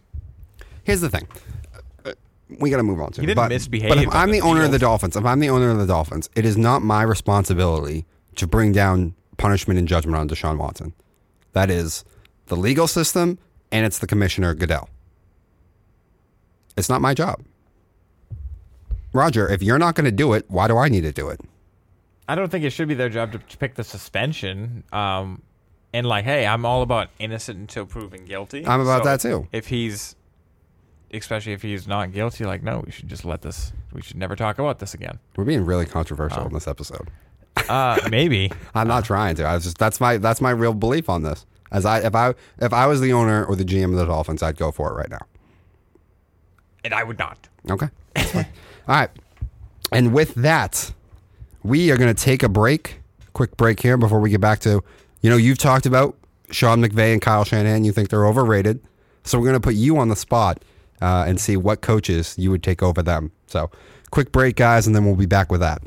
Here's 0.84 1.02
the 1.02 1.10
thing. 1.10 1.28
Uh, 2.06 2.14
We 2.60 2.70
got 2.70 2.78
to 2.78 2.84
move 2.84 3.02
on 3.02 3.12
to. 3.14 3.22
He 3.22 3.26
it. 3.26 3.28
didn't 3.28 3.36
but, 3.38 3.50
misbehave 3.50 3.90
But 3.90 3.98
if 3.98 4.14
I'm 4.14 4.30
the 4.32 4.40
the 4.40 4.46
owner 4.46 4.64
of 4.64 4.72
the. 4.72 4.80
Dolphins, 4.80 5.16
if 5.18 5.26
I'm 5.26 5.40
the 5.40 5.50
owner 5.50 5.70
of 5.72 5.80
the 5.80 5.88
Dolphins, 5.88 6.30
it 6.36 6.46
is 6.46 6.58
not 6.58 6.82
my 6.84 7.02
responsibility 7.02 8.06
to 8.36 8.48
bring 8.48 8.72
down 8.72 9.16
punishment 9.38 9.80
and 9.80 9.88
judgment 9.88 10.18
on 10.18 10.28
Deshaun 10.28 10.58
Watson. 10.58 10.94
That 11.54 11.70
is 11.70 12.04
the 12.48 12.56
legal 12.56 12.88
system, 12.88 13.40
and 13.72 13.86
it's 13.86 14.00
the 14.00 14.08
commissioner 14.08 14.54
Goodell. 14.54 14.90
It's 16.76 16.90
not 16.90 17.02
my 17.02 17.14
job. 17.14 17.42
Roger, 19.14 19.50
if 19.50 19.64
you're 19.64 19.80
not 19.80 19.96
going 19.96 20.06
to 20.06 20.12
do 20.12 20.34
it, 20.34 20.46
why 20.48 20.68
do 20.68 20.78
I 20.78 20.90
need 20.90 21.02
to 21.02 21.12
do 21.12 21.30
it? 21.30 21.40
I 22.28 22.36
don't 22.36 22.50
think 22.50 22.66
it 22.66 22.72
should 22.72 22.88
be 22.88 22.94
their 22.94 23.10
job 23.10 23.32
to, 23.32 23.58
pick 23.58 23.76
the 23.76 23.84
suspension. 23.84 24.84
Um, 24.92 25.42
and 25.94 26.06
like, 26.06 26.26
hey, 26.26 26.46
I'm 26.46 26.66
all 26.66 26.82
about 26.82 27.10
innocent 27.20 27.58
until 27.58 27.86
proven 27.86 28.26
guilty. 28.26 28.66
I'm 28.68 28.82
about 28.82 29.04
So 29.04 29.10
that 29.10 29.20
too. 29.22 29.48
If 29.52 29.68
he's, 29.68 30.16
especially 31.12 31.54
if 31.54 31.62
he's 31.62 31.88
not 31.88 32.12
guilty, 32.12 32.44
like, 32.46 32.62
no, 32.62 32.84
we 32.86 32.92
should 32.92 33.08
just 33.08 33.26
let 33.26 33.42
this. 33.42 33.72
We 33.94 34.02
should 34.02 34.18
never 34.18 34.36
talk 34.36 34.60
about 34.60 34.80
this 34.80 34.94
again. 34.94 35.20
We're 35.36 35.46
being 35.46 35.66
really 35.66 35.86
controversial 35.86 36.46
in 36.46 36.54
this 36.54 36.68
episode. 36.68 37.10
Uh, 37.70 38.00
maybe. 38.10 38.52
I'm 38.76 38.88
not 38.88 39.06
trying 39.06 39.36
to. 39.36 39.44
I 39.44 39.56
was 39.56 39.64
just 39.64 39.78
that's 39.78 40.00
my 40.00 40.18
that's 40.18 40.42
my 40.42 40.52
real 40.52 40.74
belief 40.74 41.10
on 41.10 41.24
this. 41.24 41.46
As 41.72 41.86
I 41.86 42.00
if 42.00 42.16
I 42.16 42.34
if 42.60 42.74
I 42.74 42.88
was 42.88 43.02
the 43.02 43.14
owner 43.14 43.46
or 43.46 43.56
the 43.56 43.66
GM 43.66 43.92
of 43.92 43.98
the 43.98 44.06
Dolphins, 44.06 44.42
I'd 44.42 44.58
go 44.58 44.72
for 44.72 44.92
it 44.92 44.96
right 44.96 45.10
now. 45.10 45.26
And 46.84 46.94
I 46.94 47.04
would 47.04 47.20
not. 47.20 47.48
Okay. 47.70 47.90
All 48.36 48.44
right. 48.88 49.10
And 49.92 50.14
with 50.14 50.36
that, 50.36 50.94
we 51.64 51.92
are 51.92 51.98
going 51.98 52.14
to 52.14 52.24
take 52.24 52.44
a 52.44 52.50
break. 52.50 53.02
Quick 53.34 53.58
break 53.58 53.82
here 53.82 53.98
before 53.98 54.20
we 54.20 54.30
get 54.30 54.42
back 54.42 54.60
to, 54.60 54.84
you 55.22 55.30
know, 55.30 55.38
you've 55.38 55.58
talked 55.58 55.86
about 55.86 56.18
Sean 56.50 56.82
McVay 56.82 57.14
and 57.14 57.22
Kyle 57.22 57.44
Shanahan. 57.44 57.84
You 57.84 57.92
think 57.92 58.10
they're 58.10 58.26
overrated. 58.26 58.82
So 59.24 59.38
we're 59.38 59.46
going 59.46 59.56
to 59.56 59.62
put 59.62 59.76
you 59.76 59.98
on 59.98 60.08
the 60.08 60.16
spot 60.16 60.64
uh, 61.02 61.26
and 61.28 61.40
see 61.40 61.58
what 61.58 61.82
coaches 61.82 62.36
you 62.38 62.50
would 62.52 62.64
take 62.64 62.82
over 62.82 63.04
them. 63.04 63.32
So 63.48 63.70
quick 64.12 64.32
break, 64.32 64.56
guys, 64.56 64.88
and 64.88 64.96
then 64.96 65.06
we'll 65.06 65.16
be 65.16 65.26
back 65.26 65.52
with 65.52 65.62
that. 65.62 65.82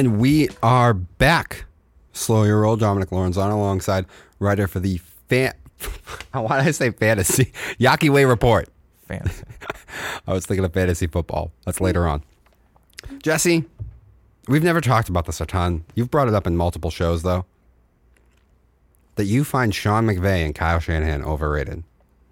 And 0.00 0.18
we 0.18 0.48
are 0.62 0.94
back. 0.94 1.66
Slow 2.14 2.44
your 2.44 2.62
roll, 2.62 2.76
Dominic 2.76 3.10
Lorenzon, 3.10 3.52
alongside 3.52 4.06
writer 4.38 4.66
for 4.66 4.80
the 4.80 4.96
fan. 5.28 5.52
Why 6.32 6.56
did 6.56 6.68
I 6.68 6.70
say 6.70 6.90
fantasy? 6.90 7.52
Yawkey 7.78 8.08
Way 8.08 8.24
Report. 8.24 8.70
Fantasy. 9.06 9.44
I 10.26 10.32
was 10.32 10.46
thinking 10.46 10.64
of 10.64 10.72
fantasy 10.72 11.06
football. 11.06 11.52
That's 11.66 11.82
later 11.82 12.06
on. 12.06 12.24
Jesse, 13.22 13.66
we've 14.48 14.64
never 14.64 14.80
talked 14.80 15.10
about 15.10 15.26
this 15.26 15.38
a 15.38 15.44
ton. 15.44 15.84
You've 15.94 16.10
brought 16.10 16.28
it 16.28 16.34
up 16.34 16.46
in 16.46 16.56
multiple 16.56 16.90
shows, 16.90 17.22
though. 17.22 17.44
That 19.16 19.26
you 19.26 19.44
find 19.44 19.74
Sean 19.74 20.06
McVay 20.06 20.46
and 20.46 20.54
Kyle 20.54 20.80
Shanahan 20.80 21.22
overrated, 21.22 21.84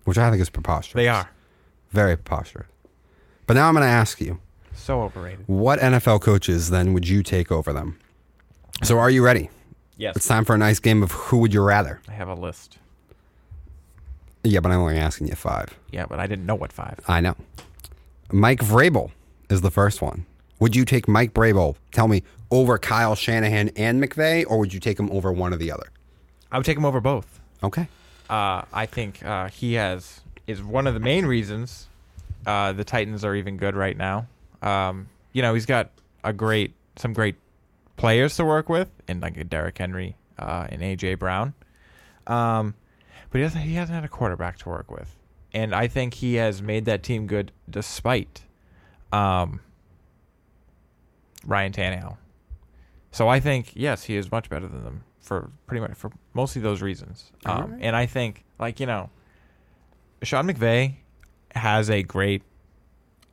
which 0.05 0.17
I 0.17 0.31
think 0.31 0.41
is 0.41 0.49
preposterous. 0.49 0.95
they 0.95 1.09
are 1.09 1.29
Very 1.91 2.17
preposterous. 2.17 2.69
But 3.47 3.59
now 3.59 3.69
I'm 3.69 3.75
going 3.75 3.83
to 3.83 3.91
ask 3.91 4.23
you 4.23 4.41
so 4.89 5.03
overrated. 5.03 5.45
what 5.47 5.79
NFL 5.81 6.23
coaches 6.23 6.71
then 6.71 6.95
would 6.95 7.07
you 7.07 7.23
take 7.23 7.53
over 7.53 7.75
them? 7.75 7.99
So 8.83 8.99
are 8.99 9.11
you 9.11 9.23
ready? 9.23 9.51
Yes. 9.99 10.17
It's 10.17 10.27
time 10.27 10.47
for 10.47 10.55
a 10.55 10.59
nice 10.59 10.79
game 10.79 11.03
of 11.03 11.13
who 11.13 11.37
would 11.39 11.53
you 11.53 11.61
rather. 11.61 12.01
I 12.09 12.13
have 12.13 12.29
a 12.29 12.35
list. 12.35 12.79
Yeah, 14.45 14.61
but 14.61 14.73
I'm 14.73 14.79
only 14.79 14.97
asking 14.97 15.27
you 15.27 15.35
five. 15.35 15.79
Yeah, 15.93 16.07
but 16.07 16.21
I 16.21 16.27
didn't 16.27 16.47
know 16.47 16.55
what 16.55 16.73
five. 16.73 17.01
I 17.07 17.21
know. 17.21 17.37
Mike 18.33 18.61
Vrabel 18.61 19.11
is 19.51 19.61
the 19.61 19.71
first 19.71 20.01
one. 20.01 20.25
Would 20.59 20.75
you 20.75 20.87
take 20.87 21.07
Mike 21.07 21.35
Vrabel, 21.35 21.77
tell 21.93 22.09
me, 22.09 22.23
over 22.51 22.79
Kyle 22.79 23.15
Shanahan 23.15 23.69
and 23.77 24.03
McVay, 24.03 24.47
or 24.49 24.59
would 24.59 24.73
you 24.73 24.81
take 24.81 24.99
him 24.99 25.11
over 25.11 25.31
one 25.31 25.53
or 25.53 25.59
the 25.59 25.71
other? 25.71 25.89
I 26.51 26.57
would 26.57 26.65
take 26.65 26.79
him 26.79 26.87
over 26.87 27.03
both. 27.03 27.41
Okay. 27.63 27.89
Uh, 28.31 28.63
I 28.73 28.87
think 28.87 29.23
uh, 29.23 29.49
he 29.49 29.75
has 29.75 30.23
is 30.47 30.63
one 30.63 30.87
of 30.87 30.95
the 30.95 31.01
main 31.01 31.27
reasons 31.27 31.89
uh, 32.47 32.73
the 32.73 32.85
Titans 32.85 33.23
are 33.23 33.35
even 33.35 33.59
good 33.59 33.77
right 33.77 33.97
now. 33.97 34.27
Um, 34.63 35.09
you 35.33 35.43
know, 35.43 35.55
he's 35.55 35.67
got 35.67 35.91
a 36.25 36.33
great 36.33 36.75
some 36.97 37.13
great 37.13 37.37
players 37.97 38.37
to 38.37 38.45
work 38.45 38.69
with, 38.69 38.91
in 39.07 39.21
like 39.21 39.37
a 39.37 39.45
Derrick 39.45 39.79
Henry 39.79 40.17
uh, 40.39 40.67
and 40.69 40.83
AJ 40.83 41.19
Brown. 41.19 41.55
Um, 42.27 42.75
but 43.31 43.39
he 43.39 43.43
hasn't 43.43 43.65
he 43.65 43.75
hasn't 43.75 43.95
had 43.95 44.05
a 44.05 44.09
quarterback 44.09 44.59
to 44.59 44.69
work 44.69 44.91
with, 44.91 45.15
and 45.53 45.75
I 45.75 45.89
think 45.89 46.15
he 46.15 46.35
has 46.35 46.63
made 46.63 46.87
that 46.87 47.03
team 47.03 47.27
good 47.27 47.53
despite 47.69 48.43
um, 49.13 49.61
Ryan 51.45 51.73
Tannehill. 51.73 52.17
So 53.11 53.29
I 53.29 53.41
think 53.41 53.73
yes, 53.75 54.05
he 54.05 54.17
is 54.17 54.31
much 54.31 54.49
better 54.49 54.67
than 54.67 54.85
them 54.85 55.05
for 55.21 55.51
pretty 55.67 55.81
much 55.81 55.95
for 55.95 56.11
mostly 56.35 56.63
those 56.63 56.81
reasons. 56.83 57.33
Um, 57.45 57.63
Alright. 57.63 57.79
And 57.83 57.97
I 57.97 58.07
think 58.07 58.45
like 58.59 58.81
you 58.81 58.87
know, 58.87 59.11
Sean 60.23 60.47
McVay 60.47 60.97
has 61.55 61.91
a 61.91 62.03
great 62.03 62.43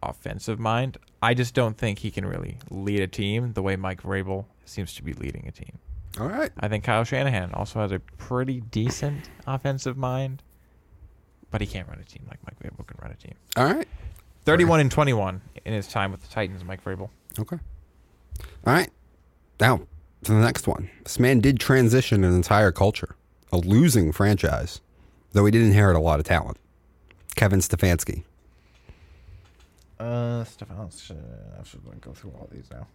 offensive 0.10 0.60
mind. 0.60 0.97
I 1.22 1.34
just 1.34 1.53
don't 1.53 1.78
think 1.78 1.99
he 1.99 2.12
can 2.12 2.26
really 2.26 2.58
lead 2.70 3.01
a 3.01 3.08
team 3.08 3.53
the 3.53 3.62
way 3.62 3.76
Mike 3.76 4.03
Vrabel 4.03 4.45
seems 4.66 4.93
to 4.95 5.03
be 5.03 5.14
leading 5.14 5.47
a 5.47 5.51
team. 5.51 5.78
All 6.20 6.28
right. 6.28 6.51
I 6.60 6.68
think 6.68 6.84
Kyle 6.84 7.03
Shanahan 7.03 7.53
also 7.53 7.80
has 7.80 7.91
a 7.91 7.99
pretty 7.99 8.62
decent 8.62 9.30
offensive 9.45 9.97
mind, 9.97 10.43
but 11.51 11.62
he 11.62 11.68
can't 11.68 11.88
run 11.88 11.99
a 11.99 12.03
team 12.03 12.26
like 12.30 12.39
Mike 12.45 12.60
Vrabel 12.60 12.88
can 12.88 12.97
run 13.01 13.12
a 13.12 13.16
team. 13.16 13.34
All 13.58 13.66
right. 13.66 13.88
31 14.45 14.80
and 14.80 14.91
21 14.91 15.41
in 15.66 15.74
his 15.74 15.88
time 15.88 16.12
with 16.12 16.22
the 16.22 16.28
Titans, 16.28 16.64
Mike 16.64 16.84
Vrabel. 16.84 17.10
Okay. 17.39 17.58
All 18.66 18.74
right. 18.74 18.89
Now, 19.60 19.82
to 20.26 20.32
the 20.32 20.39
next 20.39 20.68
one. 20.68 20.89
This 21.03 21.20
man 21.20 21.39
did 21.39 21.60
transition 21.60 22.24
an 22.24 22.34
entire 22.34 22.72
culture, 22.72 23.16
a 23.51 23.58
losing 23.58 24.12
franchise, 24.12 24.82
though 25.32 25.45
he 25.45 25.51
did 25.51 25.62
inherit 25.62 25.95
a 25.95 25.99
lot 25.99 26.20
of 26.20 26.26
talent. 26.26 26.58
Kevin 27.36 27.60
Stefanski. 27.60 28.24
Uh, 30.00 30.43
Stefan, 30.43 30.89
I 30.89 31.64
should 31.64 32.02
go 32.02 32.12
through 32.14 32.32
all 32.32 32.50
these 32.52 32.70
now. 32.72 32.88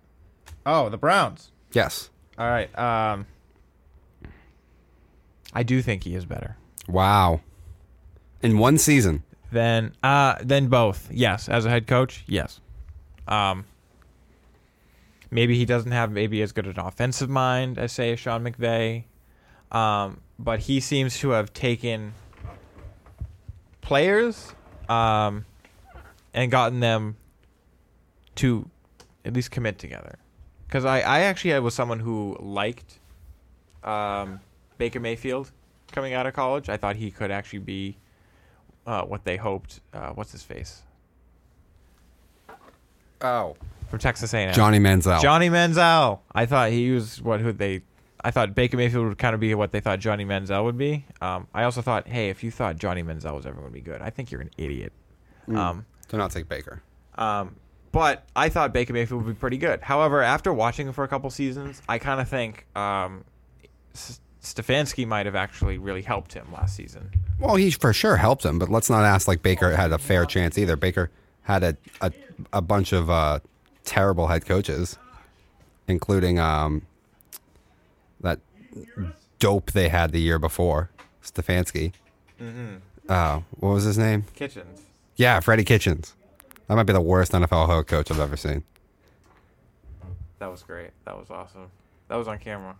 Oh, 0.66 0.88
the 0.88 0.98
Browns. 0.98 1.50
Yes. 1.72 2.10
All 2.38 2.46
right. 2.48 2.76
Um, 2.78 3.26
I 5.52 5.62
do 5.62 5.82
think 5.82 6.04
he 6.04 6.14
is 6.14 6.24
better 6.26 6.56
Wow. 6.88 7.40
In 8.42 8.58
one 8.58 8.78
season. 8.78 9.22
than 9.52 9.94
uh 10.02 10.36
than 10.42 10.68
both. 10.68 11.08
Yes, 11.12 11.48
as 11.48 11.64
a 11.64 11.70
head 11.70 11.86
coach, 11.86 12.24
yes. 12.26 12.60
Um, 13.28 13.64
maybe 15.30 15.56
he 15.56 15.64
doesn't 15.64 15.92
have 15.92 16.10
maybe 16.10 16.40
as 16.42 16.52
good 16.52 16.66
an 16.66 16.78
offensive 16.78 17.28
mind 17.28 17.78
as 17.78 17.92
say 17.92 18.14
Sean 18.16 18.44
McVay, 18.44 19.04
um, 19.72 20.20
but 20.38 20.60
he 20.60 20.80
seems 20.80 21.18
to 21.18 21.30
have 21.30 21.52
taken 21.52 22.14
players 23.80 24.52
um, 24.88 25.44
and 26.34 26.50
gotten 26.50 26.80
them 26.80 27.16
to 28.36 28.68
at 29.24 29.32
least 29.32 29.50
commit 29.50 29.78
together. 29.78 30.18
Because 30.66 30.84
I, 30.84 31.00
I 31.00 31.20
actually 31.20 31.58
was 31.60 31.74
someone 31.74 32.00
who 32.00 32.36
liked 32.40 32.98
um, 33.82 34.40
Baker 34.78 35.00
Mayfield 35.00 35.50
coming 35.92 36.14
out 36.14 36.26
of 36.26 36.34
college. 36.34 36.68
I 36.68 36.76
thought 36.76 36.96
he 36.96 37.10
could 37.10 37.30
actually 37.30 37.58
be 37.60 37.96
uh, 38.86 39.02
what 39.02 39.24
they 39.24 39.36
hoped. 39.36 39.80
Uh, 39.92 40.10
what's 40.10 40.32
his 40.32 40.42
face 40.42 40.82
Oh. 43.22 43.56
from 43.88 43.98
Texas 43.98 44.32
A&M? 44.32 44.54
Johnny 44.54 44.78
Manziel. 44.78 45.20
Johnny 45.20 45.50
Manziel. 45.50 46.20
I 46.32 46.46
thought 46.46 46.70
he 46.70 46.90
was 46.90 47.20
what 47.20 47.40
who 47.40 47.52
they. 47.52 47.82
I 48.22 48.30
thought 48.30 48.54
Baker 48.54 48.76
Mayfield 48.76 49.06
would 49.08 49.18
kind 49.18 49.34
of 49.34 49.40
be 49.40 49.54
what 49.54 49.72
they 49.72 49.80
thought 49.80 49.98
Johnny 49.98 50.24
Manziel 50.24 50.64
would 50.64 50.76
be. 50.78 51.06
Um, 51.22 51.46
I 51.54 51.64
also 51.64 51.80
thought, 51.82 52.06
hey, 52.06 52.28
if 52.28 52.44
you 52.44 52.50
thought 52.50 52.76
Johnny 52.76 53.02
Manziel 53.02 53.34
was 53.34 53.46
ever 53.46 53.56
going 53.56 53.68
to 53.68 53.72
be 53.72 53.80
good, 53.80 54.02
I 54.02 54.10
think 54.10 54.30
you're 54.30 54.42
an 54.42 54.50
idiot. 54.58 54.92
Um, 55.48 55.84
Do 56.10 56.16
not 56.18 56.30
take 56.30 56.48
Baker. 56.48 56.82
um, 57.16 57.56
but 57.92 58.24
I 58.36 58.50
thought 58.50 58.72
Baker 58.72 58.92
Mayfield 58.92 59.24
would 59.24 59.34
be 59.34 59.38
pretty 59.38 59.56
good. 59.58 59.80
However, 59.80 60.22
after 60.22 60.52
watching 60.52 60.86
him 60.86 60.92
for 60.92 61.02
a 61.02 61.08
couple 61.08 61.28
seasons, 61.30 61.82
I 61.88 61.98
kind 61.98 62.20
of 62.20 62.28
think 62.28 62.64
um, 62.76 63.24
S- 63.94 64.20
Stefanski 64.42 65.04
might 65.08 65.26
have 65.26 65.34
actually 65.34 65.76
really 65.78 66.02
helped 66.02 66.32
him 66.34 66.46
last 66.52 66.76
season. 66.76 67.10
Well, 67.40 67.56
he 67.56 67.72
for 67.72 67.92
sure 67.92 68.16
helped 68.16 68.44
him, 68.44 68.60
but 68.60 68.68
let's 68.68 68.88
not 68.90 69.02
ask 69.04 69.26
like 69.26 69.42
Baker 69.42 69.74
had 69.74 69.90
a 69.92 69.98
fair 69.98 70.24
chance 70.24 70.56
either. 70.56 70.76
Baker 70.76 71.10
had 71.42 71.64
a 71.64 71.76
a, 72.00 72.12
a 72.52 72.62
bunch 72.62 72.92
of 72.92 73.10
uh, 73.10 73.40
terrible 73.84 74.28
head 74.28 74.46
coaches, 74.46 74.96
including 75.88 76.38
um, 76.38 76.82
that 78.20 78.38
dope 79.40 79.72
they 79.72 79.88
had 79.88 80.12
the 80.12 80.20
year 80.20 80.38
before, 80.38 80.90
Stefanski. 81.24 81.92
Uh, 83.08 83.40
what 83.58 83.70
was 83.70 83.82
his 83.84 83.98
name? 83.98 84.24
Kitchens. 84.36 84.82
Yeah, 85.20 85.38
Freddie 85.40 85.64
Kitchens. 85.64 86.14
That 86.66 86.76
might 86.76 86.84
be 86.84 86.94
the 86.94 87.00
worst 87.02 87.32
NFL 87.32 87.68
head 87.68 87.86
coach 87.86 88.10
I've 88.10 88.20
ever 88.20 88.38
seen. 88.38 88.64
That 90.38 90.50
was 90.50 90.62
great. 90.62 90.92
That 91.04 91.18
was 91.18 91.28
awesome. 91.30 91.70
That 92.08 92.16
was 92.16 92.26
on 92.26 92.38
camera. 92.38 92.74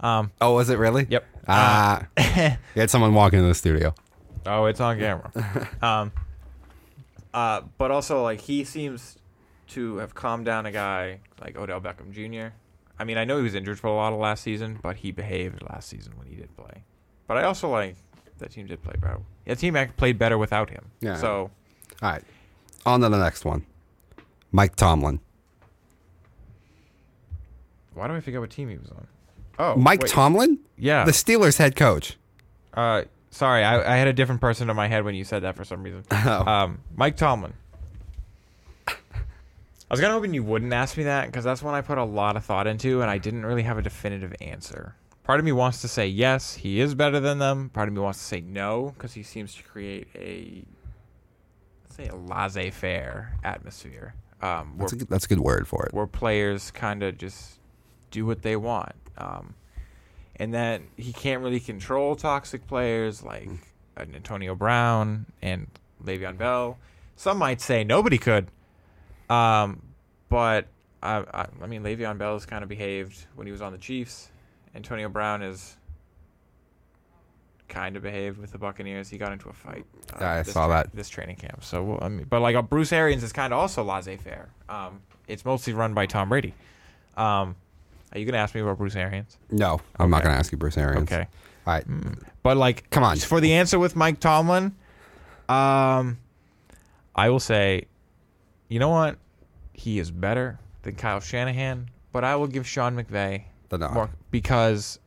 Um, 0.00 0.30
Oh, 0.38 0.52
was 0.56 0.68
it 0.68 0.78
really? 0.78 1.06
Yep. 1.08 1.24
Ah, 1.48 2.06
you 2.18 2.56
had 2.80 2.90
someone 2.90 3.14
walk 3.14 3.32
into 3.32 3.46
the 3.46 3.54
studio. 3.54 3.94
Oh, 4.44 4.66
it's 4.66 4.78
on 4.78 4.98
camera. 4.98 5.30
um, 5.82 6.12
uh, 7.32 7.62
but 7.78 7.90
also, 7.90 8.22
like, 8.22 8.42
he 8.42 8.62
seems 8.64 9.16
to 9.68 9.96
have 9.96 10.14
calmed 10.14 10.44
down 10.44 10.66
a 10.66 10.72
guy 10.72 11.20
like 11.40 11.56
Odell 11.56 11.80
Beckham 11.80 12.12
Jr. 12.12 12.52
I 12.98 13.04
mean, 13.04 13.16
I 13.16 13.24
know 13.24 13.38
he 13.38 13.42
was 13.42 13.54
injured 13.54 13.80
for 13.80 13.86
a 13.86 13.94
lot 13.94 14.12
of 14.12 14.18
last 14.18 14.42
season, 14.42 14.80
but 14.82 14.96
he 14.96 15.12
behaved 15.12 15.62
last 15.62 15.88
season 15.88 16.12
when 16.18 16.26
he 16.28 16.34
did 16.34 16.54
play. 16.58 16.84
But 17.26 17.38
I 17.38 17.44
also 17.44 17.70
like 17.70 17.96
that 18.36 18.50
team 18.50 18.66
did 18.66 18.82
play 18.82 18.96
better. 19.00 19.20
That 19.46 19.58
team 19.58 19.76
act- 19.76 19.96
played 19.96 20.18
better 20.18 20.36
without 20.36 20.68
him. 20.68 20.90
Yeah. 21.00 21.16
So 21.16 21.50
All 22.02 22.10
right, 22.10 22.24
on 22.84 23.00
to 23.00 23.08
the 23.08 23.18
next 23.18 23.44
one. 23.44 23.64
Mike 24.52 24.76
Tomlin. 24.76 25.20
why 27.94 28.06
do 28.08 28.14
I 28.14 28.20
forget 28.20 28.40
what 28.40 28.50
team 28.50 28.68
he 28.68 28.76
was 28.76 28.90
on? 28.90 29.06
Oh, 29.58 29.76
Mike 29.76 30.02
wait. 30.02 30.10
Tomlin, 30.10 30.58
Yeah. 30.76 31.04
the 31.04 31.12
Steelers 31.12 31.56
head 31.58 31.76
coach. 31.76 32.16
Uh, 32.74 33.02
sorry, 33.30 33.64
I, 33.64 33.94
I 33.94 33.96
had 33.96 34.06
a 34.06 34.12
different 34.12 34.40
person 34.42 34.68
in 34.68 34.76
my 34.76 34.86
head 34.86 35.04
when 35.04 35.14
you 35.14 35.24
said 35.24 35.42
that 35.44 35.56
for 35.56 35.64
some 35.64 35.82
reason. 35.82 36.04
Oh. 36.12 36.44
Um, 36.46 36.78
Mike 36.94 37.16
Tomlin. 37.16 37.54
I 38.88 38.94
was 39.92 40.00
kind 40.00 40.10
of 40.12 40.16
hoping 40.18 40.34
you 40.34 40.42
wouldn't 40.42 40.72
ask 40.72 40.96
me 40.96 41.04
that 41.04 41.26
because 41.26 41.44
that's 41.44 41.62
one 41.62 41.74
I 41.74 41.80
put 41.80 41.96
a 41.96 42.04
lot 42.04 42.36
of 42.36 42.44
thought 42.44 42.66
into, 42.66 43.02
and 43.02 43.10
I 43.10 43.18
didn't 43.18 43.46
really 43.46 43.62
have 43.62 43.78
a 43.78 43.82
definitive 43.82 44.34
answer. 44.40 44.96
Part 45.22 45.38
of 45.38 45.44
me 45.46 45.52
wants 45.52 45.80
to 45.82 45.88
say 45.88 46.08
yes, 46.08 46.54
he 46.54 46.80
is 46.80 46.94
better 46.94 47.20
than 47.20 47.38
them. 47.38 47.70
Part 47.70 47.88
of 47.88 47.94
me 47.94 48.00
wants 48.00 48.18
to 48.18 48.24
say 48.24 48.40
no 48.40 48.92
because 48.96 49.12
he 49.14 49.22
seems 49.22 49.54
to 49.54 49.62
create 49.62 50.08
a, 50.16 50.64
say, 51.96 52.08
a 52.08 52.14
laissez-faire 52.16 53.36
atmosphere. 53.44 54.14
Um, 54.42 54.74
That's 54.78 54.92
a, 54.92 54.96
good- 54.96 55.08
that's 55.08 55.24
a 55.24 55.28
good 55.28 55.40
word 55.40 55.66
for 55.66 55.86
it. 55.86 55.94
where 55.94 56.06
players 56.06 56.70
kind 56.70 57.02
of 57.02 57.16
just 57.16 57.58
do 58.10 58.26
what 58.26 58.42
they 58.42 58.54
want. 58.56 58.92
Um, 59.16 59.54
and 60.38 60.52
that 60.52 60.82
he 60.98 61.12
can't 61.14 61.42
really 61.42 61.60
control 61.60 62.14
toxic 62.16 62.66
players 62.66 63.22
like 63.22 63.48
an 63.96 64.14
Antonio 64.14 64.54
Brown 64.54 65.24
and 65.40 65.66
Le'Veon 66.04 66.36
Bell. 66.36 66.76
Some 67.16 67.38
might 67.38 67.62
say 67.62 67.82
nobody 67.82 68.18
could. 68.18 68.48
Um, 69.30 69.80
but 70.28 70.66
I, 71.02 71.24
I, 71.32 71.46
I 71.62 71.66
mean, 71.66 71.82
Le'Veon 71.82 72.18
Bell 72.18 72.34
has 72.34 72.44
kind 72.44 72.62
of 72.62 72.68
behaved 72.68 73.24
when 73.36 73.46
he 73.46 73.52
was 73.52 73.62
on 73.62 73.72
the 73.72 73.78
Chiefs. 73.78 74.30
Antonio 74.74 75.08
Brown 75.08 75.42
is 75.42 75.78
kind 77.68 77.96
of 77.96 78.02
behaved 78.02 78.38
with 78.38 78.52
the 78.52 78.58
Buccaneers. 78.58 79.08
He 79.08 79.18
got 79.18 79.32
into 79.32 79.48
a 79.48 79.52
fight. 79.52 79.84
uh, 80.14 80.18
Yeah, 80.20 80.32
I 80.32 80.42
saw 80.42 80.68
that. 80.68 80.94
this 80.94 81.08
training 81.08 81.36
camp. 81.36 81.64
So 81.64 81.82
well, 81.82 81.98
I 82.02 82.08
mean, 82.08 82.26
but 82.28 82.40
like 82.40 82.56
uh, 82.56 82.62
Bruce 82.62 82.92
Arians 82.92 83.22
is 83.22 83.32
kind 83.32 83.52
of 83.52 83.58
also 83.58 83.82
laissez-faire. 83.84 84.48
Um, 84.68 85.00
it's 85.28 85.44
mostly 85.44 85.72
run 85.72 85.92
by 85.94 86.06
Tom 86.06 86.28
Brady. 86.28 86.54
Um, 87.16 87.56
Are 88.12 88.18
you 88.18 88.24
gonna 88.26 88.38
ask 88.38 88.54
me 88.54 88.60
about 88.60 88.78
Bruce 88.78 88.94
Arians? 88.96 89.36
No, 89.50 89.80
I'm 89.98 90.10
not 90.10 90.22
going 90.22 90.32
to 90.32 90.38
ask 90.38 90.52
you 90.52 90.58
Bruce 90.58 90.76
Arians. 90.78 91.10
Okay. 91.10 91.26
All 91.66 91.74
right. 91.74 91.84
But 92.42 92.56
like, 92.56 92.88
Come 92.90 93.02
on. 93.02 93.16
For 93.18 93.40
the 93.40 93.54
answer 93.54 93.78
with 93.78 93.96
Mike 93.96 94.20
Tomlin, 94.20 94.74
um, 95.48 96.18
I 97.14 97.28
will 97.30 97.40
say, 97.40 97.86
you 98.68 98.78
know 98.78 98.90
what? 98.90 99.16
He 99.72 99.98
is 99.98 100.10
better 100.10 100.58
than 100.82 100.94
Kyle 100.94 101.20
Shanahan, 101.20 101.90
but 102.12 102.22
I 102.24 102.36
will 102.36 102.46
give 102.46 102.66
Sean 102.66 102.96
McVay 102.96 103.44
The 103.68 103.78
nod. 103.78 103.94
more 103.94 104.10
because, 104.30 104.98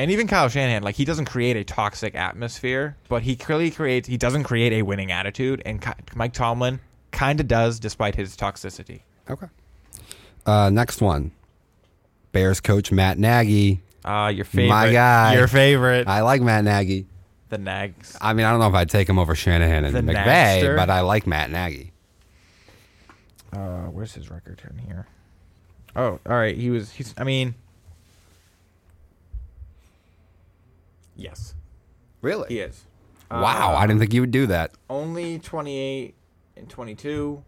and 0.00 0.10
even 0.10 0.26
Kyle 0.26 0.48
Shanahan, 0.48 0.82
like 0.82 0.94
he 0.96 1.04
doesn't 1.04 1.26
create 1.26 1.56
a 1.56 1.64
toxic 1.64 2.14
atmosphere, 2.14 2.96
but 3.08 3.22
he 3.22 3.36
clearly 3.36 3.70
creates. 3.70 4.08
He 4.08 4.16
doesn't 4.16 4.44
create 4.44 4.72
a 4.72 4.82
winning 4.82 5.12
attitude, 5.12 5.62
and 5.64 5.84
Mike 6.14 6.32
Tomlin 6.32 6.80
kind 7.12 7.38
of 7.40 7.46
does, 7.48 7.78
despite 7.80 8.14
his 8.14 8.36
toxicity. 8.36 9.00
Okay. 9.28 9.46
Uh, 10.46 10.70
next 10.70 11.00
one. 11.00 11.32
Bears 12.32 12.60
coach 12.60 12.90
Matt 12.92 13.18
Nagy. 13.18 13.80
Ah, 14.04 14.28
your 14.28 14.44
favorite, 14.44 14.68
My 14.68 14.90
guy. 14.92 15.34
your 15.34 15.48
favorite, 15.48 16.08
I 16.08 16.22
like 16.22 16.40
Matt 16.40 16.64
Nagy. 16.64 17.06
the 17.50 17.58
Nags. 17.58 18.16
I 18.20 18.32
mean, 18.32 18.46
I 18.46 18.50
don't 18.52 18.60
know 18.60 18.68
if 18.68 18.74
I'd 18.74 18.88
take 18.88 19.08
him 19.08 19.18
over 19.18 19.34
Shanahan 19.34 19.84
and 19.84 19.94
The 19.94 20.00
McVay, 20.14 20.62
Nagster. 20.62 20.76
but 20.76 20.88
I 20.88 21.00
like 21.00 21.26
Matt 21.26 21.50
Nagy. 21.50 21.92
Uh, 23.52 23.86
where's 23.86 24.14
his 24.14 24.30
record 24.30 24.62
in 24.70 24.78
here? 24.78 25.06
Oh, 25.96 26.20
all 26.24 26.36
right. 26.36 26.56
He 26.56 26.70
was. 26.70 26.92
He's. 26.92 27.12
I 27.18 27.24
mean. 27.24 27.54
Yes, 31.20 31.54
Really? 32.22 32.48
he 32.48 32.60
is. 32.60 32.84
Wow, 33.30 33.72
Uh, 33.74 33.76
I 33.76 33.86
didn't 33.86 34.00
think 34.00 34.12
you 34.12 34.20
would 34.22 34.30
do 34.32 34.46
that. 34.48 34.72
only 34.88 35.38
28 35.38 36.14
and 36.56 36.68
22 36.68 37.42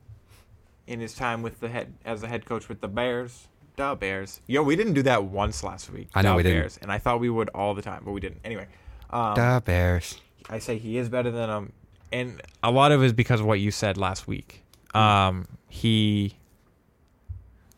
in 0.86 1.00
his 1.00 1.14
time 1.14 1.42
with 1.42 1.60
the 1.60 1.68
head 1.68 1.94
as 2.04 2.20
the 2.20 2.28
head 2.28 2.44
coach 2.46 2.68
with 2.68 2.80
the 2.80 2.88
Bears. 2.88 3.48
The 3.76 3.94
Bears. 3.98 4.40
Yo, 4.46 4.62
we 4.62 4.76
didn't 4.76 4.92
do 4.92 5.02
that 5.04 5.24
once 5.24 5.64
last 5.64 5.90
week. 5.90 6.08
I 6.14 6.22
know 6.22 6.30
Da 6.32 6.36
we 6.36 6.42
didn't. 6.42 6.58
Bears, 6.60 6.78
and 6.82 6.92
I 6.92 6.98
thought 6.98 7.18
we 7.20 7.30
would 7.30 7.48
all 7.54 7.74
the 7.74 7.82
time, 7.82 8.02
but 8.04 8.12
we 8.12 8.20
didn't. 8.20 8.40
Anyway, 8.44 8.66
um, 9.10 9.34
the 9.34 9.62
Bears. 9.64 10.20
I 10.50 10.58
say 10.58 10.76
he 10.78 10.98
is 10.98 11.08
better 11.08 11.30
than 11.30 11.48
um, 11.50 11.72
and 12.12 12.40
a 12.62 12.70
lot 12.70 12.92
of 12.92 13.02
it 13.02 13.06
is 13.06 13.12
because 13.14 13.40
of 13.40 13.46
what 13.46 13.58
you 13.60 13.70
said 13.70 13.96
last 13.96 14.28
week. 14.28 14.62
Um, 14.94 15.48
he 15.68 16.34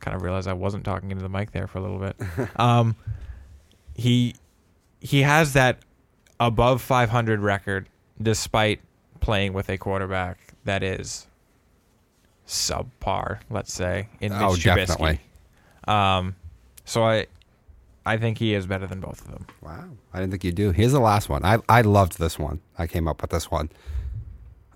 kind 0.00 0.16
of 0.16 0.22
realized 0.22 0.48
I 0.48 0.52
wasn't 0.54 0.84
talking 0.84 1.10
into 1.12 1.22
the 1.22 1.28
mic 1.28 1.52
there 1.52 1.66
for 1.68 1.78
a 1.78 1.80
little 1.80 1.98
bit. 1.98 2.16
um, 2.60 2.96
he 3.94 4.34
he 5.04 5.22
has 5.22 5.52
that 5.52 5.78
above 6.40 6.82
500 6.82 7.38
record 7.40 7.88
despite 8.20 8.80
playing 9.20 9.52
with 9.52 9.68
a 9.68 9.78
quarterback 9.78 10.38
that 10.64 10.82
is 10.82 11.26
subpar, 12.46 13.38
let's 13.50 13.72
say, 13.72 14.08
in 14.20 14.32
Mitch 14.32 14.40
Oh, 14.42 14.50
Trubisky. 14.52 14.62
definitely. 14.76 15.20
Um, 15.86 16.34
so 16.84 17.04
I 17.04 17.26
I 18.06 18.16
think 18.18 18.38
he 18.38 18.52
is 18.54 18.66
better 18.66 18.86
than 18.86 19.00
both 19.00 19.20
of 19.22 19.28
them. 19.30 19.46
Wow, 19.62 19.84
I 20.12 20.18
didn't 20.20 20.32
think 20.32 20.44
you'd 20.44 20.54
do. 20.54 20.70
Here's 20.72 20.92
the 20.92 21.00
last 21.00 21.28
one. 21.28 21.44
I 21.44 21.58
I 21.68 21.82
loved 21.82 22.18
this 22.18 22.38
one. 22.38 22.60
I 22.78 22.86
came 22.86 23.06
up 23.08 23.20
with 23.22 23.30
this 23.30 23.50
one. 23.50 23.70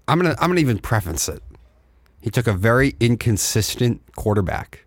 I'm 0.06 0.18
gonna 0.20 0.36
I'm 0.40 0.48
gonna 0.50 0.60
even 0.60 0.78
preface 0.78 1.28
it. 1.28 1.42
He 2.20 2.30
took 2.30 2.46
a 2.46 2.52
very 2.52 2.96
inconsistent 3.00 4.00
quarterback, 4.16 4.84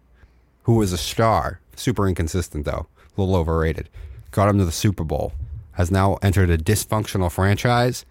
who 0.63 0.75
was 0.75 0.91
a 0.93 0.97
star, 0.97 1.59
super 1.75 2.07
inconsistent 2.07 2.65
though, 2.65 2.87
a 3.17 3.21
little 3.21 3.35
overrated. 3.35 3.89
Got 4.31 4.49
him 4.49 4.57
to 4.59 4.65
the 4.65 4.71
Super 4.71 5.03
Bowl. 5.03 5.33
Has 5.73 5.91
now 5.91 6.17
entered 6.21 6.49
a 6.49 6.57
dysfunctional 6.57 7.31
franchise. 7.31 8.05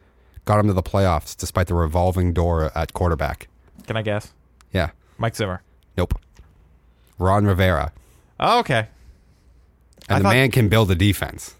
Got 0.45 0.61
him 0.61 0.67
to 0.69 0.73
the 0.73 0.83
playoffs 0.83 1.37
despite 1.37 1.67
the 1.67 1.75
revolving 1.75 2.33
door 2.33 2.71
at 2.75 2.93
quarterback. 2.95 3.49
Can 3.87 3.97
I 3.97 4.03
guess? 4.03 4.33
Yeah. 4.73 4.91
Mike 5.19 5.37
Zimmer. 5.37 5.63
Nope. 5.97 6.19
Ron 7.19 7.45
Rivera. 7.45 7.93
Oh, 8.39 8.61
okay. 8.61 8.89
And 10.09 10.17
I 10.17 10.19
the 10.19 10.23
thought- 10.25 10.33
man 10.35 10.51
can 10.51 10.69
build 10.69 10.91
a 10.91 10.95
defense. 10.95 11.55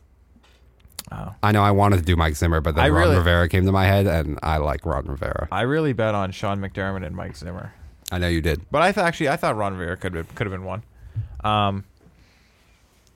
Oh. 1.13 1.35
I 1.43 1.51
know 1.53 1.63
I 1.63 1.73
wanted 1.73 1.97
to 1.99 2.03
do 2.03 2.15
Mike 2.17 2.37
Zimmer, 2.37 2.61
but 2.61 2.77
then 2.77 2.85
I 2.85 2.89
Ron 2.89 3.03
really- 3.03 3.17
Rivera 3.17 3.49
came 3.49 3.67
to 3.67 3.73
my 3.73 3.85
head, 3.85 4.07
and 4.07 4.39
I 4.43 4.59
like 4.59 4.87
Ron 4.87 5.07
Rivera. 5.07 5.49
I 5.51 5.63
really 5.63 5.93
bet 5.93 6.15
on 6.15 6.31
Sean 6.31 6.61
McDermott 6.61 7.05
and 7.05 7.17
Mike 7.17 7.37
Zimmer, 7.37 7.73
I 8.13 8.19
know 8.19 8.29
you 8.29 8.41
did. 8.41 8.63
but 8.71 8.81
I 8.83 8.93
th- 8.93 9.05
actually 9.05 9.29
I 9.29 9.37
thought 9.37 9.57
Ron 9.57 9.77
Rivera 9.77 9.97
could 9.97 10.15
have 10.15 10.33
could 10.35 10.47
have 10.47 10.53
been 10.53 10.65
one. 10.65 10.83
Um, 11.43 11.85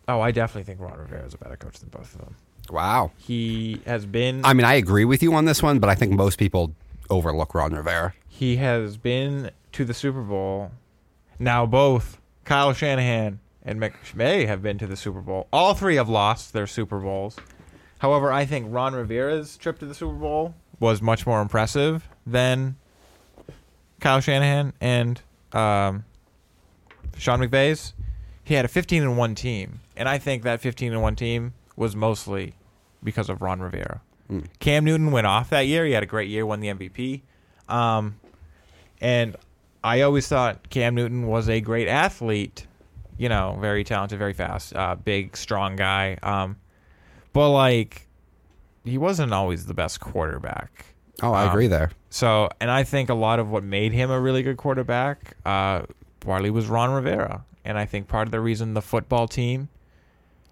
oh, 0.09 0.21
I 0.21 0.31
definitely 0.31 0.65
think 0.65 0.81
Ron 0.81 0.99
Rivera 0.99 1.25
is 1.25 1.35
a 1.35 1.39
better 1.39 1.57
coach 1.57 1.79
than 1.81 1.89
both 1.91 2.15
of 2.15 2.21
them. 2.21 2.37
Wow. 2.71 3.11
He 3.19 3.81
has 3.87 4.07
been 4.07 4.45
I 4.45 4.55
mean, 4.55 4.65
I 4.65 4.75
agree 4.75 5.05
with 5.05 5.23
you 5.23 5.35
on 5.35 5.45
this 5.45 5.63
one, 5.63 5.79
but 5.79 5.91
I 5.91 5.95
think 5.95 6.13
most 6.13 6.39
people 6.39 6.75
overlook 7.11 7.55
Ron 7.55 7.73
Rivera. 7.75 8.15
he 8.29 8.57
has 8.57 8.97
been 8.97 9.51
to 9.73 9.85
the 9.85 9.93
Super 9.95 10.23
Bowl. 10.23 10.71
Now 11.39 11.67
both 11.67 12.19
Kyle 12.45 12.73
Shanahan 12.73 13.41
and 13.63 13.81
McVay 13.81 14.47
have 14.47 14.63
been 14.63 14.79
to 14.79 14.87
the 14.87 14.97
Super 14.97 15.21
Bowl. 15.21 15.47
All 15.53 15.75
three 15.75 15.97
have 15.97 16.09
lost 16.09 16.53
their 16.53 16.67
Super 16.67 17.01
Bowls. 17.01 17.37
However, 17.99 18.31
I 18.33 18.45
think 18.45 18.67
Ron 18.71 18.95
Rivera's 18.95 19.57
trip 19.57 19.79
to 19.79 19.87
the 19.87 19.95
Super 19.95 20.15
Bowl 20.15 20.55
was 20.81 21.01
much 21.01 21.27
more 21.27 21.41
impressive 21.41 22.09
than 22.27 22.77
Kyle 24.01 24.21
Shanahan 24.21 24.73
and 24.81 25.21
um, 25.53 26.05
Sean 27.17 27.41
McVay's. 27.41 27.95
He 28.45 28.55
had 28.55 28.64
a 28.64 28.68
15 28.68 29.03
and 29.03 29.16
1 29.16 29.34
team, 29.34 29.80
and 29.97 30.09
I 30.09 30.18
think 30.18 30.42
that 30.42 30.61
15 30.61 30.92
and 30.92 31.01
1 31.03 31.16
team 31.16 31.55
was 31.76 31.97
mostly 31.97 32.55
because 33.03 33.28
of 33.28 33.40
Ron 33.42 33.61
Rivera. 33.61 34.01
Cam 34.59 34.84
Newton 34.84 35.11
went 35.12 35.26
off 35.26 35.51
that 35.51 35.66
year. 35.66 35.84
He 35.86 35.92
had 35.92 36.03
a 36.03 36.07
great 36.07 36.28
year, 36.28 36.45
won 36.47 36.61
the 36.61 36.68
MVP. 36.68 37.22
Um, 37.68 38.16
and 39.01 39.36
I 39.84 40.01
always 40.01 40.26
thought 40.26 40.68
Cam 40.70 40.95
Newton 40.95 41.26
was 41.26 41.49
a 41.49 41.61
great 41.61 41.88
athlete, 41.88 42.66
you 43.18 43.28
know, 43.28 43.57
very 43.61 43.84
talented, 43.84 44.18
very 44.18 44.32
fast, 44.32 44.74
uh, 44.74 44.95
big, 44.97 45.36
strong 45.36 45.76
guy. 45.76 46.18
Um, 46.22 46.57
but 47.32 47.51
like, 47.51 48.09
he 48.84 48.99
wasn't 48.99 49.32
always 49.32 49.66
the 49.66 49.74
best 49.74 50.01
quarterback. 50.01 50.86
Oh, 51.22 51.32
I 51.32 51.45
Um, 51.45 51.51
agree 51.51 51.66
there. 51.68 51.90
So, 52.11 52.49
and 52.61 52.70
I 52.70 52.82
think 52.82 53.11
a 53.11 53.14
lot 53.14 53.38
of 53.38 53.51
what 53.51 53.62
made 53.62 53.92
him 53.92 54.11
a 54.11 54.18
really 54.20 54.42
good 54.42 54.57
quarterback, 54.57 55.36
uh, 55.45 55.82
partly 56.20 56.51
was 56.51 56.66
Ron 56.66 56.90
Rivera, 56.90 57.45
and 57.65 57.79
I 57.79 57.85
think 57.87 58.09
part 58.09 58.29
of 58.29 58.33
the 58.33 58.41
reason 58.41 58.75
the 58.75 58.83
football 58.83 59.27
team 59.29 59.69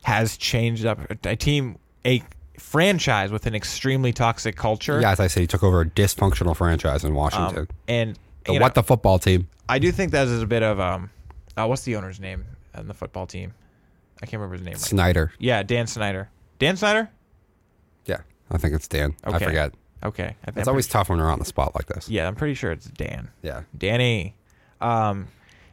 has 0.05 0.37
changed 0.37 0.85
up 0.87 0.99
a 1.25 1.37
team, 1.37 1.79
a 2.05 2.23
franchise 2.59 3.31
with 3.31 3.47
an 3.47 3.55
extremely 3.55 4.13
toxic 4.13 4.57
culture. 4.57 5.01
Yeah, 5.01 5.13
as 5.13 5.21
I 5.21 5.27
say, 5.29 5.43
he 5.43 5.47
took 5.47 5.63
over 5.63 5.81
a 5.83 5.87
dysfunctional 5.87 6.57
franchise 6.57 7.05
in 7.05 7.11
Um, 7.11 7.17
Washington. 7.17 7.69
and 7.89 8.19
the 8.45 8.53
what 8.55 8.61
know, 8.61 8.69
the 8.75 8.83
football 8.83 9.19
team? 9.19 9.49
I 9.69 9.79
do 9.79 9.93
think 9.93 10.13
that 10.13 10.27
is 10.27 10.43
a 10.43 10.47
bit 10.47 10.63
of 10.63 10.81
um, 10.81 11.11
uh, 11.57 11.67
what's 11.67 11.83
the 11.83 11.97
owner's 11.97 12.19
name 12.21 12.45
in 12.77 12.89
the 12.89 12.95
football 12.95 13.27
team? 13.27 13.55
I 14.23 14.27
can't 14.27 14.41
remember 14.41 14.57
his 14.57 14.65
name. 14.65 14.75
Right. 14.75 14.81
Snyder. 14.81 15.33
Yeah, 15.39 15.63
Dan 15.63 15.87
Snyder. 15.87 16.29
Dan 16.59 16.77
Snyder. 16.77 17.09
Yeah, 18.07 18.19
I 18.51 18.59
think 18.59 18.75
it's 18.75 18.89
Dan. 18.89 19.15
I 19.25 19.39
forget. 19.39 19.75
Okay, 20.05 20.25
I 20.43 20.47
think 20.47 20.59
It's 20.59 20.69
I'm 20.69 20.73
always 20.73 20.89
tough 20.89 21.09
when 21.11 21.19
we're 21.19 21.31
on 21.31 21.39
the 21.39 21.45
spot 21.45 21.77
like 21.77 21.87
this. 21.87 22.09
yeah. 22.09 22.27
I'm 22.27 22.35
pretty 22.35 22.55
sure 22.55 22.73
it's 22.73 22.87
Dan. 22.87 23.31
Yeah. 23.43 23.63
Danny. 23.79 24.35
Um, 24.81 25.29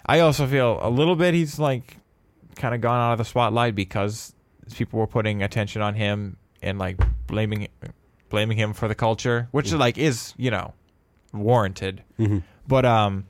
I 0.09 0.19
also 0.21 0.47
feel 0.47 0.79
a 0.81 0.89
little 0.89 1.15
bit 1.15 1.33
he's 1.33 1.59
like 1.59 1.97
kind 2.55 2.73
of 2.75 2.81
gone 2.81 2.99
out 2.99 3.11
of 3.13 3.17
the 3.19 3.25
spotlight 3.25 3.75
because 3.75 4.33
people 4.75 4.99
were 4.99 5.07
putting 5.07 5.43
attention 5.43 5.81
on 5.81 5.93
him 5.95 6.37
and 6.61 6.77
like 6.79 6.97
blaming 7.27 7.67
blaming 8.29 8.57
him 8.57 8.73
for 8.73 8.87
the 8.87 8.95
culture, 8.95 9.47
which 9.51 9.71
like 9.71 9.97
is 9.97 10.33
you 10.37 10.51
know 10.51 10.73
warranted. 11.33 12.03
Mhm. 12.19 12.43
But 12.67 12.85
um, 12.85 13.25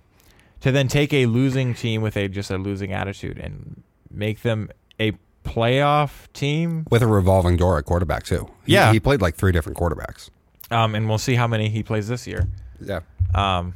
to 0.61 0.71
then 0.71 0.87
take 0.87 1.13
a 1.13 1.25
losing 1.25 1.73
team 1.73 2.01
with 2.01 2.15
a 2.17 2.27
just 2.27 2.49
a 2.51 2.57
losing 2.57 2.91
attitude 2.93 3.37
and 3.37 3.83
make 4.11 4.41
them 4.41 4.69
a 4.99 5.13
playoff 5.45 6.31
team, 6.33 6.85
With 6.89 7.01
a 7.01 7.07
revolving 7.07 7.57
door 7.57 7.77
at 7.77 7.85
quarterback 7.85 8.23
too. 8.23 8.47
He, 8.65 8.73
Yeah. 8.73 8.91
he 8.91 8.99
played 8.99 9.21
like 9.21 9.35
three 9.35 9.51
different 9.51 9.77
quarterbacks. 9.77 10.29
um, 10.71 10.93
and 10.95 11.07
we'll 11.09 11.17
see 11.17 11.35
how 11.35 11.47
many 11.47 11.69
he 11.69 11.81
plays 11.83 12.07
this 12.07 12.27
year. 12.27 12.47
Yeah. 12.81 12.99
Um, 13.33 13.73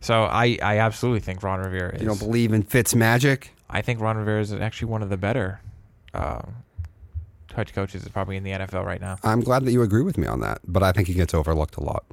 so 0.00 0.22
I 0.24 0.58
I 0.62 0.78
absolutely 0.78 1.20
think 1.20 1.42
Ron 1.42 1.60
Rivera 1.60 1.94
is. 1.94 2.02
You 2.02 2.08
don't 2.08 2.18
believe 2.18 2.52
in 2.52 2.62
Fitz 2.62 2.94
magic? 2.94 3.52
I 3.68 3.82
think 3.82 4.00
Ron 4.00 4.16
Rivera 4.16 4.40
is 4.40 4.52
actually 4.52 4.88
one 4.88 5.02
of 5.02 5.10
the 5.10 5.16
better 5.16 5.60
uh, 6.14 6.42
head 7.54 7.72
coaches 7.72 8.08
probably 8.08 8.36
in 8.36 8.44
the 8.44 8.52
NFL 8.52 8.84
right 8.84 9.00
now. 9.00 9.18
I'm 9.22 9.40
glad 9.40 9.64
that 9.64 9.72
you 9.72 9.82
agree 9.82 10.02
with 10.02 10.18
me 10.18 10.26
on 10.26 10.40
that, 10.40 10.60
but 10.66 10.82
I 10.82 10.92
think 10.92 11.08
he 11.08 11.14
gets 11.14 11.34
overlooked 11.34 11.76
a 11.76 11.82
lot. 11.82 12.04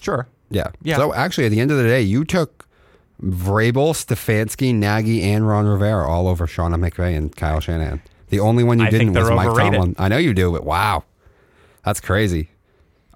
Sure. 0.00 0.28
Yeah. 0.50 0.68
Yeah. 0.82 0.96
So 0.96 1.12
actually, 1.12 1.46
at 1.46 1.50
the 1.50 1.60
end 1.60 1.70
of 1.70 1.76
the 1.78 1.82
day, 1.84 2.02
you 2.02 2.24
took 2.24 2.68
Vrabel, 3.22 3.92
Stefanski, 3.92 4.74
Nagy, 4.74 5.22
and 5.22 5.48
Ron 5.48 5.66
Rivera 5.66 6.08
all 6.08 6.28
over 6.28 6.46
Sean 6.46 6.72
McVay 6.72 7.16
and 7.16 7.34
Kyle 7.34 7.60
Shanahan. 7.60 8.00
The 8.28 8.40
only 8.40 8.62
one 8.62 8.78
you 8.78 8.86
I 8.86 8.90
didn't 8.90 9.14
was 9.14 9.30
Mike 9.30 9.48
overrated. 9.48 9.72
Tomlin. 9.72 9.96
I 9.98 10.08
know 10.08 10.18
you 10.18 10.34
do, 10.34 10.52
but 10.52 10.64
wow, 10.64 11.04
that's 11.84 12.00
crazy. 12.00 12.50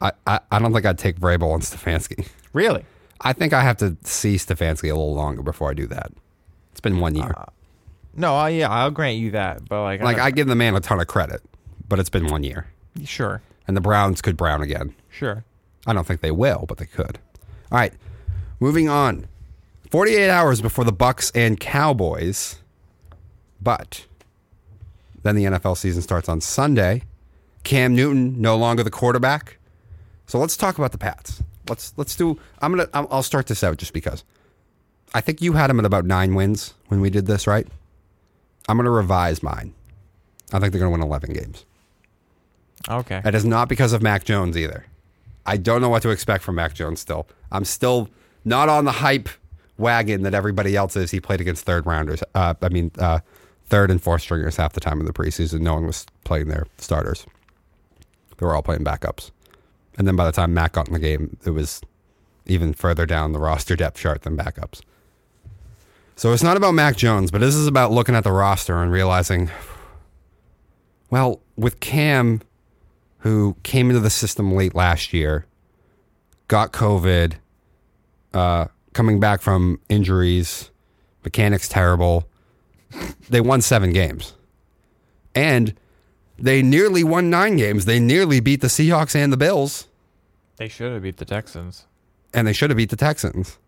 I, 0.01 0.13
I, 0.27 0.41
I 0.51 0.59
don't 0.59 0.73
think 0.73 0.85
I'd 0.85 0.99
take 0.99 1.21
Vrabel 1.21 1.55
and 1.55 1.63
Stefanski. 1.63 2.27
Really? 2.53 2.85
I 3.23 3.33
think 3.33 3.53
I 3.53 3.63
have 3.63 3.77
to 3.79 3.97
see 4.05 4.37
Stefanski 4.37 4.85
a 4.85 4.95
little 4.95 5.15
longer 5.15 5.43
before 5.43 5.71
I 5.71 5.75
do 5.75 5.87
that. 5.87 6.13
It's 6.73 6.81
been 6.81 6.99
one 7.01 7.15
year. 7.15 7.35
Uh, 7.37 7.47
no, 8.15 8.35
I, 8.35 8.51
yeah, 8.51 8.69
I'll 8.71 8.91
grant 8.91 9.19
you 9.19 9.31
that. 9.33 9.69
But 9.69 9.83
like, 9.83 10.03
like 10.03 10.19
I, 10.19 10.27
I 10.27 10.31
give 10.31 10.49
the 10.49 10.55
man 10.55 10.75
a 10.75 10.81
ton 10.81 11.01
of 11.01 11.07
credit, 11.07 11.41
but 11.89 11.99
it's 11.99 12.11
been 12.11 12.27
one 12.27 12.43
year, 12.43 12.67
sure, 13.05 13.41
and 13.67 13.77
the 13.77 13.81
Browns 13.81 14.21
could 14.21 14.37
brown 14.37 14.63
again. 14.63 14.95
sure. 15.09 15.45
I 15.87 15.93
don't 15.93 16.07
think 16.07 16.21
they 16.21 16.31
will, 16.31 16.65
but 16.69 16.79
they 16.79 16.87
could. 16.87 17.19
All 17.71 17.79
right, 17.79 17.93
moving 18.61 18.89
on. 18.89 19.27
48 19.91 20.31
hours 20.31 20.63
before 20.63 20.85
the 20.85 20.93
Bucks 20.93 21.31
and 21.35 21.61
Cowboys 21.61 22.57
But 23.61 24.07
then 25.23 25.37
the 25.37 25.45
NFL 25.45 25.77
season 25.77 26.01
starts 26.03 26.29
on 26.29 26.41
Sunday. 26.41 27.03
Cam 27.63 27.95
Newton 27.95 28.41
no 28.41 28.57
longer 28.57 28.83
the 28.83 28.91
quarterback. 28.91 29.59
So 30.27 30.39
let's 30.39 30.57
talk 30.57 30.79
about 30.79 30.93
the 30.93 30.99
Pats. 30.99 31.43
Let's 31.69 31.93
let's 31.97 32.17
do. 32.17 32.39
I'm 32.61 32.73
gonna. 32.73 32.89
I'll 32.93 33.09
I'll 33.11 33.23
start 33.23 33.47
this 33.47 33.63
out 33.63 33.77
just 33.77 33.93
because. 33.93 34.25
I 35.15 35.21
think 35.21 35.43
you 35.43 35.53
had 35.53 35.69
them 35.69 35.79
at 35.79 35.85
about 35.85 36.07
nine 36.07 36.35
wins 36.35 36.75
when 36.89 37.01
we 37.01 37.11
did 37.11 37.27
this, 37.27 37.47
right? 37.47 37.67
I'm 38.69 38.77
gonna 38.77 38.91
revise 38.91 39.43
mine. 39.43 39.75
I 40.53 40.59
think 40.59 40.73
they're 40.73 40.81
gonna 40.81 40.91
win 40.91 41.03
11 41.03 41.33
games. 41.33 41.65
Okay. 42.89 43.21
That 43.23 43.35
is 43.35 43.45
not 43.45 43.69
because 43.69 43.93
of 43.93 44.03
Mac 44.03 44.25
Jones 44.25 44.57
either. 44.57 44.87
I 45.45 45.57
don't 45.57 45.81
know 45.81 45.89
what 45.89 46.03
to 46.03 46.11
expect 46.11 46.45
from 46.45 46.57
Mac 46.57 46.75
Jones 46.75 47.01
still. 47.01 47.27
I'm 47.51 47.65
still 47.65 48.09
not 48.45 48.69
on 48.69 48.85
the 48.85 48.93
hype 48.93 49.29
wagon 49.79 50.23
that 50.23 50.35
everybody 50.35 50.77
else 50.77 50.97
is. 50.97 51.11
He 51.11 51.21
played 51.21 51.41
against 51.41 51.65
third 51.65 51.87
rounders. 51.87 52.23
Uh, 52.35 52.55
I 52.63 52.69
mean, 52.69 52.91
uh, 52.99 53.21
third 53.67 53.91
and 53.91 54.03
fourth 54.03 54.23
stringers 54.23 54.57
half 54.57 54.73
the 54.73 54.81
time 54.81 55.01
in 55.01 55.07
the 55.07 55.13
preseason. 55.13 55.61
No 55.61 55.75
one 55.75 55.87
was 55.87 56.07
playing 56.25 56.49
their 56.49 56.67
starters. 56.79 57.27
They 58.37 58.47
were 58.47 58.55
all 58.55 58.63
playing 58.63 58.85
backups. 58.85 59.31
And 59.99 60.07
then 60.07 60.17
by 60.17 60.25
the 60.25 60.33
time 60.33 60.55
Mac 60.55 60.73
got 60.73 60.89
in 60.89 60.95
the 60.95 60.99
game, 60.99 61.37
it 61.45 61.51
was 61.51 61.81
even 62.47 62.73
further 62.73 63.07
down 63.07 63.33
the 63.33 63.39
roster 63.39 63.77
depth 63.77 63.99
chart 63.99 64.23
than 64.23 64.37
backups. 64.37 64.81
So 66.17 66.33
it's 66.33 66.43
not 66.43 66.57
about 66.57 66.73
Mac 66.73 66.97
Jones, 66.97 67.31
but 67.31 67.41
this 67.41 67.55
is 67.55 67.67
about 67.67 67.91
looking 67.91 68.15
at 68.15 68.25
the 68.25 68.33
roster 68.33 68.83
and 68.83 68.93
realizing, 68.93 69.51
well, 71.11 71.41
with 71.57 71.81
Cam, 71.81 72.43
who 73.19 73.57
came 73.63 73.89
into 73.89 74.01
the 74.01 74.11
system 74.11 74.55
late 74.55 74.75
last 74.75 75.13
year, 75.13 75.47
got 76.49 76.73
COVID, 76.73 77.35
uh, 78.35 78.67
coming 78.93 79.21
back 79.21 79.41
from 79.41 79.81
injuries, 79.89 80.71
mechanics 81.25 81.69
terrible. 81.69 82.29
They 83.31 83.41
won 83.41 83.61
seven 83.61 83.93
games. 83.93 84.35
And 85.35 85.75
they 86.43 86.61
nearly 86.63 87.03
won 87.05 87.31
nine 87.31 87.57
games. 87.57 87.85
They 87.87 87.99
nearly 88.01 88.41
beat 88.41 88.61
the 88.61 88.67
Seahawks 88.69 89.15
and 89.17 89.33
the 89.33 89.37
Bills, 89.39 89.87
They 90.57 90.69
should 90.69 90.93
have 90.93 91.03
beat 91.03 91.17
the 91.17 91.25
Texans. 91.25 91.87
and 92.35 92.47
they 92.47 92.53
should 92.53 92.69
have 92.71 92.77
beat 92.77 92.91
the 92.91 92.97
Texans. 92.97 93.59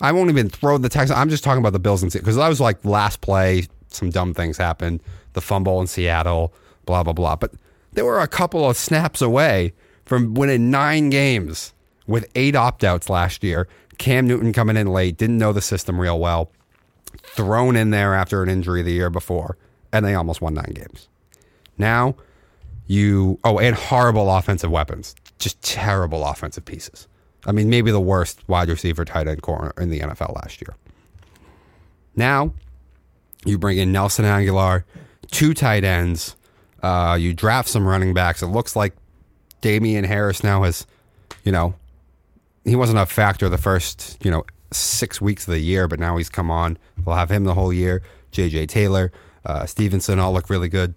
I 0.00 0.12
won't 0.12 0.30
even 0.30 0.48
throw 0.48 0.78
the 0.78 0.88
Texans. 0.88 1.18
I'm 1.18 1.28
just 1.30 1.42
talking 1.44 1.58
about 1.60 1.72
the 1.72 1.78
Bills 1.78 2.02
and 2.02 2.10
Seattle. 2.12 2.24
because 2.24 2.36
that 2.36 2.48
was 2.48 2.60
like 2.60 2.84
last 2.84 3.20
play. 3.20 3.66
Some 3.88 4.10
dumb 4.10 4.34
things 4.34 4.56
happened. 4.58 5.00
The 5.34 5.40
fumble 5.40 5.80
in 5.80 5.86
Seattle, 5.86 6.52
blah 6.86 7.02
blah 7.02 7.12
blah. 7.12 7.36
But 7.36 7.52
they 7.92 8.02
were 8.02 8.20
a 8.20 8.28
couple 8.28 8.68
of 8.68 8.76
snaps 8.76 9.20
away 9.22 9.72
from 10.04 10.34
winning 10.34 10.70
nine 10.70 11.10
games 11.10 11.72
with 12.06 12.26
eight 12.34 12.54
opt 12.54 12.84
outs 12.84 13.08
last 13.08 13.42
year. 13.42 13.68
Cam 13.98 14.26
Newton 14.26 14.52
coming 14.52 14.76
in 14.76 14.86
late, 14.88 15.16
didn't 15.16 15.38
know 15.38 15.52
the 15.54 15.62
system 15.62 15.98
real 15.98 16.18
well, 16.20 16.50
thrown 17.22 17.74
in 17.76 17.90
there 17.90 18.14
after 18.14 18.42
an 18.42 18.50
injury 18.50 18.82
the 18.82 18.92
year 18.92 19.08
before, 19.08 19.56
and 19.92 20.04
they 20.04 20.14
almost 20.14 20.42
won 20.42 20.52
nine 20.54 20.72
games. 20.74 21.08
Now 21.78 22.16
you 22.86 23.38
oh, 23.44 23.58
and 23.58 23.74
horrible 23.74 24.30
offensive 24.30 24.70
weapons, 24.70 25.14
just 25.38 25.60
terrible 25.62 26.24
offensive 26.24 26.64
pieces. 26.64 27.08
I 27.46 27.52
mean, 27.52 27.70
maybe 27.70 27.90
the 27.90 28.00
worst 28.00 28.42
wide 28.48 28.68
receiver 28.68 29.04
tight 29.04 29.28
end 29.28 29.42
corner 29.42 29.72
in 29.78 29.90
the 29.90 30.00
NFL 30.00 30.34
last 30.34 30.60
year. 30.60 30.74
Now 32.14 32.52
you 33.44 33.58
bring 33.58 33.78
in 33.78 33.92
Nelson 33.92 34.24
Agholor, 34.24 34.84
two 35.30 35.54
tight 35.54 35.84
ends. 35.84 36.36
Uh, 36.82 37.16
you 37.18 37.32
draft 37.32 37.68
some 37.68 37.86
running 37.86 38.14
backs. 38.14 38.42
It 38.42 38.46
looks 38.46 38.76
like 38.76 38.94
Damien 39.60 40.04
Harris 40.04 40.44
now 40.44 40.62
has, 40.62 40.86
you 41.44 41.52
know, 41.52 41.74
he 42.64 42.76
wasn't 42.76 42.98
a 42.98 43.06
factor 43.06 43.48
the 43.48 43.58
first, 43.58 44.18
you 44.24 44.30
know, 44.30 44.44
six 44.72 45.20
weeks 45.20 45.46
of 45.46 45.52
the 45.52 45.60
year, 45.60 45.88
but 45.88 46.00
now 46.00 46.16
he's 46.16 46.28
come 46.28 46.50
on. 46.50 46.78
We'll 47.04 47.16
have 47.16 47.30
him 47.30 47.44
the 47.44 47.54
whole 47.54 47.72
year. 47.72 48.02
J.J. 48.32 48.66
Taylor, 48.66 49.12
uh, 49.44 49.66
Stevenson 49.66 50.18
all 50.18 50.32
look 50.32 50.50
really 50.50 50.68
good. 50.68 50.94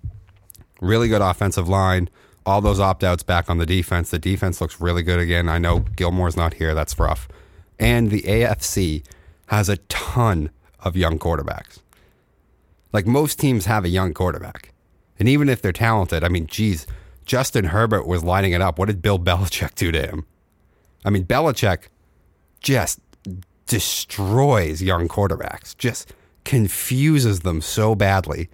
Really 0.81 1.07
good 1.07 1.21
offensive 1.21 1.67
line. 1.67 2.09
All 2.45 2.61
those 2.61 2.79
opt 2.79 3.03
outs 3.03 3.23
back 3.23 3.49
on 3.49 3.57
the 3.57 3.65
defense. 3.65 4.09
The 4.09 4.19
defense 4.19 4.61
looks 4.61 4.79
really 4.79 5.03
good 5.03 5.19
again. 5.19 5.49
I 5.49 5.57
know 5.57 5.79
Gilmore's 5.79 6.37
not 6.37 6.55
here. 6.55 6.73
That's 6.73 6.97
rough. 6.97 7.27
And 7.79 8.09
the 8.09 8.21
AFC 8.23 9.03
has 9.47 9.69
a 9.69 9.77
ton 9.77 10.49
of 10.79 10.95
young 10.95 11.19
quarterbacks. 11.19 11.79
Like 12.91 13.05
most 13.05 13.39
teams 13.39 13.65
have 13.65 13.85
a 13.85 13.89
young 13.89 14.13
quarterback. 14.13 14.73
And 15.19 15.27
even 15.27 15.49
if 15.49 15.61
they're 15.61 15.71
talented, 15.71 16.23
I 16.23 16.29
mean, 16.29 16.47
geez, 16.47 16.87
Justin 17.25 17.65
Herbert 17.65 18.07
was 18.07 18.23
lining 18.23 18.53
it 18.53 18.61
up. 18.61 18.79
What 18.79 18.87
did 18.87 19.01
Bill 19.01 19.19
Belichick 19.19 19.75
do 19.75 19.91
to 19.91 20.01
him? 20.01 20.25
I 21.05 21.09
mean, 21.09 21.25
Belichick 21.25 21.87
just 22.61 22.99
destroys 23.67 24.81
young 24.81 25.07
quarterbacks, 25.07 25.77
just 25.77 26.13
confuses 26.43 27.41
them 27.41 27.61
so 27.61 27.95
badly 27.95 28.49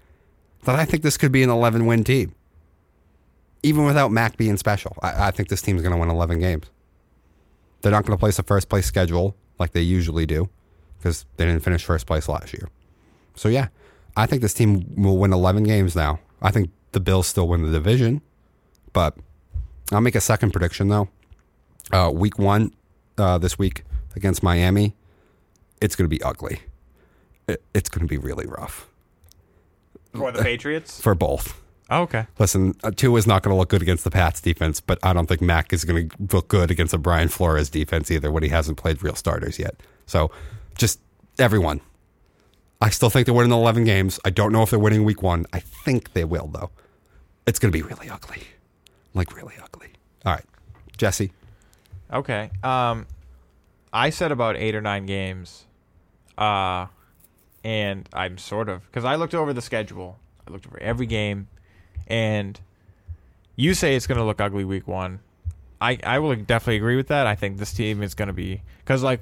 that 0.66 0.76
I 0.76 0.86
think 0.86 1.04
this 1.04 1.18
could 1.18 1.32
be 1.32 1.44
an 1.44 1.50
11 1.50 1.86
win 1.86 2.04
team. 2.04 2.36
Even 3.64 3.86
without 3.86 4.12
Mac 4.12 4.38
being 4.38 4.58
special, 4.58 4.98
I, 5.02 5.28
I 5.28 5.32
think 5.32 5.50
this 5.50 5.62
team's 5.62 5.82
going 5.82 5.94
to 5.94 5.98
win 5.98 6.10
11 6.10 6.40
games. 6.40 6.66
They're 7.82 7.92
not 7.92 8.06
going 8.06 8.18
to 8.18 8.20
place 8.20 8.38
a 8.38 8.44
first 8.44 8.70
place 8.70 8.86
schedule 8.86 9.36
like 9.60 9.72
they 9.72 9.82
usually 9.82 10.26
do 10.26 10.50
because 10.98 11.26
they 11.38 11.46
didn't 11.46 11.64
finish 11.64 11.84
first 11.84 12.06
place 12.06 12.28
last 12.28 12.54
year. 12.54 12.70
So, 13.36 13.50
yeah, 13.50 13.68
I 14.18 14.26
think 14.26 14.42
this 14.42 14.54
team 14.54 14.94
will 14.96 15.18
win 15.18 15.34
11 15.34 15.64
games 15.64 15.96
now. 15.96 16.20
I 16.42 16.52
think 16.52 16.70
the 16.92 17.00
Bills 17.00 17.28
still 17.28 17.48
win 17.48 17.64
the 17.64 17.72
division, 17.72 18.22
but 18.94 19.16
I'll 19.92 20.02
make 20.02 20.16
a 20.16 20.22
second 20.22 20.52
prediction 20.52 20.88
though. 20.88 21.10
Uh, 21.92 22.12
week 22.14 22.40
one 22.40 22.74
uh, 23.18 23.38
this 23.38 23.60
week 23.60 23.84
against 24.16 24.42
Miami, 24.42 24.96
it's 25.82 25.96
going 25.96 26.10
to 26.10 26.16
be 26.16 26.22
ugly. 26.24 26.62
It, 27.48 27.62
it's 27.74 27.90
going 27.90 28.08
to 28.08 28.10
be 28.10 28.18
really 28.18 28.48
rough 28.48 28.90
For 30.16 30.32
the 30.32 30.42
Patriots? 30.44 31.00
for 31.02 31.16
both. 31.16 31.62
Oh, 31.90 32.02
okay. 32.02 32.26
Listen, 32.40 32.74
Tua 32.96 33.20
is 33.20 33.28
not 33.28 33.44
going 33.44 33.54
to 33.54 33.58
look 33.58 33.70
good 33.70 33.84
against 33.84 34.04
the 34.04 34.10
Pats 34.12 34.42
defense, 34.42 34.82
but 34.82 34.98
I 35.04 35.14
don't 35.14 35.28
think 35.28 35.40
Mac 35.42 35.72
is 35.72 35.86
going 35.86 36.10
to 36.10 36.36
look 36.36 36.48
good 36.48 36.72
against 36.72 36.94
a 36.96 36.98
Brian 36.98 37.28
Flores 37.28 37.70
defense 37.70 38.10
either 38.10 38.32
when 38.32 38.42
he 38.42 38.50
hasn't 38.50 38.78
played 38.78 39.04
real 39.04 39.14
starters 39.14 39.60
yet. 39.60 39.76
So, 40.08 40.32
just 40.78 41.00
everyone. 41.38 41.82
I 42.82 42.90
still 42.90 43.10
think 43.12 43.26
they're 43.26 43.36
winning 43.36 43.52
11 43.52 43.84
games. 43.84 44.20
I 44.26 44.32
don't 44.32 44.52
know 44.52 44.64
if 44.64 44.72
they're 44.72 44.80
winning 44.80 45.04
week 45.04 45.22
one. 45.22 45.46
I 45.54 45.60
think 45.60 46.14
they 46.14 46.26
will, 46.26 46.48
though. 46.48 46.72
It's 47.46 47.60
going 47.60 47.72
to 47.72 47.78
be 47.78 47.84
really 47.84 48.10
ugly. 48.10 48.42
Like, 49.14 49.36
really 49.36 49.54
ugly. 49.62 49.90
All 50.26 50.34
right. 50.34 50.46
Jesse. 50.98 51.32
Okay. 52.12 52.50
Um, 52.64 53.06
I 53.94 54.10
said 54.10 54.32
about 54.32 54.58
eight 54.58 54.76
or 54.76 54.82
nine 54.82 55.06
games, 55.06 55.66
uh, 56.38 56.88
and 57.66 58.08
I'm 58.14 58.38
sort 58.38 58.70
of 58.70 58.86
because 58.86 59.04
I 59.04 59.16
looked 59.16 59.34
over 59.34 59.52
the 59.52 59.62
schedule. 59.62 60.20
I 60.48 60.52
looked 60.52 60.68
over 60.68 60.80
every 60.80 61.08
game, 61.08 61.48
and 62.06 62.58
you 63.56 63.74
say 63.74 63.96
it's 63.96 64.06
going 64.06 64.20
to 64.20 64.24
look 64.24 64.40
ugly 64.40 64.64
week 64.64 64.88
one. 64.88 65.20
I 65.82 65.98
I 66.04 66.20
will 66.20 66.36
definitely 66.36 66.78
agree 66.78 66.96
with 66.96 67.08
that. 67.08 67.26
I 67.26 67.34
think 67.34 67.58
this 67.58 67.74
team 67.74 68.04
is 68.04 68.14
going 68.14 68.28
to 68.28 68.34
be 68.34 68.62
because 68.80 69.02
like 69.02 69.22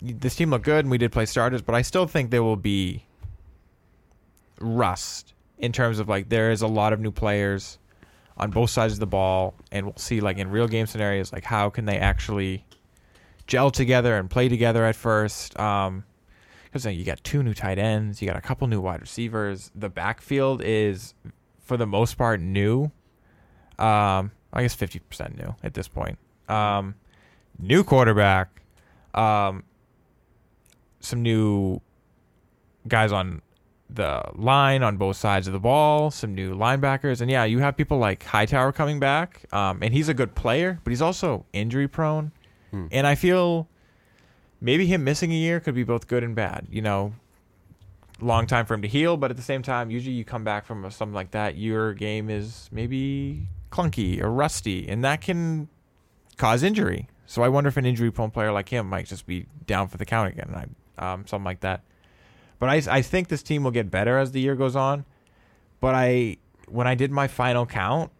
this 0.00 0.34
team 0.34 0.50
looked 0.50 0.64
good 0.64 0.86
and 0.86 0.90
we 0.90 0.96
did 0.96 1.12
play 1.12 1.26
starters, 1.26 1.60
but 1.60 1.74
I 1.74 1.82
still 1.82 2.06
think 2.06 2.30
there 2.30 2.42
will 2.42 2.56
be 2.56 3.04
rust 4.60 5.34
in 5.58 5.70
terms 5.70 5.98
of 5.98 6.08
like 6.08 6.30
there 6.30 6.50
is 6.50 6.62
a 6.62 6.66
lot 6.66 6.94
of 6.94 7.00
new 7.00 7.12
players 7.12 7.78
on 8.38 8.50
both 8.50 8.70
sides 8.70 8.94
of 8.94 8.98
the 8.98 9.06
ball, 9.06 9.54
and 9.70 9.84
we'll 9.84 9.96
see 9.98 10.22
like 10.22 10.38
in 10.38 10.50
real 10.50 10.66
game 10.68 10.86
scenarios 10.86 11.34
like 11.34 11.44
how 11.44 11.68
can 11.68 11.84
they 11.84 11.98
actually 11.98 12.64
gel 13.46 13.70
together 13.70 14.16
and 14.16 14.30
play 14.30 14.48
together 14.48 14.86
at 14.86 14.96
first. 14.96 15.58
Um, 15.60 16.04
because 16.74 16.92
you 16.92 17.04
got 17.04 17.22
two 17.22 17.40
new 17.44 17.54
tight 17.54 17.78
ends, 17.78 18.20
you 18.20 18.26
got 18.26 18.36
a 18.36 18.40
couple 18.40 18.66
new 18.66 18.80
wide 18.80 19.00
receivers. 19.00 19.70
The 19.76 19.88
backfield 19.88 20.60
is, 20.64 21.14
for 21.60 21.76
the 21.76 21.86
most 21.86 22.18
part, 22.18 22.40
new. 22.40 22.90
Um, 23.78 24.32
I 24.52 24.62
guess 24.62 24.74
fifty 24.74 24.98
percent 24.98 25.36
new 25.38 25.54
at 25.62 25.74
this 25.74 25.86
point. 25.86 26.18
Um, 26.48 26.96
new 27.60 27.84
quarterback, 27.84 28.60
um, 29.14 29.62
some 30.98 31.22
new 31.22 31.80
guys 32.88 33.12
on 33.12 33.40
the 33.88 34.22
line 34.34 34.82
on 34.82 34.96
both 34.96 35.16
sides 35.16 35.46
of 35.46 35.52
the 35.52 35.60
ball, 35.60 36.10
some 36.10 36.34
new 36.34 36.56
linebackers, 36.56 37.20
and 37.20 37.30
yeah, 37.30 37.44
you 37.44 37.60
have 37.60 37.76
people 37.76 37.98
like 37.98 38.24
Hightower 38.24 38.72
coming 38.72 38.98
back, 38.98 39.44
um, 39.52 39.78
and 39.80 39.94
he's 39.94 40.08
a 40.08 40.14
good 40.14 40.34
player, 40.34 40.80
but 40.82 40.90
he's 40.90 41.02
also 41.02 41.46
injury 41.52 41.86
prone, 41.86 42.32
and 42.90 43.06
I 43.06 43.14
feel 43.14 43.68
maybe 44.64 44.86
him 44.86 45.04
missing 45.04 45.30
a 45.30 45.36
year 45.36 45.60
could 45.60 45.74
be 45.74 45.84
both 45.84 46.08
good 46.08 46.24
and 46.24 46.34
bad. 46.34 46.66
You 46.70 46.80
know, 46.80 47.12
long 48.20 48.46
time 48.46 48.64
for 48.64 48.74
him 48.74 48.82
to 48.82 48.88
heal, 48.88 49.16
but 49.18 49.30
at 49.30 49.36
the 49.36 49.42
same 49.42 49.62
time, 49.62 49.90
usually 49.90 50.16
you 50.16 50.24
come 50.24 50.42
back 50.42 50.64
from 50.64 50.90
something 50.90 51.14
like 51.14 51.32
that, 51.32 51.56
your 51.56 51.92
game 51.92 52.30
is 52.30 52.68
maybe 52.72 53.46
clunky 53.70 54.20
or 54.20 54.30
rusty, 54.30 54.88
and 54.88 55.04
that 55.04 55.20
can 55.20 55.68
cause 56.38 56.62
injury. 56.62 57.08
So 57.26 57.42
I 57.42 57.48
wonder 57.48 57.68
if 57.68 57.76
an 57.76 57.84
injury 57.84 58.10
prone 58.10 58.30
player 58.30 58.52
like 58.52 58.70
him 58.70 58.88
might 58.88 59.06
just 59.06 59.26
be 59.26 59.46
down 59.66 59.88
for 59.88 59.98
the 59.98 60.06
count 60.06 60.32
again, 60.32 60.74
um, 60.98 61.26
something 61.26 61.44
like 61.44 61.60
that. 61.60 61.82
But 62.58 62.70
I, 62.70 62.98
I 62.98 63.02
think 63.02 63.28
this 63.28 63.42
team 63.42 63.64
will 63.64 63.70
get 63.70 63.90
better 63.90 64.16
as 64.18 64.32
the 64.32 64.40
year 64.40 64.54
goes 64.54 64.76
on. 64.76 65.04
But 65.80 65.94
I, 65.94 66.38
when 66.68 66.86
I 66.86 66.94
did 66.94 67.10
my 67.10 67.28
final 67.28 67.66
count, 67.66 68.10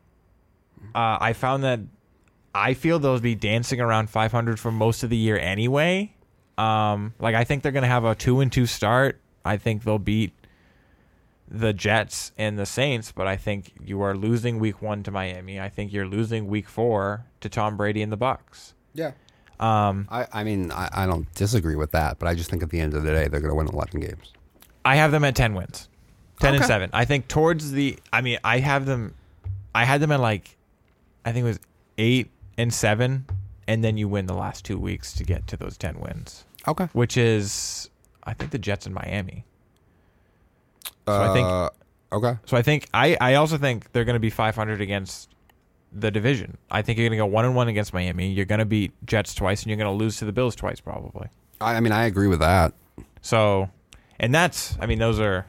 uh, 0.94 1.16
I 1.20 1.32
found 1.32 1.64
that 1.64 1.80
I 2.54 2.74
feel 2.74 2.98
they'll 2.98 3.20
be 3.20 3.34
dancing 3.34 3.80
around 3.80 4.10
500 4.10 4.60
for 4.60 4.70
most 4.70 5.02
of 5.02 5.10
the 5.10 5.16
year 5.16 5.38
anyway. 5.38 6.13
Um, 6.56 7.14
like 7.18 7.34
I 7.34 7.44
think 7.44 7.62
they're 7.62 7.72
gonna 7.72 7.86
have 7.86 8.04
a 8.04 8.14
two 8.14 8.40
and 8.40 8.52
two 8.52 8.66
start. 8.66 9.20
I 9.44 9.56
think 9.56 9.84
they'll 9.84 9.98
beat 9.98 10.32
the 11.48 11.72
Jets 11.72 12.32
and 12.38 12.58
the 12.58 12.66
Saints, 12.66 13.12
but 13.12 13.26
I 13.26 13.36
think 13.36 13.72
you 13.84 14.00
are 14.02 14.16
losing 14.16 14.58
week 14.58 14.80
one 14.80 15.02
to 15.02 15.10
Miami. 15.10 15.60
I 15.60 15.68
think 15.68 15.92
you're 15.92 16.06
losing 16.06 16.46
week 16.46 16.68
four 16.68 17.26
to 17.40 17.48
Tom 17.48 17.76
Brady 17.76 18.02
and 18.02 18.10
the 18.10 18.16
Bucks. 18.16 18.74
Yeah. 18.94 19.12
Um, 19.60 20.08
I, 20.10 20.26
I 20.32 20.44
mean, 20.44 20.72
I, 20.72 20.88
I 20.92 21.06
don't 21.06 21.32
disagree 21.34 21.76
with 21.76 21.92
that, 21.92 22.18
but 22.18 22.28
I 22.28 22.34
just 22.34 22.50
think 22.50 22.62
at 22.62 22.70
the 22.70 22.80
end 22.80 22.94
of 22.94 23.02
the 23.02 23.10
day, 23.10 23.28
they're 23.28 23.40
going 23.40 23.50
to 23.50 23.54
win 23.54 23.68
11 23.68 24.00
games. 24.00 24.32
I 24.84 24.96
have 24.96 25.12
them 25.12 25.24
at 25.24 25.34
ten 25.34 25.54
wins, 25.54 25.88
ten 26.40 26.54
and 26.54 26.64
seven. 26.64 26.90
I 26.92 27.04
think 27.06 27.28
towards 27.28 27.70
the. 27.70 27.98
I 28.12 28.20
mean, 28.20 28.38
I 28.44 28.58
have 28.58 28.84
them. 28.84 29.14
I 29.74 29.84
had 29.84 30.00
them 30.00 30.12
at 30.12 30.20
like, 30.20 30.56
I 31.24 31.32
think 31.32 31.44
it 31.44 31.48
was 31.48 31.60
eight 31.96 32.30
and 32.58 32.72
seven, 32.72 33.24
and 33.66 33.82
then 33.84 33.96
you 33.96 34.08
win 34.08 34.26
the 34.26 34.34
last 34.34 34.64
two 34.64 34.78
weeks 34.78 35.12
to 35.14 35.24
get 35.24 35.46
to 35.48 35.56
those 35.56 35.76
ten 35.76 35.98
wins, 36.00 36.44
Okay. 36.68 36.88
which 36.92 37.16
is 37.16 37.90
I 38.24 38.34
think 38.34 38.50
the 38.50 38.58
Jets 38.58 38.86
in 38.86 38.92
Miami. 38.94 39.44
So 41.06 41.20
I 41.22 41.32
think 41.34 41.46
Uh, 41.48 41.70
okay. 42.12 42.38
So 42.46 42.56
I 42.56 42.62
think 42.62 42.88
I, 42.94 43.16
I 43.20 43.34
also 43.34 43.58
think 43.58 43.92
they're 43.92 44.04
going 44.04 44.14
to 44.14 44.20
be 44.20 44.30
500 44.30 44.80
against 44.80 45.30
the 45.92 46.10
division. 46.10 46.56
I 46.70 46.82
think 46.82 46.98
you're 46.98 47.08
going 47.08 47.18
to 47.18 47.22
go 47.22 47.26
one 47.26 47.44
and 47.44 47.54
one 47.54 47.68
against 47.68 47.92
Miami. 47.92 48.28
You're 48.30 48.46
going 48.46 48.58
to 48.60 48.64
beat 48.64 48.92
Jets 49.06 49.34
twice, 49.34 49.62
and 49.62 49.68
you're 49.70 49.76
going 49.76 49.86
to 49.96 49.96
lose 50.04 50.16
to 50.18 50.24
the 50.24 50.32
Bills 50.32 50.56
twice, 50.56 50.80
probably. 50.80 51.28
I, 51.60 51.76
I 51.76 51.80
mean, 51.80 51.92
I 51.92 52.04
agree 52.06 52.26
with 52.26 52.40
that. 52.40 52.72
So, 53.20 53.70
and 54.18 54.34
that's 54.34 54.76
I 54.80 54.86
mean 54.86 54.98
those 54.98 55.20
are 55.20 55.46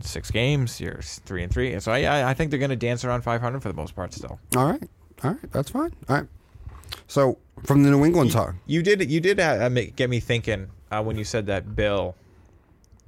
six 0.00 0.30
games. 0.30 0.80
You're 0.80 1.00
three 1.02 1.42
and 1.42 1.52
three. 1.52 1.78
So 1.80 1.90
I 1.92 2.02
I, 2.02 2.30
I 2.30 2.34
think 2.34 2.50
they're 2.50 2.60
going 2.60 2.70
to 2.70 2.76
dance 2.76 3.04
around 3.04 3.22
500 3.22 3.60
for 3.62 3.68
the 3.68 3.74
most 3.74 3.94
part 3.96 4.12
still. 4.12 4.38
All 4.56 4.66
right. 4.66 4.82
All 5.24 5.30
right. 5.32 5.52
That's 5.52 5.70
fine. 5.70 5.92
All 6.08 6.16
right. 6.16 6.26
So 7.06 7.38
from 7.64 7.82
the 7.82 7.90
New 7.90 8.04
England 8.04 8.32
talk. 8.32 8.54
You 8.66 8.82
did 8.82 9.10
you 9.10 9.20
did 9.20 9.40
uh, 9.40 9.68
make- 9.70 9.96
get 9.96 10.08
me 10.10 10.20
thinking 10.20 10.68
uh, 10.90 11.02
when 11.02 11.16
you 11.16 11.24
said 11.24 11.46
that 11.46 11.74
Bill 11.76 12.14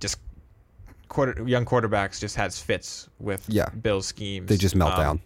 just 0.00 0.18
quarter 1.08 1.42
young 1.46 1.64
quarterbacks 1.64 2.20
just 2.20 2.36
has 2.36 2.60
fits 2.60 3.08
with 3.18 3.44
Yeah. 3.48 3.68
Bill's 3.70 4.06
schemes. 4.06 4.48
They 4.48 4.56
just 4.56 4.74
melt 4.76 4.92
Um, 4.94 4.98
down. 5.00 5.20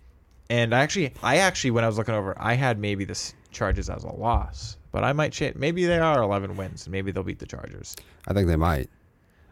And 0.50 0.74
I 0.74 0.80
actually, 0.80 1.12
I 1.22 1.38
actually, 1.38 1.70
when 1.70 1.84
I 1.84 1.86
was 1.86 1.96
looking 1.96 2.14
over, 2.14 2.34
I 2.38 2.54
had 2.54 2.78
maybe 2.78 3.04
the 3.04 3.18
Chargers 3.50 3.88
as 3.88 4.04
a 4.04 4.12
loss, 4.12 4.76
but 4.92 5.02
I 5.02 5.12
might 5.14 5.32
change. 5.32 5.56
Maybe 5.56 5.86
they 5.86 5.98
are 5.98 6.22
11 6.22 6.56
wins, 6.56 6.84
and 6.86 6.92
maybe 6.92 7.10
they'll 7.12 7.22
beat 7.22 7.38
the 7.38 7.46
Chargers. 7.46 7.96
I 8.28 8.34
think 8.34 8.48
they 8.48 8.56
might. 8.56 8.90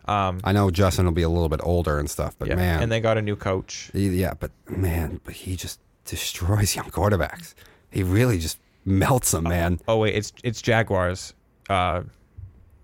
Um, 0.05 0.41
I 0.45 0.53
know 0.53 0.71
Justin 0.71 1.07
will 1.07 1.13
be 1.13 1.23
a 1.23 1.29
little 1.31 1.49
bit 1.49 1.61
older 1.63 1.99
and 1.99 2.11
stuff, 2.11 2.37
but 2.39 2.49
yeah, 2.49 2.57
man, 2.57 2.83
and 2.83 2.93
they 2.93 3.01
got 3.01 3.17
a 3.17 3.23
new 3.23 3.37
coach. 3.37 3.89
he- 3.95 4.09
yeah, 4.21 4.35
but 4.39 4.51
man, 4.69 5.21
but 5.25 5.33
he 5.35 5.57
just 5.57 5.81
destroys 6.05 6.77
young 6.77 6.91
quarterbacks. 6.91 7.55
He 7.91 8.03
really 8.03 8.39
just 8.39 8.59
melts 8.85 9.31
them, 9.31 9.45
man. 9.45 9.81
Oh 9.89 9.99
wait, 9.99 10.15
it's 10.15 10.33
it's 10.45 10.61
Jaguars, 10.63 11.35
uh, 11.71 12.03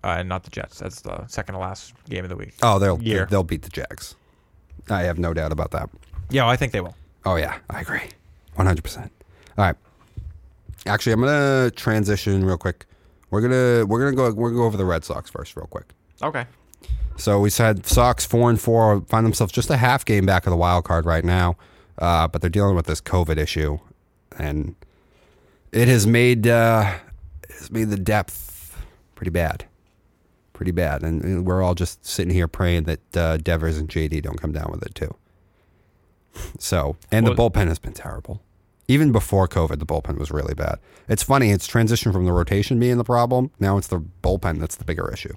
uh, 0.03 0.23
not 0.23 0.43
the 0.43 0.49
Jets. 0.49 0.79
That's 0.79 1.01
the 1.01 1.25
second 1.27 1.55
to 1.55 1.59
last 1.59 1.93
game 2.09 2.23
of 2.23 2.29
the 2.29 2.35
week. 2.35 2.53
Oh, 2.63 2.79
they'll 2.79 3.01
Year. 3.01 3.27
they'll 3.29 3.43
beat 3.43 3.61
the 3.63 3.69
Jags. 3.69 4.15
I 4.89 5.03
have 5.03 5.19
no 5.19 5.33
doubt 5.33 5.51
about 5.51 5.71
that. 5.71 5.89
Yeah, 6.29 6.47
I 6.47 6.55
think 6.55 6.71
they 6.71 6.81
will. 6.81 6.95
Oh 7.25 7.35
yeah, 7.35 7.57
I 7.69 7.81
agree, 7.81 8.01
one 8.55 8.65
hundred 8.67 8.83
percent. 8.83 9.11
All 9.57 9.65
right, 9.65 9.75
actually, 10.85 11.11
I'm 11.13 11.19
gonna 11.21 11.71
transition 11.71 12.45
real 12.45 12.57
quick. 12.57 12.85
We're 13.29 13.41
gonna 13.41 13.85
we're 13.85 13.99
gonna 13.99 14.15
go 14.15 14.33
we're 14.33 14.49
gonna 14.49 14.61
go 14.61 14.65
over 14.65 14.77
the 14.77 14.85
Red 14.85 15.03
Sox 15.03 15.29
first, 15.29 15.55
real 15.55 15.67
quick. 15.67 15.93
Okay. 16.21 16.45
So 17.17 17.41
we 17.41 17.49
said 17.49 17.85
Sox 17.85 18.25
four 18.25 18.49
and 18.49 18.59
four 18.59 19.01
find 19.01 19.25
themselves 19.25 19.51
just 19.51 19.69
a 19.69 19.75
half 19.75 20.05
game 20.05 20.25
back 20.25 20.47
of 20.47 20.51
the 20.51 20.57
wild 20.57 20.85
card 20.85 21.05
right 21.05 21.25
now, 21.25 21.57
uh, 21.97 22.29
but 22.29 22.39
they're 22.41 22.49
dealing 22.49 22.77
with 22.77 22.85
this 22.85 23.01
COVID 23.01 23.37
issue, 23.37 23.77
and 24.37 24.75
it 25.71 25.87
has 25.87 26.07
made 26.07 26.47
uh, 26.47 26.93
it 27.43 27.51
has 27.51 27.71
made 27.71 27.89
the 27.89 27.97
depth 27.97 28.81
pretty 29.15 29.31
bad, 29.31 29.65
pretty 30.53 30.71
bad, 30.71 31.03
and, 31.03 31.23
and 31.23 31.45
we're 31.45 31.61
all 31.61 31.75
just 31.75 32.05
sitting 32.05 32.33
here 32.33 32.47
praying 32.47 32.83
that 32.83 33.17
uh, 33.17 33.37
Devers 33.37 33.77
and 33.77 33.89
JD 33.89 34.21
don't 34.23 34.39
come 34.39 34.51
down 34.51 34.71
with 34.71 34.83
it 34.83 34.95
too. 34.95 35.15
So 36.57 36.95
and 37.11 37.25
the 37.27 37.31
bullpen 37.31 37.67
has 37.67 37.79
been 37.79 37.93
terrible. 37.93 38.41
Even 38.87 39.11
before 39.11 39.47
COVID, 39.47 39.77
the 39.77 39.85
bullpen 39.85 40.17
was 40.17 40.31
really 40.31 40.55
bad. 40.55 40.79
It's 41.07 41.23
funny; 41.23 41.51
it's 41.51 41.67
transitioned 41.67 42.13
from 42.13 42.25
the 42.25 42.33
rotation 42.33 42.79
being 42.79 42.97
the 42.97 43.03
problem. 43.03 43.51
Now 43.59 43.77
it's 43.77 43.87
the 43.87 43.99
bullpen 43.99 44.59
that's 44.59 44.75
the 44.75 44.85
bigger 44.85 45.11
issue. 45.11 45.33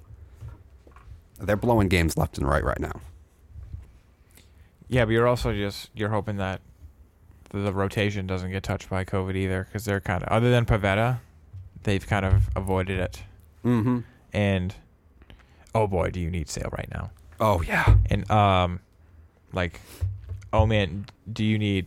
They're 1.39 1.57
blowing 1.57 1.89
games 1.89 2.17
left 2.17 2.37
and 2.37 2.47
right 2.47 2.63
right 2.63 2.79
now. 2.79 3.01
Yeah, 4.87 5.05
but 5.05 5.11
you're 5.11 5.27
also 5.27 5.53
just 5.53 5.89
you're 5.93 6.09
hoping 6.09 6.37
that 6.37 6.61
the, 7.53 7.71
rotation 7.71 8.27
doesn't 8.27 8.51
get 8.51 8.63
touched 8.63 8.89
by 8.89 9.05
COVID 9.05 9.35
either, 9.35 9.63
because 9.65 9.85
they're 9.85 10.01
kind 10.01 10.23
of 10.23 10.29
other 10.29 10.49
than 10.51 10.65
Pivetta, 10.65 11.19
they've 11.83 12.05
kind 12.05 12.25
of 12.25 12.49
avoided 12.55 12.99
it. 12.99 13.23
Mm-hmm. 13.63 13.99
And 14.33 14.75
oh 15.75 15.87
boy, 15.87 16.09
do 16.09 16.19
you 16.19 16.29
need 16.31 16.49
Sale 16.49 16.69
right 16.77 16.89
now? 16.91 17.11
Oh 17.39 17.61
yeah. 17.61 17.95
And 18.09 18.29
um, 18.31 18.79
like, 19.53 19.79
oh 20.51 20.65
man, 20.65 21.05
do 21.31 21.43
you 21.45 21.57
need? 21.57 21.85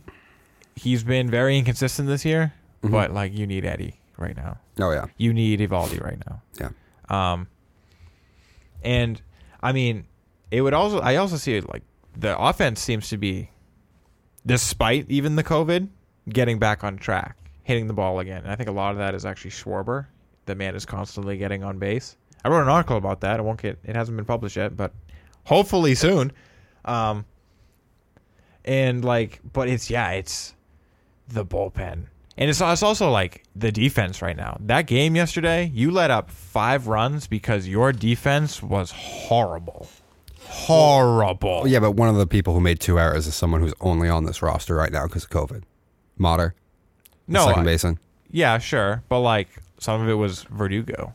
He's 0.75 1.03
been 1.03 1.29
very 1.29 1.57
inconsistent 1.57 2.07
this 2.07 2.23
year, 2.23 2.53
Mhm. 2.83 2.91
but 2.91 3.13
like 3.13 3.33
you 3.37 3.45
need 3.47 3.65
Eddie 3.65 3.99
right 4.17 4.35
now. 4.37 4.57
Oh 4.79 4.91
yeah. 4.91 5.05
You 5.17 5.33
need 5.33 5.59
Eovaldi 5.59 6.01
right 6.03 6.19
now. 6.27 6.41
Yeah. 6.59 6.69
Um, 7.09 7.47
and 8.83 9.21
I 9.61 9.71
mean, 9.71 10.05
it 10.51 10.61
would 10.61 10.73
also. 10.73 10.99
I 10.99 11.15
also 11.17 11.35
see 11.37 11.55
it 11.55 11.67
like 11.67 11.83
the 12.15 12.37
offense 12.37 12.79
seems 12.79 13.09
to 13.09 13.17
be, 13.17 13.49
despite 14.47 15.05
even 15.09 15.35
the 15.35 15.43
COVID, 15.43 15.89
getting 16.29 16.57
back 16.57 16.83
on 16.83 16.97
track, 16.97 17.37
hitting 17.63 17.85
the 17.87 17.93
ball 17.93 18.19
again. 18.19 18.41
And 18.43 18.51
I 18.51 18.55
think 18.55 18.69
a 18.69 18.71
lot 18.71 18.91
of 18.91 18.97
that 18.97 19.13
is 19.13 19.25
actually 19.25 19.51
Schwarber. 19.51 20.07
The 20.45 20.55
man 20.55 20.75
is 20.75 20.85
constantly 20.85 21.37
getting 21.37 21.63
on 21.63 21.77
base. 21.77 22.15
I 22.43 22.49
wrote 22.49 22.61
an 22.61 22.69
article 22.69 22.97
about 22.97 23.21
that. 23.21 23.39
It 23.39 23.43
won't 23.43 23.61
get. 23.61 23.77
It 23.83 23.95
hasn't 23.95 24.15
been 24.15 24.25
published 24.25 24.55
yet, 24.55 24.75
but 24.77 24.93
hopefully 25.43 25.93
soon. 25.93 26.31
Um, 26.85 27.25
and 28.63 29.03
like, 29.03 29.41
but 29.51 29.67
it's 29.67 29.89
yeah, 29.89 30.11
it's 30.11 30.55
the 31.27 31.45
bullpen. 31.45 32.05
And 32.39 32.49
it's, 32.51 32.61
it's 32.61 32.83
also 32.83 33.09
like 33.09 33.43
the 33.55 33.71
defense 33.71 34.21
right 34.21 34.37
now. 34.37 34.57
That 34.61 34.83
game 34.83 35.15
yesterday, 35.15 35.71
you 35.73 35.91
let 35.91 36.11
up 36.11 36.29
five 36.29 36.87
runs 36.87 37.27
because 37.27 37.67
your 37.67 37.91
defense 37.91 38.61
was 38.61 38.91
horrible. 38.91 39.89
Horrible. 40.49 41.67
Yeah, 41.67 41.79
but 41.79 41.91
one 41.91 42.09
of 42.09 42.15
the 42.15 42.27
people 42.27 42.53
who 42.53 42.59
made 42.59 42.79
two 42.79 42.99
errors 42.99 43.27
is 43.27 43.35
someone 43.35 43.61
who's 43.61 43.73
only 43.79 44.09
on 44.09 44.25
this 44.25 44.41
roster 44.41 44.75
right 44.75 44.91
now 44.91 45.05
because 45.07 45.23
of 45.23 45.29
COVID. 45.29 45.63
Motter, 46.17 46.55
no, 47.27 47.45
second 47.45 47.61
I- 47.61 47.65
baseman. 47.65 47.99
yeah, 48.31 48.57
sure, 48.57 49.03
but 49.07 49.19
like 49.19 49.47
some 49.79 50.01
of 50.01 50.09
it 50.09 50.15
was 50.15 50.43
Verdugo, 50.43 51.13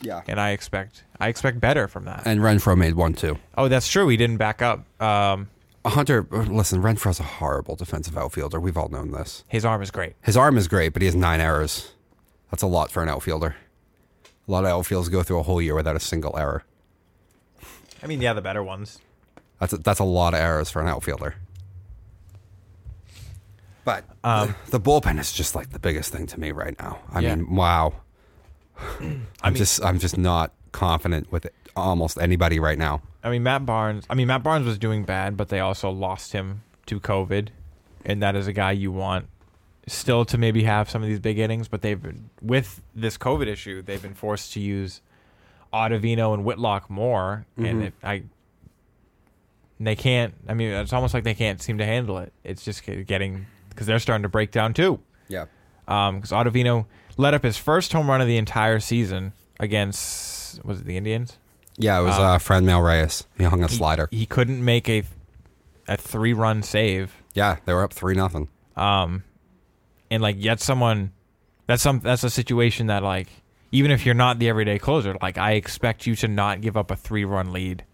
Yeah. 0.00 0.22
and 0.28 0.40
I 0.40 0.50
expect 0.50 1.02
I 1.20 1.28
expect 1.28 1.60
better 1.60 1.88
from 1.88 2.04
that. 2.04 2.22
And 2.24 2.40
Renfroe 2.40 2.76
made 2.78 2.94
one 2.94 3.14
too. 3.14 3.38
oh, 3.58 3.68
that's 3.68 3.88
true. 3.88 4.06
He 4.08 4.16
didn't 4.16 4.36
back 4.36 4.62
up. 4.62 4.84
Um, 5.02 5.48
Hunter, 5.84 6.26
uh, 6.32 6.38
listen, 6.42 6.80
Renfroe's 6.82 7.20
a 7.20 7.24
horrible 7.24 7.76
defensive 7.76 8.16
outfielder. 8.16 8.58
We've 8.60 8.76
all 8.76 8.88
known 8.88 9.10
this. 9.10 9.44
his 9.48 9.64
arm 9.64 9.82
is 9.82 9.90
great. 9.90 10.14
His 10.22 10.36
arm 10.36 10.56
is 10.56 10.68
great, 10.68 10.92
but 10.92 11.02
he 11.02 11.06
has 11.06 11.14
nine 11.16 11.40
errors. 11.40 11.92
That's 12.50 12.62
a 12.62 12.66
lot 12.68 12.90
for 12.90 13.02
an 13.02 13.08
outfielder. 13.08 13.56
A 14.46 14.50
lot 14.52 14.64
of 14.64 14.70
outfielders 14.70 15.08
go 15.08 15.22
through 15.22 15.40
a 15.40 15.42
whole 15.42 15.60
year 15.60 15.74
without 15.74 15.96
a 15.96 16.00
single 16.00 16.36
error. 16.38 16.62
I 18.04 18.06
mean, 18.06 18.20
yeah, 18.20 18.34
the 18.34 18.42
better 18.42 18.62
ones. 18.62 19.00
That's 19.58 19.72
a, 19.72 19.78
that's 19.78 19.98
a 20.00 20.04
lot 20.04 20.34
of 20.34 20.40
errors 20.40 20.70
for 20.70 20.82
an 20.82 20.88
outfielder. 20.88 21.34
But 23.84 24.04
Um, 24.22 24.54
the, 24.66 24.78
the 24.78 24.80
bullpen 24.80 25.18
is 25.18 25.32
just 25.32 25.54
like 25.54 25.70
the 25.70 25.78
biggest 25.78 26.12
thing 26.12 26.26
to 26.28 26.40
me 26.40 26.52
right 26.52 26.78
now. 26.78 27.00
I 27.12 27.20
Yeah. 27.20 27.34
mean, 27.34 27.54
wow. 27.54 27.94
I'm 29.00 29.26
mean- 29.44 29.54
just 29.54 29.84
I'm 29.84 29.98
just 29.98 30.16
not 30.18 30.52
confident 30.72 31.30
with 31.32 31.46
almost 31.76 32.18
anybody 32.18 32.58
right 32.58 32.78
now. 32.78 33.02
I 33.22 33.30
mean, 33.30 33.42
Matt 33.42 33.64
Barnes. 33.64 34.04
I 34.10 34.14
mean, 34.14 34.26
Matt 34.26 34.42
Barnes 34.42 34.66
was 34.66 34.78
doing 34.78 35.04
bad, 35.04 35.36
but 35.36 35.48
they 35.48 35.60
also 35.60 35.90
lost 35.90 36.32
him 36.32 36.62
to 36.86 37.00
COVID, 37.00 37.48
and 38.04 38.22
that 38.22 38.36
is 38.36 38.46
a 38.46 38.52
guy 38.52 38.72
you 38.72 38.92
want 38.92 39.26
still 39.86 40.24
to 40.26 40.36
maybe 40.38 40.64
have 40.64 40.90
some 40.90 41.02
of 41.02 41.08
these 41.08 41.20
big 41.20 41.38
innings. 41.38 41.68
But 41.68 41.80
they've 41.82 42.00
been 42.00 42.28
with 42.42 42.82
this 42.94 43.16
COVID 43.16 43.46
issue, 43.46 43.80
they've 43.82 44.02
been 44.02 44.14
forced 44.14 44.52
to 44.54 44.60
use 44.60 45.00
Ottavino 45.74 46.32
and 46.34 46.44
Whitlock 46.44 46.88
more, 46.88 47.46
and 47.56 47.66
Mhm. 47.82 47.86
it, 47.86 47.94
I. 48.02 48.22
They 49.80 49.96
can't. 49.96 50.34
I 50.48 50.54
mean, 50.54 50.70
it's 50.70 50.92
almost 50.92 51.14
like 51.14 51.24
they 51.24 51.34
can't 51.34 51.60
seem 51.60 51.78
to 51.78 51.84
handle 51.84 52.18
it. 52.18 52.32
It's 52.44 52.64
just 52.64 52.82
getting 53.06 53.46
because 53.68 53.86
they're 53.86 53.98
starting 53.98 54.22
to 54.22 54.28
break 54.28 54.50
down 54.52 54.72
too. 54.72 55.00
Yeah. 55.28 55.46
Because 55.84 56.30
Ottavino 56.30 56.86
let 57.16 57.34
up 57.34 57.42
his 57.42 57.56
first 57.56 57.92
home 57.92 58.08
run 58.08 58.20
of 58.20 58.26
the 58.28 58.36
entire 58.36 58.78
season 58.80 59.32
against 59.60 60.64
was 60.64 60.80
it 60.80 60.86
the 60.86 60.96
Indians? 60.96 61.38
Yeah, 61.76 61.98
it 61.98 62.04
was 62.04 62.14
Um, 62.14 62.22
uh, 62.22 62.38
Franmil 62.38 62.84
Reyes. 62.84 63.24
He 63.36 63.44
hung 63.44 63.62
a 63.64 63.66
he- 63.66 63.74
slider. 63.76 64.08
He, 64.12 64.26
couldn't 64.26 64.64
make 64.64 64.88
a 64.88 65.02
a 65.88 65.96
three 65.96 66.32
run 66.32 66.62
save. 66.62 67.12
yeah, 67.34 67.56
they 67.66 67.74
were 67.74 67.82
up 67.82 67.92
three 67.92 68.14
nothing. 68.14 68.48
Um, 68.76 69.24
and 70.10 70.22
like 70.22 70.36
yet 70.38 70.60
someone 70.60 71.10
that's 71.66 71.82
some 71.82 71.98
that's 72.00 72.22
a 72.24 72.30
situation 72.30 72.86
that 72.86 73.02
like 73.02 73.28
even 73.74 73.90
if 73.90 74.06
you're 74.06 74.14
not 74.14 74.38
the 74.38 74.48
everyday 74.48 74.78
closer, 74.78 75.16
like 75.20 75.36
I 75.36 75.52
expect 75.52 76.06
you 76.06 76.14
to 76.16 76.28
not 76.28 76.60
give 76.60 76.76
up 76.76 76.90
a 76.90 76.96
three 76.96 77.24
run 77.24 77.52
lead 77.52 77.84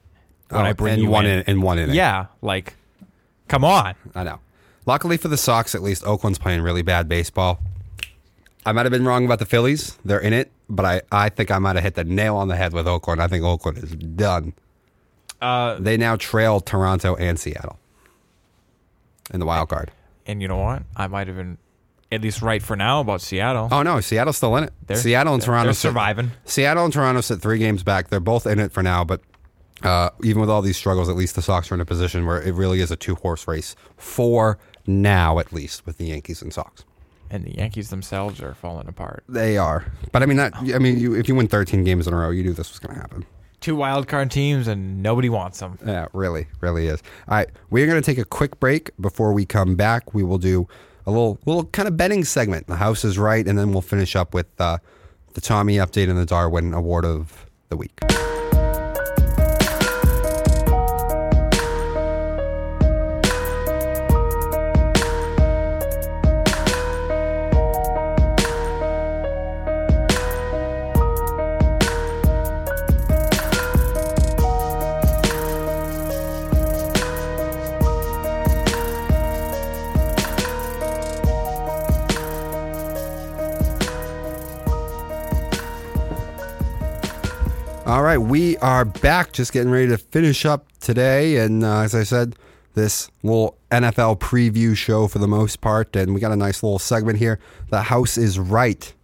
when 0.50 0.66
I 0.66 0.72
bring 0.72 0.94
in 0.94 1.00
you 1.00 1.08
Oh, 1.08 1.12
one 1.12 1.26
in. 1.26 1.40
in, 1.40 1.44
in 1.46 1.60
one 1.62 1.78
inning. 1.78 1.94
Yeah, 1.96 2.26
like 2.42 2.74
come 3.48 3.64
on. 3.64 3.94
I 4.14 4.24
know. 4.24 4.40
Luckily 4.86 5.16
for 5.16 5.28
the 5.28 5.36
Sox, 5.36 5.74
at 5.74 5.82
least 5.82 6.04
Oakland's 6.04 6.38
playing 6.38 6.62
really 6.62 6.82
bad 6.82 7.08
baseball. 7.08 7.60
I 8.66 8.72
might 8.72 8.84
have 8.84 8.92
been 8.92 9.04
wrong 9.06 9.24
about 9.24 9.38
the 9.38 9.46
Phillies. 9.46 9.96
They're 10.04 10.18
in 10.20 10.32
it, 10.34 10.50
but 10.68 10.84
I, 10.84 11.02
I 11.10 11.28
think 11.30 11.50
I 11.50 11.58
might 11.58 11.76
have 11.76 11.84
hit 11.84 11.94
the 11.94 12.04
nail 12.04 12.36
on 12.36 12.48
the 12.48 12.56
head 12.56 12.72
with 12.74 12.86
Oakland. 12.86 13.22
I 13.22 13.26
think 13.26 13.42
Oakland 13.44 13.78
is 13.78 13.92
done. 13.92 14.52
Uh, 15.40 15.76
They 15.80 15.96
now 15.96 16.16
trail 16.16 16.60
Toronto 16.60 17.14
and 17.16 17.38
Seattle. 17.40 17.78
in 19.32 19.40
the 19.40 19.46
wild 19.46 19.68
card. 19.70 19.90
And 20.26 20.42
you 20.42 20.48
know 20.48 20.58
what? 20.58 20.82
I 20.96 21.06
might 21.06 21.26
have 21.26 21.36
been 21.36 21.56
at 22.12 22.20
least 22.22 22.42
right 22.42 22.62
for 22.62 22.76
now 22.76 23.00
about 23.00 23.20
Seattle. 23.20 23.68
Oh 23.70 23.82
no, 23.82 24.00
Seattle's 24.00 24.36
still 24.36 24.56
in 24.56 24.64
it. 24.64 24.72
They're- 24.86 24.96
Seattle 24.96 25.34
and 25.34 25.42
Toronto 25.42 25.72
surviving. 25.72 26.32
Seattle 26.44 26.84
and 26.84 26.92
Toronto 26.92 27.20
sit 27.20 27.40
three 27.40 27.58
games 27.58 27.82
back. 27.82 28.08
They're 28.08 28.20
both 28.20 28.46
in 28.46 28.58
it 28.58 28.72
for 28.72 28.82
now, 28.82 29.04
but 29.04 29.20
uh, 29.82 30.10
even 30.22 30.40
with 30.40 30.50
all 30.50 30.60
these 30.62 30.76
struggles, 30.76 31.08
at 31.08 31.16
least 31.16 31.34
the 31.36 31.42
Sox 31.42 31.70
are 31.70 31.74
in 31.74 31.80
a 31.80 31.84
position 31.86 32.26
where 32.26 32.40
it 32.42 32.54
really 32.54 32.80
is 32.80 32.90
a 32.90 32.96
two 32.96 33.14
horse 33.16 33.46
race 33.48 33.74
for 33.96 34.58
now, 34.86 35.38
at 35.38 35.52
least 35.52 35.86
with 35.86 35.96
the 35.98 36.06
Yankees 36.06 36.42
and 36.42 36.52
Sox. 36.52 36.84
And 37.30 37.44
the 37.44 37.52
Yankees 37.56 37.90
themselves 37.90 38.40
are 38.40 38.54
falling 38.54 38.88
apart. 38.88 39.22
They 39.28 39.56
are, 39.56 39.84
but 40.10 40.22
I 40.22 40.26
mean 40.26 40.36
that. 40.38 40.52
I 40.56 40.78
mean, 40.78 40.98
you, 40.98 41.14
if 41.14 41.28
you 41.28 41.34
win 41.36 41.46
13 41.46 41.84
games 41.84 42.08
in 42.08 42.12
a 42.12 42.16
row, 42.16 42.30
you 42.30 42.42
knew 42.42 42.52
this 42.52 42.70
was 42.70 42.78
going 42.80 42.94
to 42.94 43.00
happen. 43.00 43.24
Two 43.60 43.76
wild 43.76 44.08
card 44.08 44.30
teams 44.30 44.66
and 44.66 45.02
nobody 45.02 45.28
wants 45.28 45.60
them. 45.60 45.78
Yeah, 45.86 46.06
really, 46.12 46.48
really 46.60 46.86
is. 46.88 47.02
All 47.28 47.36
right, 47.36 47.48
we're 47.70 47.86
going 47.86 48.02
to 48.02 48.04
take 48.04 48.18
a 48.18 48.24
quick 48.24 48.58
break. 48.58 48.90
Before 49.00 49.32
we 49.32 49.44
come 49.46 49.76
back, 49.76 50.12
we 50.12 50.24
will 50.24 50.38
do 50.38 50.66
a 51.10 51.12
little, 51.12 51.38
little 51.44 51.64
kind 51.64 51.88
of 51.88 51.96
betting 51.96 52.24
segment. 52.24 52.66
The 52.66 52.76
house 52.76 53.04
is 53.04 53.18
right, 53.18 53.46
and 53.46 53.58
then 53.58 53.72
we'll 53.72 53.82
finish 53.82 54.14
up 54.16 54.32
with 54.32 54.46
uh, 54.60 54.78
the 55.34 55.40
Tommy 55.40 55.76
update 55.76 56.08
and 56.08 56.16
the 56.16 56.26
Darwin 56.26 56.72
Award 56.72 57.04
of 57.04 57.46
the 57.68 57.76
week. 57.76 57.98
All 87.90 88.04
right, 88.04 88.18
we 88.18 88.56
are 88.58 88.84
back, 88.84 89.32
just 89.32 89.52
getting 89.52 89.72
ready 89.72 89.88
to 89.88 89.98
finish 89.98 90.46
up 90.46 90.64
today, 90.78 91.38
and 91.38 91.64
uh, 91.64 91.80
as 91.80 91.92
I 91.92 92.04
said, 92.04 92.36
this 92.74 93.10
little 93.24 93.58
NFL 93.72 94.20
preview 94.20 94.76
show 94.76 95.08
for 95.08 95.18
the 95.18 95.26
most 95.26 95.60
part, 95.60 95.96
and 95.96 96.14
we 96.14 96.20
got 96.20 96.30
a 96.30 96.36
nice 96.36 96.62
little 96.62 96.78
segment 96.78 97.18
here. 97.18 97.40
The 97.70 97.82
house 97.82 98.16
is 98.16 98.38
right 98.38 98.94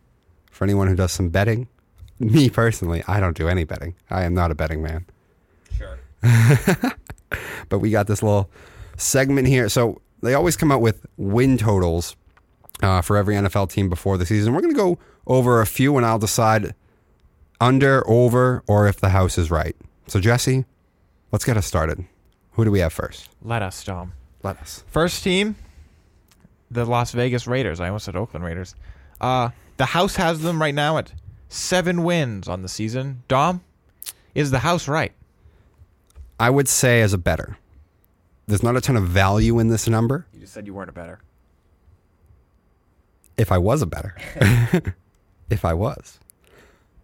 for 0.53 0.63
anyone 0.63 0.87
who 0.87 0.95
does 0.95 1.11
some 1.11 1.31
betting. 1.31 1.67
Me 2.21 2.49
personally, 2.49 3.03
I 3.09 3.19
don't 3.19 3.37
do 3.37 3.49
any 3.49 3.65
betting. 3.65 3.97
I 4.09 4.23
am 4.23 4.35
not 4.35 4.53
a 4.53 4.55
betting 4.55 4.85
man. 4.85 5.05
Sure. 5.77 5.99
but 7.69 7.81
we 7.81 7.91
got 7.91 8.07
this 8.07 8.23
little 8.23 8.49
segment 8.97 9.49
here. 9.49 9.69
So 9.69 10.01
they 10.23 10.35
always 10.35 10.57
come 10.57 10.71
out 10.71 10.81
with 10.81 11.05
win 11.17 11.59
totals 11.59 12.15
uh, 12.85 13.03
for 13.03 13.17
every 13.17 13.35
NFL 13.35 13.69
team 13.69 13.89
before 13.89 14.17
the 14.17 14.27
season. 14.27 14.55
We're 14.55 14.61
going 14.61 14.75
to 14.75 14.81
go 14.81 14.99
over 15.27 15.61
a 15.61 15.67
few, 15.67 15.97
and 15.97 16.07
I'll 16.07 16.21
decide 16.21 16.73
under, 17.61 18.09
over, 18.09 18.63
or 18.67 18.87
if 18.89 19.01
the 19.01 19.11
house 19.11 19.39
is 19.39 19.51
right. 19.51 19.77
So 20.07 20.21
Jesse, 20.21 20.65
let's 21.33 21.45
get 21.45 21.57
us 21.57 21.67
started. 21.67 22.05
Who 22.53 22.65
do 22.65 22.71
we 22.71 22.81
have 22.81 22.93
first? 22.93 23.29
Let 23.43 23.63
us, 23.63 23.83
Dom. 23.85 24.13
Let 24.43 24.59
us. 24.59 24.85
First 24.89 25.23
team, 25.23 25.57
the 26.71 26.85
Las 26.85 27.13
Vegas 27.13 27.47
Raiders. 27.47 27.81
I 27.81 27.87
almost 27.87 28.05
said 28.07 28.17
Oakland 28.17 28.45
Raiders. 28.45 28.75
Uh, 29.21 29.51
the 29.77 29.87
house 29.87 30.17
has 30.17 30.41
them 30.41 30.61
right 30.61 30.75
now 30.75 30.99
at 30.99 31.13
seven 31.49 32.03
wins 32.03 32.49
on 32.49 32.63
the 32.63 32.69
season. 32.69 33.23
Dom, 33.29 33.63
is 34.35 34.51
the 34.51 34.61
house 34.61 34.89
right? 34.89 35.13
I 36.39 36.51
would 36.51 36.69
say 36.69 37.03
as 37.03 37.13
a 37.13 37.19
better, 37.19 37.57
there's 38.47 38.63
not 38.63 38.77
a 38.77 38.81
ton 38.81 38.97
of 38.97 39.05
value 39.05 39.59
in 39.59 39.69
this 39.69 39.89
number. 39.89 40.27
You 40.33 40.41
just 40.41 40.53
said 40.53 40.67
you 40.67 40.75
weren't 40.75 40.91
a 40.91 40.93
better. 40.93 41.21
If 43.37 43.53
I 43.53 43.59
was 43.59 43.83
a 43.83 43.87
better, 43.87 44.17
if 45.51 45.65
I 45.65 45.75
was, 45.75 46.19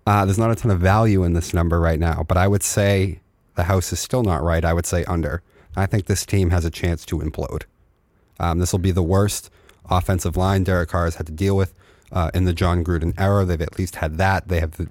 uh, 0.06 0.24
there's 0.24 0.38
not 0.38 0.50
a 0.50 0.54
ton 0.54 0.70
of 0.70 0.80
value 0.80 1.22
in 1.24 1.32
this 1.32 1.54
number 1.54 1.80
right 1.80 1.98
now. 1.98 2.24
But 2.26 2.36
I 2.36 2.48
would 2.48 2.62
say 2.62 3.20
the 3.54 3.64
house 3.64 3.92
is 3.92 4.00
still 4.00 4.22
not 4.22 4.42
right. 4.42 4.64
I 4.64 4.72
would 4.72 4.86
say 4.86 5.04
under. 5.04 5.42
I 5.76 5.86
think 5.86 6.06
this 6.06 6.26
team 6.26 6.50
has 6.50 6.64
a 6.64 6.70
chance 6.70 7.04
to 7.06 7.18
implode. 7.18 7.62
Um, 8.38 8.58
this 8.58 8.72
will 8.72 8.78
be 8.78 8.90
the 8.90 9.02
worst 9.02 9.50
offensive 9.88 10.36
line 10.36 10.64
Derek 10.64 10.90
Carr 10.90 11.04
has 11.04 11.16
had 11.16 11.26
to 11.26 11.32
deal 11.32 11.56
with 11.56 11.74
uh, 12.10 12.30
in 12.34 12.44
the 12.44 12.52
Jon 12.52 12.84
Gruden 12.84 13.14
era. 13.18 13.44
They've 13.44 13.60
at 13.60 13.78
least 13.78 13.96
had 13.96 14.18
that. 14.18 14.48
They 14.48 14.60
have 14.60 14.88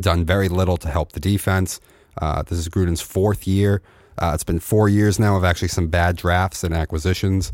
done 0.00 0.24
very 0.24 0.48
little 0.48 0.76
to 0.78 0.88
help 0.88 1.12
the 1.12 1.20
defense. 1.20 1.80
Uh, 2.20 2.42
this 2.42 2.58
is 2.58 2.68
Gruden's 2.68 3.00
fourth 3.00 3.46
year. 3.46 3.82
Uh, 4.18 4.32
it's 4.34 4.44
been 4.44 4.60
four 4.60 4.88
years 4.88 5.18
now 5.18 5.36
of 5.36 5.44
actually 5.44 5.68
some 5.68 5.88
bad 5.88 6.16
drafts 6.16 6.62
and 6.62 6.74
acquisitions. 6.74 7.50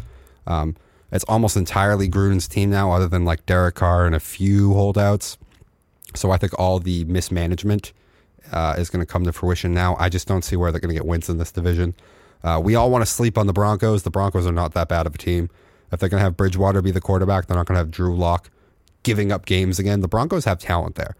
Um, 0.46 0.76
it's 1.12 1.24
almost 1.24 1.56
entirely 1.56 2.08
Gruden's 2.08 2.48
team 2.48 2.70
now, 2.70 2.92
other 2.92 3.08
than 3.08 3.24
like 3.24 3.46
Derek 3.46 3.76
Carr 3.76 4.04
and 4.04 4.14
a 4.14 4.20
few 4.20 4.74
holdouts. 4.74 5.38
So 6.14 6.30
I 6.30 6.36
think 6.36 6.58
all 6.58 6.78
the 6.78 7.04
mismanagement 7.04 7.92
uh, 8.52 8.74
is 8.78 8.90
going 8.90 9.04
to 9.04 9.06
come 9.06 9.24
to 9.24 9.32
fruition 9.32 9.74
now. 9.74 9.96
I 9.98 10.08
just 10.08 10.26
don't 10.26 10.42
see 10.42 10.56
where 10.56 10.72
they're 10.72 10.80
going 10.80 10.94
to 10.94 10.94
get 10.94 11.06
wins 11.06 11.28
in 11.28 11.38
this 11.38 11.52
division. 11.52 11.94
Uh, 12.42 12.60
we 12.62 12.74
all 12.74 12.90
want 12.90 13.02
to 13.02 13.06
sleep 13.06 13.36
on 13.36 13.46
the 13.46 13.52
Broncos. 13.52 14.02
The 14.02 14.10
Broncos 14.10 14.46
are 14.46 14.52
not 14.52 14.74
that 14.74 14.88
bad 14.88 15.06
of 15.06 15.14
a 15.14 15.18
team. 15.18 15.50
If 15.90 16.00
they're 16.00 16.08
going 16.08 16.20
to 16.20 16.24
have 16.24 16.36
Bridgewater 16.36 16.82
be 16.82 16.90
the 16.90 17.00
quarterback, 17.00 17.46
they're 17.46 17.56
not 17.56 17.66
going 17.66 17.74
to 17.74 17.80
have 17.80 17.90
Drew 17.90 18.16
Lock 18.16 18.50
giving 19.02 19.32
up 19.32 19.46
games 19.46 19.78
again. 19.78 20.00
The 20.00 20.08
Broncos 20.08 20.44
have 20.44 20.58
talent 20.58 20.96
there. 20.96 21.16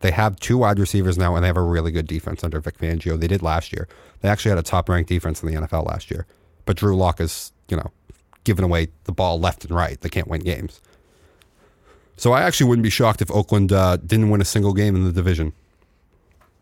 They 0.00 0.10
have 0.10 0.36
two 0.40 0.58
wide 0.58 0.78
receivers 0.78 1.18
now, 1.18 1.34
and 1.34 1.44
they 1.44 1.48
have 1.48 1.56
a 1.56 1.62
really 1.62 1.92
good 1.92 2.06
defense 2.06 2.42
under 2.42 2.60
Vic 2.60 2.78
Fangio. 2.78 3.18
They 3.18 3.28
did 3.28 3.42
last 3.42 3.72
year. 3.72 3.86
They 4.20 4.28
actually 4.28 4.50
had 4.50 4.58
a 4.58 4.62
top 4.62 4.88
ranked 4.88 5.08
defense 5.08 5.42
in 5.42 5.52
the 5.52 5.60
NFL 5.60 5.86
last 5.86 6.10
year. 6.10 6.26
But 6.64 6.76
Drew 6.76 6.96
Lock 6.96 7.20
is, 7.20 7.52
you 7.68 7.76
know, 7.76 7.90
giving 8.44 8.64
away 8.64 8.88
the 9.04 9.12
ball 9.12 9.38
left 9.38 9.64
and 9.64 9.74
right. 9.74 10.00
They 10.00 10.08
can't 10.08 10.28
win 10.28 10.40
games. 10.40 10.80
So 12.20 12.32
I 12.32 12.42
actually 12.42 12.68
wouldn't 12.68 12.82
be 12.82 12.90
shocked 12.90 13.22
if 13.22 13.30
Oakland 13.30 13.72
uh, 13.72 13.96
didn't 13.96 14.28
win 14.28 14.42
a 14.42 14.44
single 14.44 14.74
game 14.74 14.94
in 14.94 15.04
the 15.04 15.10
division. 15.10 15.54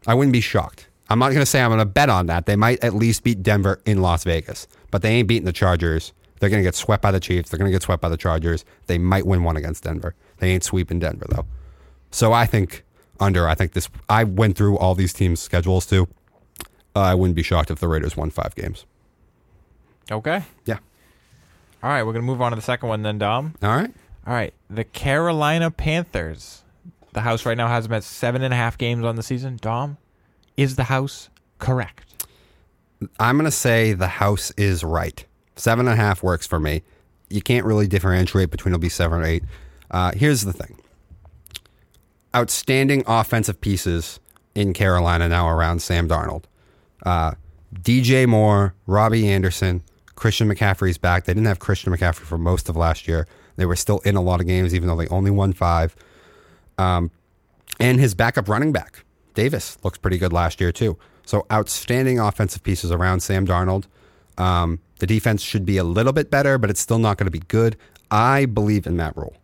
I 0.06 0.14
wouldn't 0.14 0.32
be 0.32 0.40
shocked. 0.40 0.86
I'm 1.10 1.18
not 1.18 1.30
going 1.30 1.40
to 1.40 1.46
say 1.46 1.60
I'm 1.60 1.70
going 1.70 1.80
to 1.80 1.84
bet 1.84 2.08
on 2.08 2.26
that. 2.26 2.46
They 2.46 2.54
might 2.54 2.84
at 2.84 2.94
least 2.94 3.24
beat 3.24 3.42
Denver 3.42 3.80
in 3.84 4.00
Las 4.00 4.22
Vegas, 4.22 4.68
but 4.92 5.02
they 5.02 5.10
ain't 5.10 5.26
beating 5.26 5.46
the 5.46 5.52
Chargers. 5.52 6.12
They're 6.38 6.48
going 6.48 6.62
to 6.62 6.64
get 6.64 6.76
swept 6.76 7.02
by 7.02 7.10
the 7.10 7.18
Chiefs. 7.18 7.50
They're 7.50 7.58
going 7.58 7.72
to 7.72 7.74
get 7.74 7.82
swept 7.82 8.00
by 8.00 8.08
the 8.08 8.16
Chargers. 8.16 8.64
They 8.86 8.98
might 8.98 9.26
win 9.26 9.42
one 9.42 9.56
against 9.56 9.82
Denver. 9.82 10.14
They 10.36 10.52
ain't 10.52 10.62
sweeping 10.62 11.00
Denver 11.00 11.26
though. 11.28 11.46
So 12.12 12.32
I 12.32 12.46
think 12.46 12.84
under. 13.18 13.48
I 13.48 13.56
think 13.56 13.72
this. 13.72 13.88
I 14.08 14.22
went 14.22 14.56
through 14.56 14.78
all 14.78 14.94
these 14.94 15.12
teams' 15.12 15.40
schedules 15.40 15.86
too. 15.86 16.06
Uh, 16.94 17.00
I 17.00 17.16
wouldn't 17.16 17.34
be 17.34 17.42
shocked 17.42 17.72
if 17.72 17.80
the 17.80 17.88
Raiders 17.88 18.16
won 18.16 18.30
five 18.30 18.54
games. 18.54 18.86
Okay. 20.08 20.44
Yeah. 20.66 20.78
All 21.82 21.90
right, 21.90 22.04
we're 22.04 22.12
going 22.12 22.22
to 22.22 22.30
move 22.30 22.40
on 22.42 22.52
to 22.52 22.56
the 22.56 22.62
second 22.62 22.88
one 22.88 23.02
then, 23.02 23.18
Dom. 23.18 23.54
All 23.60 23.74
right. 23.74 23.90
All 24.28 24.34
right, 24.34 24.52
the 24.68 24.84
Carolina 24.84 25.70
Panthers. 25.70 26.62
The 27.14 27.22
house 27.22 27.46
right 27.46 27.56
now 27.56 27.68
has 27.68 27.84
them 27.84 27.94
at 27.94 28.04
seven 28.04 28.42
and 28.42 28.52
a 28.52 28.56
half 28.58 28.76
games 28.76 29.02
on 29.02 29.16
the 29.16 29.22
season. 29.22 29.56
Dom, 29.58 29.96
is 30.54 30.76
the 30.76 30.84
house 30.84 31.30
correct? 31.58 32.26
I'm 33.18 33.38
going 33.38 33.46
to 33.46 33.50
say 33.50 33.94
the 33.94 34.06
house 34.06 34.50
is 34.58 34.84
right. 34.84 35.24
Seven 35.56 35.88
and 35.88 35.94
a 35.94 35.96
half 35.96 36.22
works 36.22 36.46
for 36.46 36.60
me. 36.60 36.82
You 37.30 37.40
can't 37.40 37.64
really 37.64 37.88
differentiate 37.88 38.50
between 38.50 38.74
it'll 38.74 38.82
be 38.82 38.90
seven 38.90 39.20
or 39.20 39.24
eight. 39.24 39.44
Uh, 39.90 40.12
here's 40.14 40.42
the 40.42 40.52
thing 40.52 40.78
outstanding 42.36 43.04
offensive 43.06 43.62
pieces 43.62 44.20
in 44.54 44.74
Carolina 44.74 45.30
now 45.30 45.48
around 45.48 45.80
Sam 45.80 46.06
Darnold. 46.06 46.44
Uh, 47.02 47.32
DJ 47.74 48.26
Moore, 48.26 48.74
Robbie 48.86 49.26
Anderson, 49.26 49.82
Christian 50.16 50.52
McCaffrey's 50.52 50.98
back. 50.98 51.24
They 51.24 51.32
didn't 51.32 51.46
have 51.46 51.60
Christian 51.60 51.94
McCaffrey 51.94 52.26
for 52.26 52.36
most 52.36 52.68
of 52.68 52.76
last 52.76 53.08
year. 53.08 53.26
They 53.58 53.66
were 53.66 53.76
still 53.76 53.98
in 54.04 54.14
a 54.14 54.22
lot 54.22 54.40
of 54.40 54.46
games, 54.46 54.72
even 54.72 54.86
though 54.88 54.96
they 54.96 55.08
only 55.08 55.32
won 55.32 55.52
five. 55.52 55.94
Um, 56.78 57.10
and 57.80 57.98
his 57.98 58.14
backup 58.14 58.48
running 58.48 58.70
back, 58.70 59.04
Davis, 59.34 59.76
looks 59.82 59.98
pretty 59.98 60.16
good 60.16 60.32
last 60.32 60.60
year, 60.60 60.70
too. 60.70 60.96
So 61.26 61.44
outstanding 61.52 62.20
offensive 62.20 62.62
pieces 62.62 62.92
around 62.92 63.20
Sam 63.20 63.46
Darnold. 63.46 63.86
Um, 64.38 64.78
the 65.00 65.06
defense 65.06 65.42
should 65.42 65.66
be 65.66 65.76
a 65.76 65.84
little 65.84 66.12
bit 66.12 66.30
better, 66.30 66.56
but 66.56 66.70
it's 66.70 66.80
still 66.80 67.00
not 67.00 67.18
going 67.18 67.26
to 67.26 67.32
be 67.32 67.40
good. 67.48 67.76
I 68.12 68.46
believe 68.46 68.86
in 68.86 68.96
Matt 68.96 69.16
Rhule. 69.16 69.36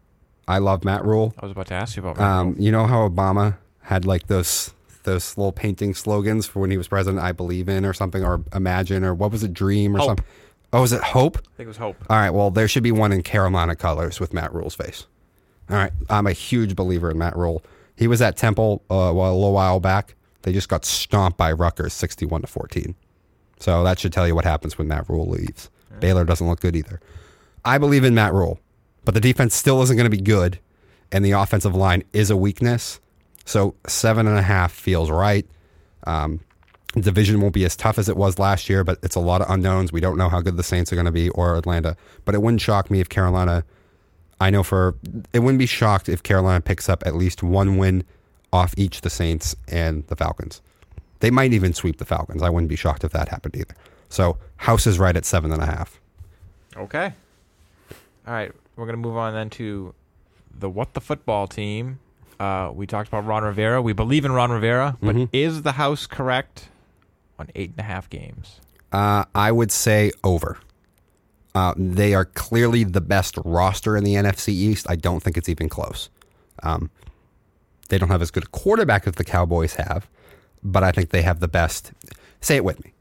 I 0.47 0.59
love 0.59 0.85
Matt 0.85 1.05
Rhule. 1.05 1.35
I 1.41 1.45
was 1.45 1.53
about 1.53 1.67
to 1.67 1.75
ask 1.75 1.97
you 1.97 2.07
about. 2.07 2.21
Um, 2.21 2.55
you 2.57 2.71
know 2.71 2.87
how 2.87 3.09
Obama 3.09 3.57
had 3.83 4.05
like 4.05 4.29
those 4.29 4.73
those 5.03 5.37
little 5.37 5.53
painting 5.53 5.93
slogans 5.93 6.47
for 6.47 6.61
when 6.61 6.71
he 6.71 6.77
was 6.77 6.87
president? 6.87 7.23
I 7.23 7.33
believe 7.33 7.69
in 7.69 7.85
or 7.85 7.93
something, 7.93 8.25
or 8.25 8.43
imagine, 8.55 9.05
or 9.05 9.13
what 9.13 9.33
was 9.33 9.43
it? 9.43 9.53
Dream 9.53 9.97
or 9.97 9.99
Hope. 9.99 10.09
something. 10.09 10.25
Oh, 10.75 10.81
was 10.81 10.93
it 10.93 11.01
hope? 11.01 11.39
I 11.39 11.57
think 11.57 11.67
it 11.67 11.69
was 11.69 11.77
Hope. 11.77 12.05
All 12.11 12.17
right. 12.17 12.31
Well, 12.31 12.51
there 12.51 12.67
should 12.67 12.83
be 12.83 12.91
one 12.91 13.13
in 13.13 13.23
Carolina 13.23 13.77
colors 13.77 14.19
with 14.19 14.35
Matt 14.35 14.53
Rhule's 14.53 14.75
face. 14.75 15.07
All 15.71 15.77
right. 15.77 15.93
I'm 16.11 16.27
a 16.27 16.33
huge 16.33 16.75
believer 16.75 17.13
in 17.13 17.17
Matt 17.17 17.37
Rhule. 17.37 17.63
He 17.97 18.09
was 18.09 18.21
at 18.21 18.37
Temple 18.37 18.83
uh, 18.91 19.13
well, 19.15 19.33
a 19.33 19.35
little 19.35 19.53
while 19.53 19.79
back. 19.79 20.17
They 20.43 20.53
just 20.53 20.69
got 20.69 20.85
stomped 20.85 21.39
by 21.39 21.53
Rutgers, 21.53 21.93
61 21.93 22.41
to 22.41 22.49
14. 22.49 22.97
So 23.61 23.85
that 23.85 24.01
should 24.01 24.13
tell 24.13 24.27
you 24.27 24.35
what 24.35 24.45
happens 24.45 24.77
when 24.77 24.89
Matt 24.89 25.09
Rhule 25.09 25.29
leaves. 25.29 25.71
Baylor 26.01 26.25
doesn't 26.25 26.49
look 26.49 26.61
good 26.61 26.75
either. 26.75 27.01
I 27.65 27.79
believe 27.79 28.03
in 28.03 28.13
Matt 28.13 28.35
Rhule, 28.35 28.59
but 29.05 29.15
the 29.15 29.21
defense 29.21 29.55
still 29.55 29.81
isn't 29.83 29.97
going 29.97 30.11
to 30.11 30.15
be 30.15 30.21
good, 30.21 30.59
and 31.13 31.25
the 31.25 31.31
offensive 31.31 31.75
line 31.75 32.03
is 32.13 32.31
a 32.31 32.37
weakness. 32.37 33.01
So 33.45 33.77
seven 33.87 34.27
and 34.27 34.37
a 34.37 34.43
half 34.43 34.73
feels 34.73 35.09
right. 35.09 35.47
Um, 36.05 36.41
Division 36.97 37.41
won't 37.41 37.55
be 37.55 37.65
as 37.65 37.75
tough 37.77 37.99
as 37.99 38.09
it 38.09 38.17
was 38.17 38.39
last 38.39 38.69
year, 38.69 38.85
but 38.85 38.99
it's 39.03 39.17
a 39.17 39.21
lot 39.21 39.41
of 39.41 39.51
unknowns. 39.51 39.93
We 39.93 40.01
don't 40.01 40.17
know 40.17 40.29
how 40.29 40.41
good 40.41 40.57
the 40.57 40.63
Saints 40.63 40.93
are 40.93 40.97
going 40.97 41.07
to 41.07 41.13
be 41.13 41.29
or 41.31 41.57
Atlanta. 41.57 41.97
But 42.25 42.35
it 42.35 42.43
wouldn't 42.43 42.61
shock 42.61 42.91
me 42.91 43.01
if 43.01 43.09
Carolina. 43.09 43.65
I 44.41 44.51
know 44.51 44.63
for 44.63 44.95
it 45.33 45.41
wouldn't 45.41 45.59
be 45.59 45.67
shocked 45.67 46.09
if 46.09 46.23
Carolina 46.23 46.61
picks 46.61 46.89
up 46.89 47.03
at 47.07 47.15
least 47.17 47.43
one 47.43 47.77
win 47.79 48.05
off 48.53 48.75
each 48.77 49.01
the 49.01 49.11
Saints 49.11 49.57
and 49.69 50.07
the 50.07 50.17
Falcons. 50.17 50.61
They 51.21 51.31
might 51.31 51.53
even 51.53 51.73
sweep 51.73 51.99
the 51.99 52.05
Falcons. 52.05 52.43
I 52.43 52.51
wouldn't 52.51 52.69
be 52.69 52.77
shocked 52.77 53.05
if 53.05 53.13
that 53.13 53.29
happened 53.29 53.57
either. 53.57 53.75
So 54.09 54.37
House 54.59 54.87
is 54.87 54.99
right 54.99 55.17
at 55.17 55.25
seven 55.25 55.51
and 55.53 55.63
a 55.63 55.67
half. 55.67 56.01
Okay. 56.77 57.13
All 58.27 58.33
right, 58.35 58.53
we're 58.77 58.87
gonna 58.87 58.99
move 58.99 59.17
on 59.17 59.33
then 59.35 59.51
to 59.51 59.95
the 60.57 60.69
what 60.71 60.95
the 60.95 61.01
football 61.01 61.47
team. 61.47 61.99
Uh, 62.39 62.71
we 62.75 62.87
talked 62.87 63.09
about 63.09 63.27
Ron 63.27 63.45
Rivera. 63.45 63.81
We 63.81 63.93
believe 63.93 64.25
in 64.25 64.33
Ron 64.33 64.51
Rivera, 64.51 64.97
but 65.01 65.15
Mhm. 65.15 65.29
is 65.33 65.63
the 65.63 65.73
house 65.73 66.07
correct 66.07 66.69
on 67.39 67.49
eight 67.55 67.71
and 67.71 67.81
a 67.81 67.83
half 67.83 68.09
games? 68.11 68.61
Uh, 68.93 69.25
I 69.35 69.51
would 69.53 69.73
say 69.73 70.13
over. 70.23 70.59
Uh, 71.55 71.73
they 71.77 72.15
are 72.15 72.25
clearly 72.25 72.83
the 72.85 73.01
best 73.01 73.37
roster 73.45 73.97
in 73.97 74.03
the 74.05 74.15
NFC 74.15 74.49
East. 74.49 74.87
I 74.89 74.97
don't 74.97 75.23
think 75.23 75.37
it's 75.37 75.49
even 75.49 75.69
close. 75.69 76.11
Um, 76.63 76.91
they 77.89 77.99
don't 77.99 78.09
have 78.09 78.23
as 78.23 78.31
good 78.31 78.45
a 78.45 78.49
quarterback 78.49 79.07
as 79.07 79.15
the 79.15 79.25
Cowboys 79.25 79.75
have, 79.75 80.09
but 80.63 80.83
I 80.83 80.91
think 80.91 81.11
they 81.11 81.23
have 81.23 81.41
the 81.41 81.49
best. 81.49 81.93
Say 82.41 82.57
it 82.57 82.65
with 82.65 82.83
me. 82.85 82.93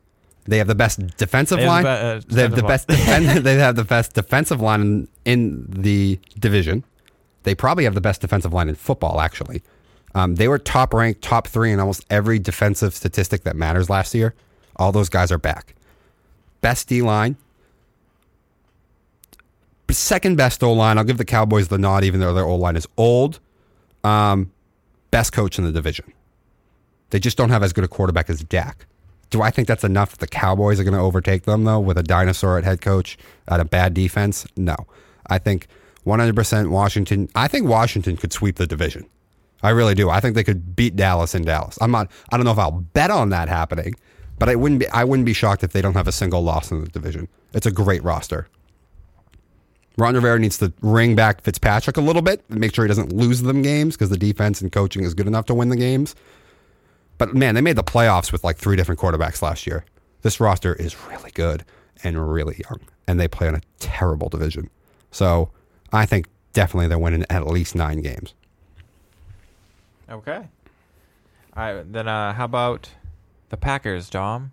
They 0.46 0.58
have 0.58 0.68
the 0.68 0.76
best 0.76 1.00
defensive 1.18 1.58
They 1.58 1.64
have 1.64 1.84
line. 1.84 1.84
the 1.84 2.26
be- 2.28 2.34
uh, 2.34 2.36
they 2.36 2.42
have 2.44 2.56
the 2.56 2.64
best. 2.64 2.88
Defen- 2.88 3.44
they 3.44 3.56
have 3.56 3.76
the 3.76 3.84
best 3.86 4.14
defensive 4.14 4.62
line 4.62 4.82
in, 4.82 5.08
in 5.26 5.66
the 5.70 6.20
division. 6.38 6.84
They 7.44 7.56
probably 7.56 7.86
have 7.86 7.94
the 7.96 8.02
best 8.02 8.22
defensive 8.22 8.54
line 8.54 8.70
in 8.70 8.76
football. 8.76 9.20
Actually, 9.22 9.64
um, 10.16 10.36
they 10.36 10.48
were 10.48 10.60
top 10.60 10.94
ranked, 10.94 11.22
top 11.22 11.48
three 11.48 11.72
in 11.72 11.80
almost 11.80 12.06
every 12.10 12.40
defensive 12.40 12.94
statistic 12.94 13.44
that 13.44 13.56
matters 13.56 13.90
last 13.90 14.14
year. 14.14 14.34
All 14.76 14.92
those 14.92 15.10
guys 15.10 15.32
are 15.32 15.38
back. 15.38 15.76
Best 16.62 16.88
D 16.88 17.02
line. 17.02 17.36
Second 19.90 20.38
best 20.38 20.64
O 20.64 20.74
line. 20.74 20.98
I'll 20.98 21.04
give 21.04 21.18
the 21.18 21.26
Cowboys 21.26 21.68
the 21.68 21.78
nod, 21.78 22.04
even 22.04 22.20
though 22.20 22.34
their 22.34 22.46
O 22.46 22.56
line 22.56 22.76
is 22.76 22.88
old. 22.98 23.40
Um, 24.04 24.52
best 25.12 25.34
coach 25.34 25.58
in 25.60 25.66
the 25.66 25.72
division. 25.72 26.12
They 27.12 27.20
just 27.20 27.38
don't 27.38 27.50
have 27.50 27.62
as 27.62 27.74
good 27.74 27.84
a 27.84 27.88
quarterback 27.88 28.30
as 28.30 28.44
Dak. 28.44 28.88
Do 29.30 29.42
I 29.42 29.52
think 29.52 29.68
that's 29.68 29.84
enough? 29.84 30.18
The 30.18 30.28
Cowboys 30.28 30.80
are 30.80 30.84
going 30.84 30.96
to 30.96 31.00
overtake 31.00 31.44
them 31.44 31.64
though 31.64 31.80
with 31.80 31.98
a 31.98 32.04
dinosaur 32.04 32.58
at 32.58 32.64
head 32.64 32.82
coach 32.82 33.18
at 33.48 33.60
a 33.60 33.66
bad 33.66 33.94
defense. 33.94 34.48
No, 34.58 34.76
I 35.28 35.38
think 35.38 35.68
100% 36.06 36.70
Washington. 36.70 37.30
I 37.36 37.48
think 37.48 37.68
Washington 37.68 38.18
could 38.18 38.34
sweep 38.34 38.56
the 38.58 38.68
division. 38.68 39.06
I 39.64 39.70
really 39.70 39.96
do. 39.96 40.10
I 40.10 40.20
think 40.20 40.36
they 40.36 40.44
could 40.44 40.76
beat 40.76 40.96
Dallas 40.96 41.34
in 41.34 41.44
Dallas. 41.44 41.78
I'm 41.82 41.92
not. 41.92 42.12
I 42.32 42.38
don't 42.38 42.46
know 42.46 42.52
if 42.52 42.60
I'll 42.60 42.72
bet 42.72 43.10
on 43.10 43.30
that 43.30 43.48
happening, 43.48 43.96
but 44.38 44.50
I 44.50 44.56
wouldn't 44.56 44.82
be. 44.82 44.88
I 44.90 45.06
wouldn't 45.06 45.26
be 45.26 45.34
shocked 45.34 45.64
if 45.64 45.72
they 45.72 45.82
don't 45.82 45.94
have 45.94 46.08
a 46.08 46.12
single 46.12 46.44
loss 46.44 46.70
in 46.70 46.82
the 46.82 46.90
division. 46.90 47.30
It's 47.54 47.66
a 47.66 47.72
great 47.72 48.04
roster. 48.04 48.48
Ron 49.98 50.16
Rivera 50.16 50.40
needs 50.40 50.58
to 50.58 50.74
ring 50.82 51.16
back 51.16 51.42
Fitzpatrick 51.42 51.98
a 51.98 52.02
little 52.02 52.24
bit 52.24 52.44
and 52.50 52.60
make 52.60 52.74
sure 52.74 52.84
he 52.84 52.88
doesn't 52.88 53.14
lose 53.14 53.44
them 53.44 53.62
games 53.62 53.96
because 53.96 54.10
the 54.10 54.18
defense 54.18 54.60
and 54.60 54.72
coaching 54.72 55.04
is 55.04 55.14
good 55.14 55.28
enough 55.28 55.46
to 55.46 55.54
win 55.54 55.70
the 55.70 55.76
games. 55.76 56.16
But 57.20 57.36
man, 57.36 57.56
they 57.56 57.62
made 57.62 57.76
the 57.76 57.84
playoffs 57.84 58.32
with 58.32 58.44
like 58.44 58.58
three 58.58 58.76
different 58.76 59.00
quarterbacks 59.00 59.42
last 59.42 59.68
year. 59.68 59.86
This 60.24 60.40
roster 60.40 60.74
is 60.74 60.98
really 61.08 61.32
good 61.32 61.64
and 62.04 62.32
really 62.32 62.64
young, 62.70 62.80
and 63.08 63.20
they 63.20 63.28
play 63.28 63.48
in 63.48 63.56
a 63.56 63.62
terrible 63.80 64.30
division. 64.30 64.70
So 65.12 65.52
I 65.92 66.06
think 66.06 66.28
definitely 66.54 66.88
they're 66.88 66.98
winning 66.98 67.26
at 67.30 67.46
least 67.46 67.76
nine 67.76 68.02
games. 68.02 68.34
Okay. 70.14 70.48
All 71.58 71.74
right, 71.74 71.92
then 71.92 72.08
uh, 72.08 72.34
how 72.34 72.46
about 72.46 72.90
the 73.50 73.58
Packers, 73.58 74.12
Dom? 74.12 74.52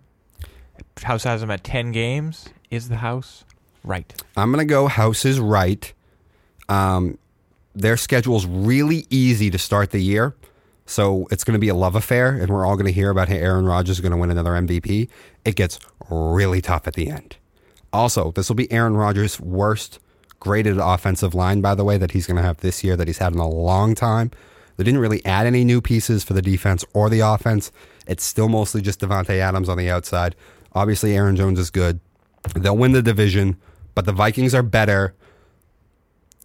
House 1.03 1.23
has 1.23 1.41
them 1.41 1.51
at 1.51 1.63
ten 1.63 1.91
games. 1.91 2.49
Is 2.71 2.89
the 2.89 2.97
house 2.97 3.43
right? 3.83 4.11
I'm 4.35 4.51
gonna 4.51 4.65
go 4.65 4.87
House 4.87 5.23
is 5.23 5.39
right. 5.39 5.93
Um, 6.67 7.19
their 7.75 7.95
schedule's 7.95 8.47
really 8.47 9.05
easy 9.11 9.51
to 9.51 9.59
start 9.59 9.91
the 9.91 9.99
year, 9.99 10.35
so 10.87 11.27
it's 11.29 11.43
gonna 11.43 11.59
be 11.59 11.69
a 11.69 11.75
love 11.75 11.95
affair, 11.95 12.29
and 12.29 12.49
we're 12.49 12.65
all 12.65 12.75
gonna 12.75 12.89
hear 12.89 13.11
about 13.11 13.29
how 13.29 13.35
Aaron 13.35 13.65
Rodgers 13.65 13.97
is 13.97 14.01
gonna 14.01 14.17
win 14.17 14.31
another 14.31 14.51
MVP. 14.51 15.09
It 15.45 15.55
gets 15.55 15.79
really 16.09 16.61
tough 16.61 16.87
at 16.87 16.95
the 16.95 17.07
end. 17.07 17.37
Also, 17.93 18.31
this 18.31 18.49
will 18.49 18.55
be 18.55 18.71
Aaron 18.71 18.95
Rodgers' 18.97 19.39
worst 19.39 19.99
graded 20.39 20.79
offensive 20.79 21.35
line, 21.35 21.61
by 21.61 21.75
the 21.75 21.83
way, 21.83 21.97
that 21.97 22.11
he's 22.11 22.25
gonna 22.25 22.41
have 22.41 22.57
this 22.57 22.83
year 22.83 22.95
that 22.95 23.07
he's 23.07 23.19
had 23.19 23.33
in 23.33 23.39
a 23.39 23.47
long 23.47 23.93
time. 23.93 24.31
They 24.77 24.83
didn't 24.83 24.99
really 24.99 25.23
add 25.25 25.45
any 25.45 25.63
new 25.63 25.81
pieces 25.81 26.23
for 26.23 26.33
the 26.33 26.41
defense 26.41 26.83
or 26.93 27.09
the 27.09 27.19
offense. 27.19 27.71
It's 28.07 28.23
still 28.23 28.49
mostly 28.49 28.81
just 28.81 28.99
Davante 28.99 29.37
Adams 29.37 29.69
on 29.69 29.77
the 29.77 29.89
outside. 29.89 30.35
Obviously, 30.73 31.15
Aaron 31.15 31.35
Jones 31.35 31.59
is 31.59 31.69
good. 31.69 31.99
They'll 32.55 32.77
win 32.77 32.91
the 32.93 33.01
division, 33.01 33.57
but 33.93 34.05
the 34.05 34.13
Vikings 34.13 34.55
are 34.55 34.63
better. 34.63 35.13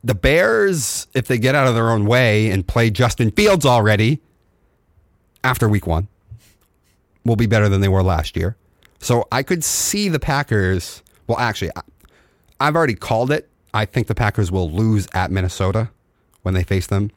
The 0.04 0.14
Bears, 0.14 1.06
if 1.14 1.26
they 1.26 1.38
get 1.38 1.54
out 1.54 1.66
of 1.66 1.74
their 1.74 1.90
own 1.90 2.06
way 2.06 2.50
and 2.50 2.66
play 2.66 2.90
Justin 2.90 3.30
Fields 3.30 3.64
already 3.64 4.20
after 5.42 5.68
week 5.68 5.86
one, 5.86 6.08
will 7.24 7.36
be 7.36 7.46
better 7.46 7.68
than 7.68 7.80
they 7.80 7.88
were 7.88 8.02
last 8.02 8.36
year. 8.36 8.56
So 9.00 9.26
I 9.32 9.42
could 9.42 9.64
see 9.64 10.08
the 10.08 10.18
Packers. 10.18 11.02
Well, 11.26 11.38
actually, 11.38 11.70
I've 12.60 12.76
already 12.76 12.94
called 12.94 13.30
it. 13.30 13.48
I 13.74 13.84
think 13.84 14.06
the 14.06 14.14
Packers 14.14 14.50
will 14.52 14.70
lose 14.70 15.08
at 15.12 15.30
Minnesota 15.30 15.90
when 16.42 16.54
they 16.54 16.62
face 16.62 16.86
them. 16.86 17.10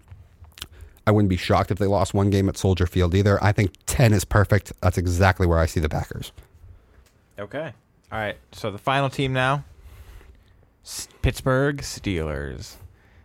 I 1.09 1.11
wouldn't 1.11 1.29
be 1.29 1.37
shocked 1.37 1.71
if 1.71 1.79
they 1.79 1.87
lost 1.87 2.13
one 2.13 2.29
game 2.29 2.47
at 2.49 2.55
Soldier 2.55 2.85
Field 2.85 3.15
either. 3.15 3.43
I 3.43 3.51
think 3.51 3.73
10 3.87 4.13
is 4.13 4.23
perfect. 4.23 4.73
That's 4.79 4.95
exactly 4.99 5.47
where 5.47 5.57
I 5.57 5.65
see 5.65 5.79
the 5.79 5.89
Packers. 5.89 6.31
Okay. 7.39 7.73
All 8.11 8.19
right. 8.19 8.37
So 8.51 8.69
the 8.69 8.77
final 8.77 9.09
team 9.09 9.33
now 9.33 9.63
S- 10.85 11.07
Pittsburgh 11.23 11.77
Steelers. 11.77 12.75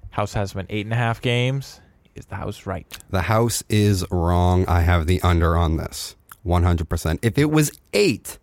House 0.09 0.33
has 0.33 0.55
been 0.55 0.65
eight 0.71 0.87
and 0.87 0.95
a 0.95 0.97
half 0.97 1.21
games. 1.21 1.83
Is 2.15 2.25
the 2.25 2.37
house 2.37 2.65
right? 2.65 2.87
The 3.11 3.21
house 3.21 3.63
is 3.69 4.03
wrong. 4.11 4.65
I 4.67 4.81
have 4.81 5.07
the 5.07 5.21
under 5.21 5.55
on 5.55 5.77
this 5.77 6.17
100%. 6.47 7.19
If 7.21 7.37
it 7.37 7.51
was 7.51 7.71
eight, 7.93 8.39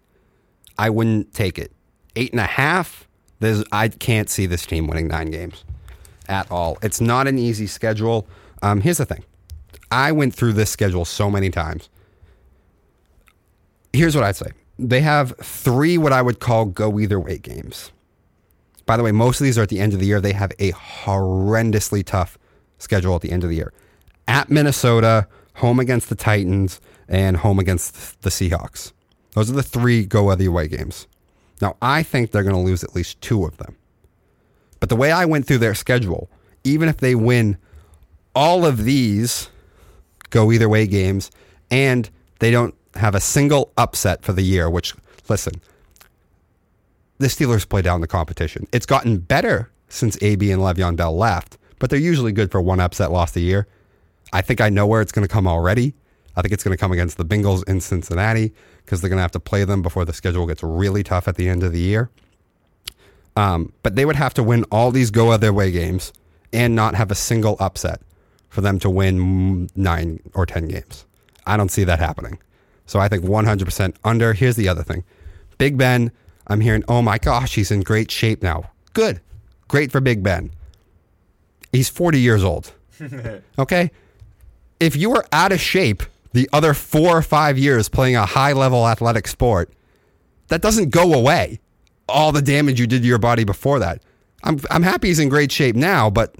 I 0.77 0.91
wouldn't 0.91 1.33
take 1.33 1.57
it. 1.57 1.71
Eight 2.15 2.29
and 2.31 2.39
a 2.41 2.45
half, 2.45 3.07
there's, 3.39 3.63
I 3.71 3.87
can't 3.87 4.29
see 4.29 4.45
this 4.45 4.67
team 4.67 4.85
winning 4.85 5.07
nine 5.07 5.31
games 5.31 5.63
at 6.29 6.51
all. 6.51 6.77
It's 6.83 7.01
not 7.01 7.27
an 7.27 7.39
easy 7.39 7.65
schedule. 7.65 8.27
Um, 8.61 8.81
here's 8.81 8.99
the 8.99 9.05
thing 9.05 9.23
I 9.91 10.11
went 10.11 10.33
through 10.33 10.53
this 10.53 10.69
schedule 10.69 11.05
so 11.05 11.29
many 11.29 11.49
times. 11.49 11.89
Here's 13.93 14.15
what 14.15 14.23
I'd 14.23 14.35
say 14.35 14.51
they 14.79 15.01
have 15.01 15.35
three 15.37 15.97
what 15.97 16.13
I 16.13 16.21
would 16.21 16.39
call 16.39 16.65
go 16.65 16.99
either 16.99 17.19
way 17.19 17.37
games. 17.37 17.91
By 18.85 18.97
the 18.97 19.03
way, 19.03 19.11
most 19.11 19.39
of 19.39 19.43
these 19.43 19.57
are 19.57 19.63
at 19.63 19.69
the 19.69 19.79
end 19.79 19.93
of 19.93 19.99
the 19.99 20.07
year. 20.07 20.19
They 20.19 20.33
have 20.33 20.51
a 20.57 20.71
horrendously 20.71 22.03
tough 22.05 22.37
schedule 22.79 23.15
at 23.15 23.21
the 23.21 23.31
end 23.31 23.43
of 23.43 23.49
the 23.49 23.55
year. 23.55 23.73
At 24.27 24.49
Minnesota, 24.49 25.27
home 25.55 25.79
against 25.79 26.09
the 26.09 26.15
Titans, 26.15 26.81
and 27.07 27.37
home 27.37 27.59
against 27.59 28.21
the 28.21 28.29
Seahawks. 28.29 28.93
Those 29.33 29.51
are 29.51 29.53
the 29.53 29.63
three 29.63 30.05
go 30.05 30.31
either 30.31 30.51
way 30.51 30.67
games. 30.67 31.07
Now, 31.61 31.77
I 31.81 32.01
think 32.03 32.31
they're 32.31 32.43
going 32.43 32.55
to 32.55 32.61
lose 32.61 32.83
at 32.83 32.95
least 32.95 33.21
two 33.21 33.45
of 33.45 33.57
them. 33.57 33.77
But 34.79 34.89
the 34.89 34.95
way 34.95 35.11
I 35.11 35.25
went 35.25 35.45
through 35.45 35.59
their 35.59 35.75
schedule, 35.75 36.29
even 36.63 36.89
if 36.89 36.97
they 36.97 37.13
win 37.13 37.57
all 38.33 38.65
of 38.65 38.83
these 38.83 39.49
go 40.32 40.51
either 40.51 40.67
way 40.67 40.88
games 40.88 41.29
and 41.69 42.09
they 42.39 42.49
don't 42.49 42.73
have 42.95 43.15
a 43.15 43.21
single 43.21 43.71
upset 43.77 44.23
for 44.23 44.34
the 44.34 44.41
year, 44.41 44.69
which, 44.69 44.95
listen, 45.29 45.53
the 47.19 47.27
Steelers 47.27 47.67
play 47.67 47.82
down 47.82 48.01
the 48.01 48.07
competition. 48.07 48.67
It's 48.73 48.86
gotten 48.86 49.19
better 49.19 49.69
since 49.88 50.17
AB 50.21 50.51
and 50.51 50.61
Le'Veon 50.61 50.95
Bell 50.95 51.15
left, 51.15 51.57
but 51.79 51.89
they're 51.89 51.99
usually 51.99 52.32
good 52.32 52.51
for 52.51 52.61
one 52.61 52.79
upset 52.79 53.11
loss 53.11 53.36
a 53.36 53.39
year. 53.39 53.67
I 54.34 54.41
think 54.41 54.59
I 54.59 54.69
know 54.69 54.88
where 54.88 55.01
it's 55.01 55.11
going 55.11 55.27
to 55.27 55.32
come 55.32 55.47
already. 55.47 55.93
I 56.36 56.41
think 56.41 56.53
it's 56.53 56.63
going 56.63 56.75
to 56.75 56.79
come 56.79 56.91
against 56.91 57.17
the 57.17 57.25
Bengals 57.25 57.67
in 57.67 57.82
Cincinnati 57.82 58.53
because 58.84 59.01
they're 59.01 59.09
going 59.09 59.17
to 59.17 59.23
have 59.23 59.32
to 59.32 59.39
play 59.39 59.65
them 59.65 59.82
before 59.82 60.05
the 60.05 60.13
schedule 60.13 60.47
gets 60.47 60.63
really 60.63 61.03
tough 61.03 61.27
at 61.27 61.36
the 61.36 61.47
end 61.47 61.63
of 61.63 61.73
the 61.73 61.79
year. 61.79 62.09
Um, 63.36 63.73
but 63.84 63.95
they 63.95 64.05
would 64.05 64.15
have 64.15 64.34
to 64.36 64.43
win 64.43 64.65
all 64.71 64.91
these 64.91 65.11
go 65.11 65.32
other 65.32 65.53
way 65.53 65.71
games 65.71 66.11
and 66.51 66.75
not 66.75 66.95
have 66.95 67.11
a 67.11 67.15
single 67.15 67.55
upset 67.59 68.01
for 68.51 68.61
them 68.61 68.77
to 68.79 68.89
win 68.89 69.69
nine 69.75 70.19
or 70.35 70.45
10 70.45 70.67
games. 70.67 71.05
I 71.47 71.57
don't 71.57 71.71
see 71.71 71.85
that 71.85 71.99
happening. 71.99 72.37
So 72.85 72.99
I 72.99 73.07
think 73.07 73.23
100% 73.23 73.95
under. 74.03 74.33
Here's 74.33 74.57
the 74.57 74.67
other 74.67 74.83
thing 74.83 75.03
Big 75.57 75.77
Ben, 75.77 76.11
I'm 76.47 76.59
hearing, 76.59 76.83
oh 76.87 77.01
my 77.01 77.17
gosh, 77.17 77.55
he's 77.55 77.71
in 77.71 77.81
great 77.81 78.11
shape 78.11 78.43
now. 78.43 78.69
Good. 78.93 79.21
Great 79.69 79.91
for 79.91 80.01
Big 80.01 80.21
Ben. 80.21 80.51
He's 81.71 81.89
40 81.89 82.19
years 82.19 82.43
old. 82.43 82.73
okay? 83.57 83.89
If 84.81 84.97
you 84.97 85.09
were 85.09 85.25
out 85.31 85.53
of 85.53 85.61
shape 85.61 86.03
the 86.33 86.49
other 86.51 86.73
four 86.73 87.17
or 87.17 87.21
five 87.21 87.57
years 87.57 87.87
playing 87.87 88.17
a 88.17 88.25
high 88.25 88.51
level 88.51 88.85
athletic 88.85 89.27
sport, 89.27 89.71
that 90.49 90.61
doesn't 90.61 90.89
go 90.89 91.13
away. 91.13 91.61
All 92.09 92.33
the 92.33 92.41
damage 92.41 92.81
you 92.81 92.87
did 92.87 93.03
to 93.03 93.07
your 93.07 93.17
body 93.17 93.45
before 93.45 93.79
that. 93.79 94.01
I'm, 94.43 94.59
I'm 94.69 94.83
happy 94.83 95.07
he's 95.07 95.19
in 95.19 95.29
great 95.29 95.53
shape 95.53 95.77
now, 95.77 96.09
but 96.09 96.35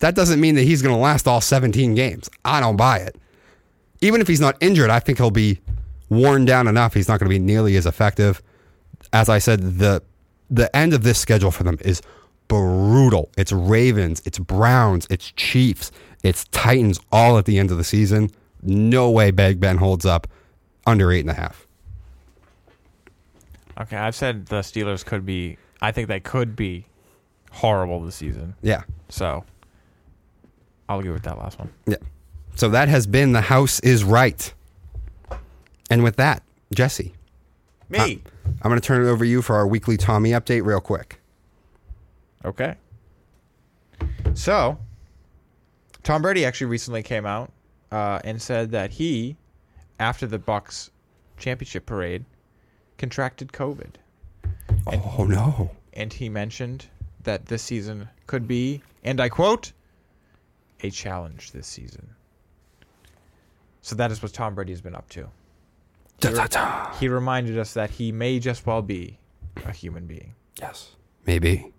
that 0.00 0.14
doesn't 0.14 0.40
mean 0.40 0.56
that 0.56 0.62
he's 0.62 0.82
going 0.82 0.94
to 0.94 1.00
last 1.00 1.28
all 1.28 1.40
17 1.40 1.94
games. 1.94 2.28
I 2.44 2.60
don't 2.60 2.76
buy 2.76 2.98
it. 2.98 3.16
Even 4.00 4.20
if 4.20 4.28
he's 4.28 4.40
not 4.40 4.56
injured, 4.60 4.90
I 4.90 4.98
think 4.98 5.18
he'll 5.18 5.30
be 5.30 5.60
worn 6.08 6.44
down 6.44 6.66
enough. 6.66 6.94
He's 6.94 7.06
not 7.06 7.20
going 7.20 7.30
to 7.30 7.34
be 7.34 7.38
nearly 7.38 7.76
as 7.76 7.86
effective. 7.86 8.42
As 9.12 9.28
I 9.28 9.38
said, 9.38 9.78
the 9.78 10.02
the 10.50 10.74
end 10.76 10.94
of 10.94 11.04
this 11.04 11.18
schedule 11.18 11.52
for 11.52 11.62
them 11.62 11.78
is 11.80 12.02
brutal. 12.48 13.30
It's 13.38 13.52
Ravens, 13.52 14.20
it's 14.24 14.38
Browns, 14.38 15.06
it's 15.08 15.30
Chiefs, 15.32 15.92
it's 16.24 16.44
Titans 16.46 16.98
all 17.12 17.38
at 17.38 17.44
the 17.44 17.58
end 17.58 17.70
of 17.70 17.76
the 17.76 17.84
season. 17.84 18.30
No 18.62 19.10
way 19.10 19.30
Big 19.30 19.60
Ben 19.60 19.76
holds 19.76 20.04
up 20.04 20.26
under 20.86 21.12
eight 21.12 21.20
and 21.20 21.30
a 21.30 21.34
half. 21.34 21.66
Okay, 23.80 23.96
I've 23.96 24.16
said 24.16 24.46
the 24.46 24.60
Steelers 24.60 25.04
could 25.04 25.24
be. 25.24 25.56
I 25.80 25.92
think 25.92 26.08
they 26.08 26.20
could 26.20 26.56
be 26.56 26.86
horrible 27.52 28.00
this 28.00 28.16
season. 28.16 28.54
Yeah. 28.60 28.82
So 29.08 29.44
I'll 30.90 30.98
agree 30.98 31.12
with 31.12 31.22
that 31.22 31.38
last 31.38 31.56
one. 31.56 31.72
Yeah. 31.86 31.96
So 32.56 32.68
that 32.70 32.88
has 32.88 33.06
been 33.06 33.30
the 33.30 33.40
house 33.40 33.78
is 33.80 34.02
right. 34.02 34.52
And 35.88 36.02
with 36.02 36.16
that, 36.16 36.42
Jesse, 36.74 37.14
Me. 37.88 38.20
I'm 38.60 38.68
going 38.70 38.80
to 38.80 38.84
turn 38.86 39.04
it 39.06 39.08
over 39.08 39.24
to 39.24 39.30
you 39.30 39.40
for 39.40 39.54
our 39.54 39.68
weekly 39.68 39.96
Tommy 39.96 40.30
update 40.30 40.64
real 40.64 40.80
quick. 40.80 41.20
Okay. 42.44 42.74
So, 44.34 44.78
Tom 46.02 46.22
Brady 46.22 46.44
actually 46.44 46.66
recently 46.66 47.04
came 47.04 47.24
out 47.24 47.52
uh, 47.92 48.18
and 48.24 48.42
said 48.42 48.72
that 48.72 48.90
he, 48.90 49.36
after 50.00 50.26
the 50.26 50.38
Bucs 50.40 50.90
championship 51.38 51.86
parade, 51.86 52.24
contracted 52.98 53.52
COVID, 53.52 53.92
Oh 54.88 55.24
no. 55.28 55.70
and 55.92 56.12
he 56.12 56.28
mentioned 56.28 56.86
that 57.22 57.46
this 57.46 57.62
season 57.62 58.08
could 58.26 58.48
be, 58.48 58.82
and 59.04 59.20
I 59.20 59.28
quote, 59.28 59.72
a 60.82 60.90
challenge 60.90 61.52
this 61.52 61.66
season. 61.66 62.08
So 63.82 63.94
that 63.96 64.10
is 64.10 64.22
what 64.22 64.32
Tom 64.32 64.54
Brady 64.54 64.72
has 64.72 64.80
been 64.80 64.94
up 64.94 65.08
to. 65.10 65.28
Da, 66.20 66.32
da, 66.32 66.46
da. 66.46 66.92
He 66.98 67.08
reminded 67.08 67.58
us 67.58 67.72
that 67.74 67.90
he 67.90 68.12
may 68.12 68.38
just 68.38 68.66
well 68.66 68.82
be 68.82 69.18
a 69.64 69.72
human 69.72 70.06
being. 70.06 70.34
Yes. 70.58 70.90
Maybe. 71.26 71.72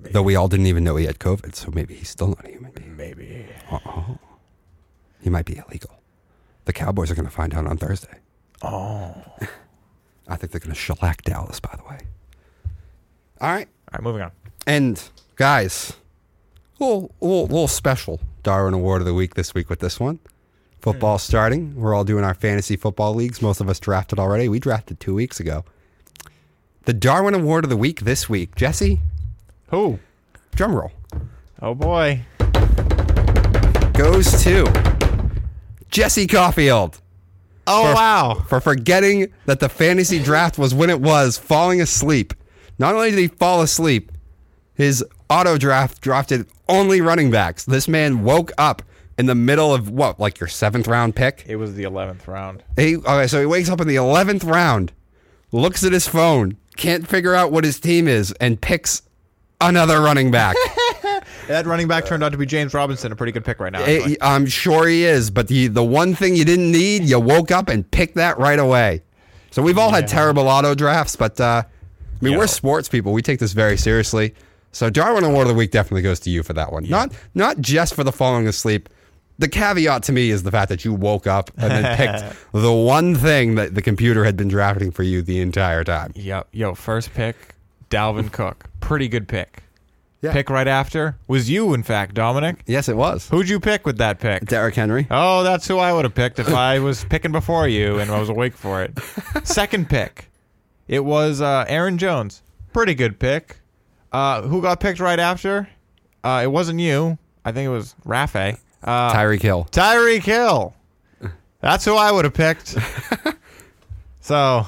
Though 0.00 0.22
we 0.22 0.36
all 0.36 0.46
didn't 0.46 0.66
even 0.66 0.84
know 0.84 0.94
he 0.94 1.06
had 1.06 1.18
COVID, 1.18 1.56
so 1.56 1.72
maybe 1.72 1.94
he's 1.94 2.08
still 2.08 2.28
not 2.28 2.44
a 2.44 2.50
human 2.50 2.70
being. 2.70 2.96
Maybe. 2.96 3.46
Uh-oh. 3.70 4.18
He 5.20 5.28
might 5.28 5.44
be 5.44 5.56
illegal. 5.58 5.90
The 6.66 6.72
Cowboys 6.72 7.10
are 7.10 7.16
going 7.16 7.26
to 7.26 7.32
find 7.34 7.52
out 7.52 7.66
on 7.66 7.76
Thursday. 7.78 8.18
Oh. 8.62 9.12
I 10.28 10.36
think 10.36 10.52
they're 10.52 10.60
going 10.60 10.72
to 10.72 10.78
shellac 10.78 11.22
Dallas, 11.22 11.58
by 11.58 11.74
the 11.76 11.82
way. 11.88 11.98
All 13.40 13.50
right. 13.50 13.68
All 13.90 13.94
right, 13.94 14.02
moving 14.02 14.22
on. 14.22 14.30
And 14.66 15.02
guys, 15.36 15.94
little, 16.78 17.14
little, 17.20 17.42
little 17.42 17.68
special 17.68 18.20
Darwin 18.42 18.74
Award 18.74 19.02
of 19.02 19.06
the 19.06 19.14
Week 19.14 19.34
this 19.34 19.54
week 19.54 19.68
with 19.68 19.80
this 19.80 19.98
one. 20.00 20.18
Football 20.80 21.18
hmm. 21.18 21.22
starting. 21.22 21.76
We're 21.76 21.94
all 21.94 22.04
doing 22.04 22.24
our 22.24 22.34
fantasy 22.34 22.76
football 22.76 23.14
leagues. 23.14 23.42
Most 23.42 23.60
of 23.60 23.68
us 23.68 23.80
drafted 23.80 24.18
already. 24.18 24.48
We 24.48 24.58
drafted 24.58 25.00
two 25.00 25.14
weeks 25.14 25.40
ago. 25.40 25.64
The 26.84 26.94
Darwin 26.94 27.34
Award 27.34 27.64
of 27.64 27.70
the 27.70 27.76
Week 27.76 28.00
this 28.00 28.28
week. 28.28 28.54
Jesse, 28.54 29.00
Who? 29.70 29.98
drum 30.54 30.74
roll, 30.74 30.92
Oh 31.60 31.74
boy. 31.74 32.22
goes 33.92 34.42
to 34.44 34.66
Jesse 35.90 36.26
Caulfield 36.26 37.00
Oh 37.66 37.88
For- 37.88 37.94
wow. 37.94 38.44
for 38.48 38.60
forgetting 38.60 39.30
that 39.44 39.60
the 39.60 39.68
fantasy 39.68 40.18
draft 40.18 40.56
was 40.56 40.72
when 40.74 40.88
it 40.88 41.00
was, 41.00 41.36
falling 41.36 41.82
asleep. 41.82 42.32
Not 42.78 42.94
only 42.94 43.10
did 43.10 43.18
he 43.18 43.28
fall 43.28 43.60
asleep, 43.60 44.10
his 44.74 45.04
auto 45.30 45.58
draft 45.58 46.00
drafted 46.00 46.46
only 46.68 47.00
running 47.00 47.30
backs. 47.30 47.64
This 47.64 47.88
man 47.88 48.22
woke 48.24 48.52
up 48.58 48.82
in 49.18 49.26
the 49.26 49.34
middle 49.34 49.74
of 49.74 49.90
what, 49.90 50.20
like 50.20 50.40
your 50.40 50.48
seventh 50.48 50.86
round 50.86 51.16
pick? 51.16 51.44
It 51.46 51.56
was 51.56 51.74
the 51.74 51.84
eleventh 51.84 52.26
round. 52.28 52.62
He, 52.76 52.96
okay, 52.96 53.26
so 53.26 53.40
he 53.40 53.46
wakes 53.46 53.68
up 53.68 53.80
in 53.80 53.88
the 53.88 53.96
11th 53.96 54.48
round, 54.48 54.92
looks 55.50 55.84
at 55.84 55.92
his 55.92 56.06
phone, 56.06 56.56
can't 56.76 57.06
figure 57.06 57.34
out 57.34 57.50
what 57.50 57.64
his 57.64 57.80
team 57.80 58.06
is, 58.06 58.32
and 58.40 58.60
picks 58.60 59.02
another 59.60 60.00
running 60.00 60.30
back. 60.30 60.56
That 61.48 61.64
running 61.64 61.88
back 61.88 62.04
turned 62.04 62.22
out 62.22 62.32
to 62.32 62.38
be 62.38 62.44
James 62.44 62.74
Robinson, 62.74 63.10
a 63.10 63.16
pretty 63.16 63.32
good 63.32 63.44
pick 63.44 63.58
right 63.58 63.72
now. 63.72 63.82
Eh, 63.82 64.16
I'm 64.20 64.44
sure 64.44 64.86
he 64.86 65.04
is, 65.04 65.30
but 65.30 65.48
the, 65.48 65.68
the 65.68 65.82
one 65.82 66.14
thing 66.14 66.36
you 66.36 66.44
didn't 66.44 66.70
need, 66.70 67.04
you 67.04 67.18
woke 67.18 67.50
up 67.50 67.70
and 67.70 67.90
picked 67.90 68.16
that 68.16 68.38
right 68.38 68.58
away. 68.58 69.02
So 69.50 69.62
we've 69.62 69.78
all 69.78 69.90
had 69.90 70.06
terrible 70.06 70.46
auto 70.46 70.74
drafts, 70.74 71.16
but 71.16 71.40
uh, 71.40 71.62
I 71.64 72.24
mean, 72.24 72.34
Yo. 72.34 72.38
we're 72.38 72.48
sports 72.48 72.86
people. 72.90 73.14
We 73.14 73.22
take 73.22 73.40
this 73.40 73.54
very 73.54 73.78
seriously. 73.78 74.34
So 74.72 74.90
Darwin 74.90 75.24
Award 75.24 75.42
of 75.42 75.48
the 75.48 75.54
Week 75.54 75.70
definitely 75.70 76.02
goes 76.02 76.20
to 76.20 76.30
you 76.30 76.42
for 76.42 76.52
that 76.52 76.72
one. 76.72 76.88
Not 76.88 77.12
not 77.34 77.58
just 77.60 77.94
for 77.94 78.04
the 78.04 78.12
falling 78.12 78.46
asleep. 78.46 78.88
The 79.38 79.48
caveat 79.48 80.02
to 80.04 80.12
me 80.12 80.30
is 80.30 80.42
the 80.42 80.50
fact 80.50 80.68
that 80.68 80.84
you 80.84 80.92
woke 80.92 81.26
up 81.28 81.50
and 81.56 81.70
then 81.70 81.96
picked 81.96 82.36
the 82.52 82.72
one 82.72 83.14
thing 83.14 83.54
that 83.54 83.74
the 83.74 83.82
computer 83.82 84.24
had 84.24 84.36
been 84.36 84.48
drafting 84.48 84.90
for 84.90 85.04
you 85.04 85.22
the 85.22 85.40
entire 85.40 85.84
time. 85.84 86.12
Yep. 86.16 86.48
Yo, 86.50 86.74
first 86.74 87.14
pick, 87.14 87.36
Dalvin 87.88 88.32
Cook. 88.32 88.64
Pretty 88.80 89.06
good 89.08 89.28
pick. 89.28 89.62
Yeah. 90.20 90.32
Pick 90.32 90.50
right 90.50 90.66
after 90.66 91.16
was 91.28 91.48
you, 91.48 91.72
in 91.74 91.84
fact, 91.84 92.14
Dominic. 92.14 92.64
Yes, 92.66 92.88
it 92.88 92.96
was. 92.96 93.28
Who'd 93.28 93.48
you 93.48 93.60
pick 93.60 93.86
with 93.86 93.98
that 93.98 94.18
pick? 94.18 94.44
Derrick 94.46 94.74
Henry. 94.74 95.06
Oh, 95.12 95.44
that's 95.44 95.68
who 95.68 95.78
I 95.78 95.92
would 95.92 96.04
have 96.04 96.14
picked 96.16 96.40
if 96.40 96.48
I 96.52 96.80
was 96.80 97.04
picking 97.04 97.30
before 97.30 97.68
you 97.68 98.00
and 98.00 98.10
I 98.10 98.18
was 98.18 98.28
awake 98.28 98.54
for 98.56 98.82
it. 98.82 98.98
Second 99.44 99.88
pick, 99.88 100.28
it 100.88 101.04
was 101.04 101.40
uh, 101.40 101.64
Aaron 101.68 101.98
Jones. 101.98 102.42
Pretty 102.72 102.94
good 102.96 103.20
pick. 103.20 103.60
Uh, 104.12 104.42
who 104.42 104.62
got 104.62 104.80
picked 104.80 105.00
right 105.00 105.18
after? 105.18 105.68
Uh, 106.24 106.40
it 106.44 106.48
wasn't 106.48 106.80
you. 106.80 107.18
I 107.44 107.52
think 107.52 107.66
it 107.66 107.70
was 107.70 107.94
Rafe. 108.04 108.58
Uh, 108.82 109.12
Tyreek 109.12 109.42
Hill. 109.42 109.68
Tyreek 109.70 110.22
Hill. 110.22 110.74
That's 111.60 111.84
who 111.84 111.94
I 111.96 112.12
would 112.12 112.24
have 112.24 112.34
picked. 112.34 112.76
so, 114.20 114.66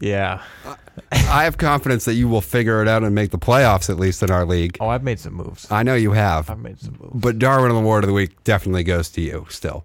yeah. 0.00 0.42
I 1.12 1.44
have 1.44 1.56
confidence 1.56 2.04
that 2.04 2.14
you 2.14 2.28
will 2.28 2.40
figure 2.40 2.82
it 2.82 2.88
out 2.88 3.02
and 3.02 3.14
make 3.14 3.30
the 3.30 3.38
playoffs 3.38 3.88
at 3.88 3.98
least 3.98 4.22
in 4.22 4.30
our 4.30 4.44
league. 4.44 4.76
Oh, 4.80 4.88
I've 4.88 5.02
made 5.02 5.18
some 5.18 5.34
moves. 5.34 5.70
I 5.70 5.82
know 5.82 5.94
you 5.94 6.12
have. 6.12 6.50
I've 6.50 6.58
made 6.58 6.80
some 6.80 6.96
moves. 7.00 7.12
But 7.14 7.38
Darwin 7.38 7.70
Award 7.70 8.04
of 8.04 8.08
the 8.08 8.14
Week 8.14 8.42
definitely 8.44 8.84
goes 8.84 9.08
to 9.10 9.20
you 9.20 9.46
still. 9.48 9.84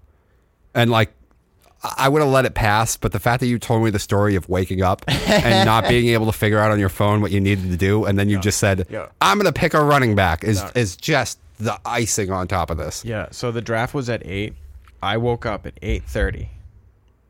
And 0.74 0.92
like, 0.92 1.14
I 1.84 2.08
would 2.08 2.22
have 2.22 2.32
let 2.32 2.46
it 2.46 2.54
pass, 2.54 2.96
but 2.96 3.12
the 3.12 3.20
fact 3.20 3.42
that 3.42 3.48
you 3.48 3.60
told 3.60 3.84
me 3.84 3.90
the 3.90 4.00
story 4.00 4.36
of 4.36 4.48
waking 4.48 4.82
up 4.82 5.04
and 5.08 5.66
not 5.66 5.88
being 5.90 6.08
able 6.10 6.26
to 6.28 6.32
figure 6.32 6.60
out 6.60 6.72
on 6.72 6.80
your 6.80 6.88
phone 6.90 7.20
what 7.22 7.32
you 7.32 7.42
needed 7.42 7.70
to 7.72 7.78
do, 7.78 8.06
and 8.06 8.18
then 8.18 8.30
you 8.30 8.40
just 8.40 8.58
said, 8.60 8.88
Yeah. 8.90 9.08
"I'm 9.20 9.38
going 9.38 9.52
to 9.52 9.60
pick 9.60 9.74
a 9.74 9.84
running 9.84 10.16
back," 10.16 10.44
is 10.46 10.62
No. 10.64 10.70
is 10.76 10.96
just 10.96 11.40
the 11.60 11.78
icing 11.86 12.32
on 12.32 12.48
top 12.48 12.70
of 12.70 12.78
this. 12.78 13.04
Yeah. 13.04 13.28
So 13.32 13.52
the 13.52 13.62
draft 13.62 13.94
was 13.94 14.10
at 14.10 14.26
eight. 14.26 14.54
I 15.02 15.18
woke 15.18 15.46
up 15.46 15.66
at 15.66 15.74
eight 15.82 16.04
thirty. 16.06 16.50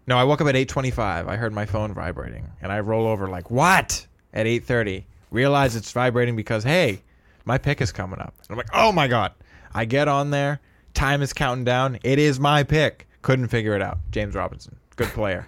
No, 0.06 0.18
I 0.18 0.24
woke 0.24 0.42
up 0.42 0.48
at 0.48 0.56
eight 0.56 0.70
twenty-five. 0.70 1.28
I 1.28 1.36
heard 1.38 1.54
my 1.54 1.66
phone 1.66 1.94
vibrating, 1.94 2.48
and 2.62 2.72
I 2.72 2.80
roll 2.82 3.08
over 3.08 3.28
like, 3.28 3.50
"What?" 3.50 4.06
At 4.34 4.46
eight 4.46 4.66
thirty, 4.66 5.06
realize 5.32 5.76
it's 5.76 5.92
vibrating 5.92 6.36
because 6.36 6.64
hey, 6.64 7.02
my 7.46 7.58
pick 7.58 7.82
is 7.82 7.92
coming 7.92 8.20
up. 8.20 8.34
And 8.42 8.52
I'm 8.52 8.58
like, 8.58 8.70
"Oh 8.74 8.92
my 8.92 9.08
god!" 9.08 9.34
I 9.74 9.86
get 9.86 10.08
on 10.08 10.30
there. 10.30 10.60
Time 10.94 11.24
is 11.24 11.34
counting 11.34 11.64
down. 11.64 11.98
It 12.04 12.20
is 12.20 12.40
my 12.40 12.62
pick. 12.62 13.08
Couldn't 13.24 13.48
figure 13.48 13.76
it 13.76 13.82
out. 13.82 13.98
James 14.12 14.36
Robinson, 14.36 14.76
good 14.96 15.08
player. 15.10 15.48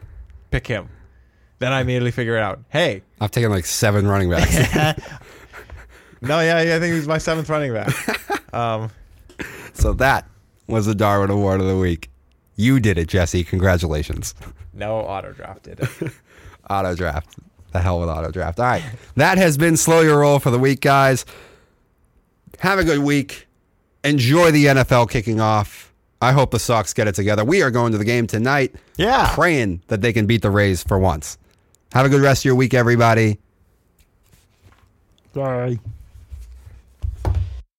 pick 0.50 0.66
him. 0.66 0.90
Then 1.60 1.72
I 1.72 1.82
immediately 1.82 2.12
figure 2.12 2.36
it 2.36 2.42
out. 2.42 2.60
Hey, 2.70 3.04
I've 3.22 3.32
taken 3.32 3.52
like 3.52 3.66
seven 3.66 4.08
running 4.08 4.30
backs. 4.30 4.54
no, 6.22 6.40
yeah, 6.40 6.62
yeah 6.62 6.76
I 6.76 6.80
think 6.80 6.96
he's 6.96 7.08
my 7.08 7.18
seventh 7.18 7.50
running 7.50 7.74
back. 7.74 7.94
Um, 8.54 8.90
so 9.74 9.92
that 9.96 10.26
was 10.68 10.86
the 10.86 10.96
Darwin 10.96 11.30
Award 11.30 11.60
of 11.60 11.68
the 11.68 11.78
Week. 11.78 12.10
You 12.56 12.80
did 12.80 12.98
it, 12.98 13.10
Jesse. 13.10 13.44
Congratulations. 13.44 14.34
no 14.72 15.00
auto 15.00 15.34
draft 15.34 15.64
did 15.64 15.82
it. 15.82 15.90
Auto 16.70 16.96
draft. 16.96 17.36
The 17.74 17.82
hell 17.82 18.00
with 18.00 18.08
auto 18.08 18.32
draft. 18.32 18.62
All 18.62 18.66
right. 18.66 18.84
That 19.18 19.38
has 19.38 19.58
been 19.58 19.76
Slow 19.76 20.00
Your 20.00 20.20
Roll 20.20 20.40
for 20.40 20.52
the 20.52 20.58
week, 20.58 20.80
guys. 20.80 21.26
Have 22.60 22.80
a 22.80 22.86
good 22.86 23.00
week. 23.00 23.46
Enjoy 24.06 24.52
the 24.52 24.66
NFL 24.68 25.10
kicking 25.10 25.42
off. 25.42 25.85
I 26.22 26.32
hope 26.32 26.52
the 26.52 26.60
Sox 26.60 26.94
get 26.94 27.08
it 27.08 27.16
together. 27.16 27.44
We 27.44 27.62
are 27.62 27.72
going 27.72 27.92
to 27.92 27.98
the 27.98 28.06
game 28.06 28.28
tonight. 28.28 28.74
Yeah. 28.98 29.32
Praying 29.34 29.82
that 29.88 30.02
they 30.02 30.14
can 30.14 30.26
beat 30.26 30.42
the 30.42 30.50
Rays 30.50 30.84
for 30.84 30.98
once. 30.98 31.38
Have 31.94 32.06
a 32.06 32.10
good 32.10 32.22
rest 32.22 32.42
of 32.42 32.46
your 32.46 32.56
week, 32.56 32.74
everybody. 32.74 33.40
Bye. 35.34 35.80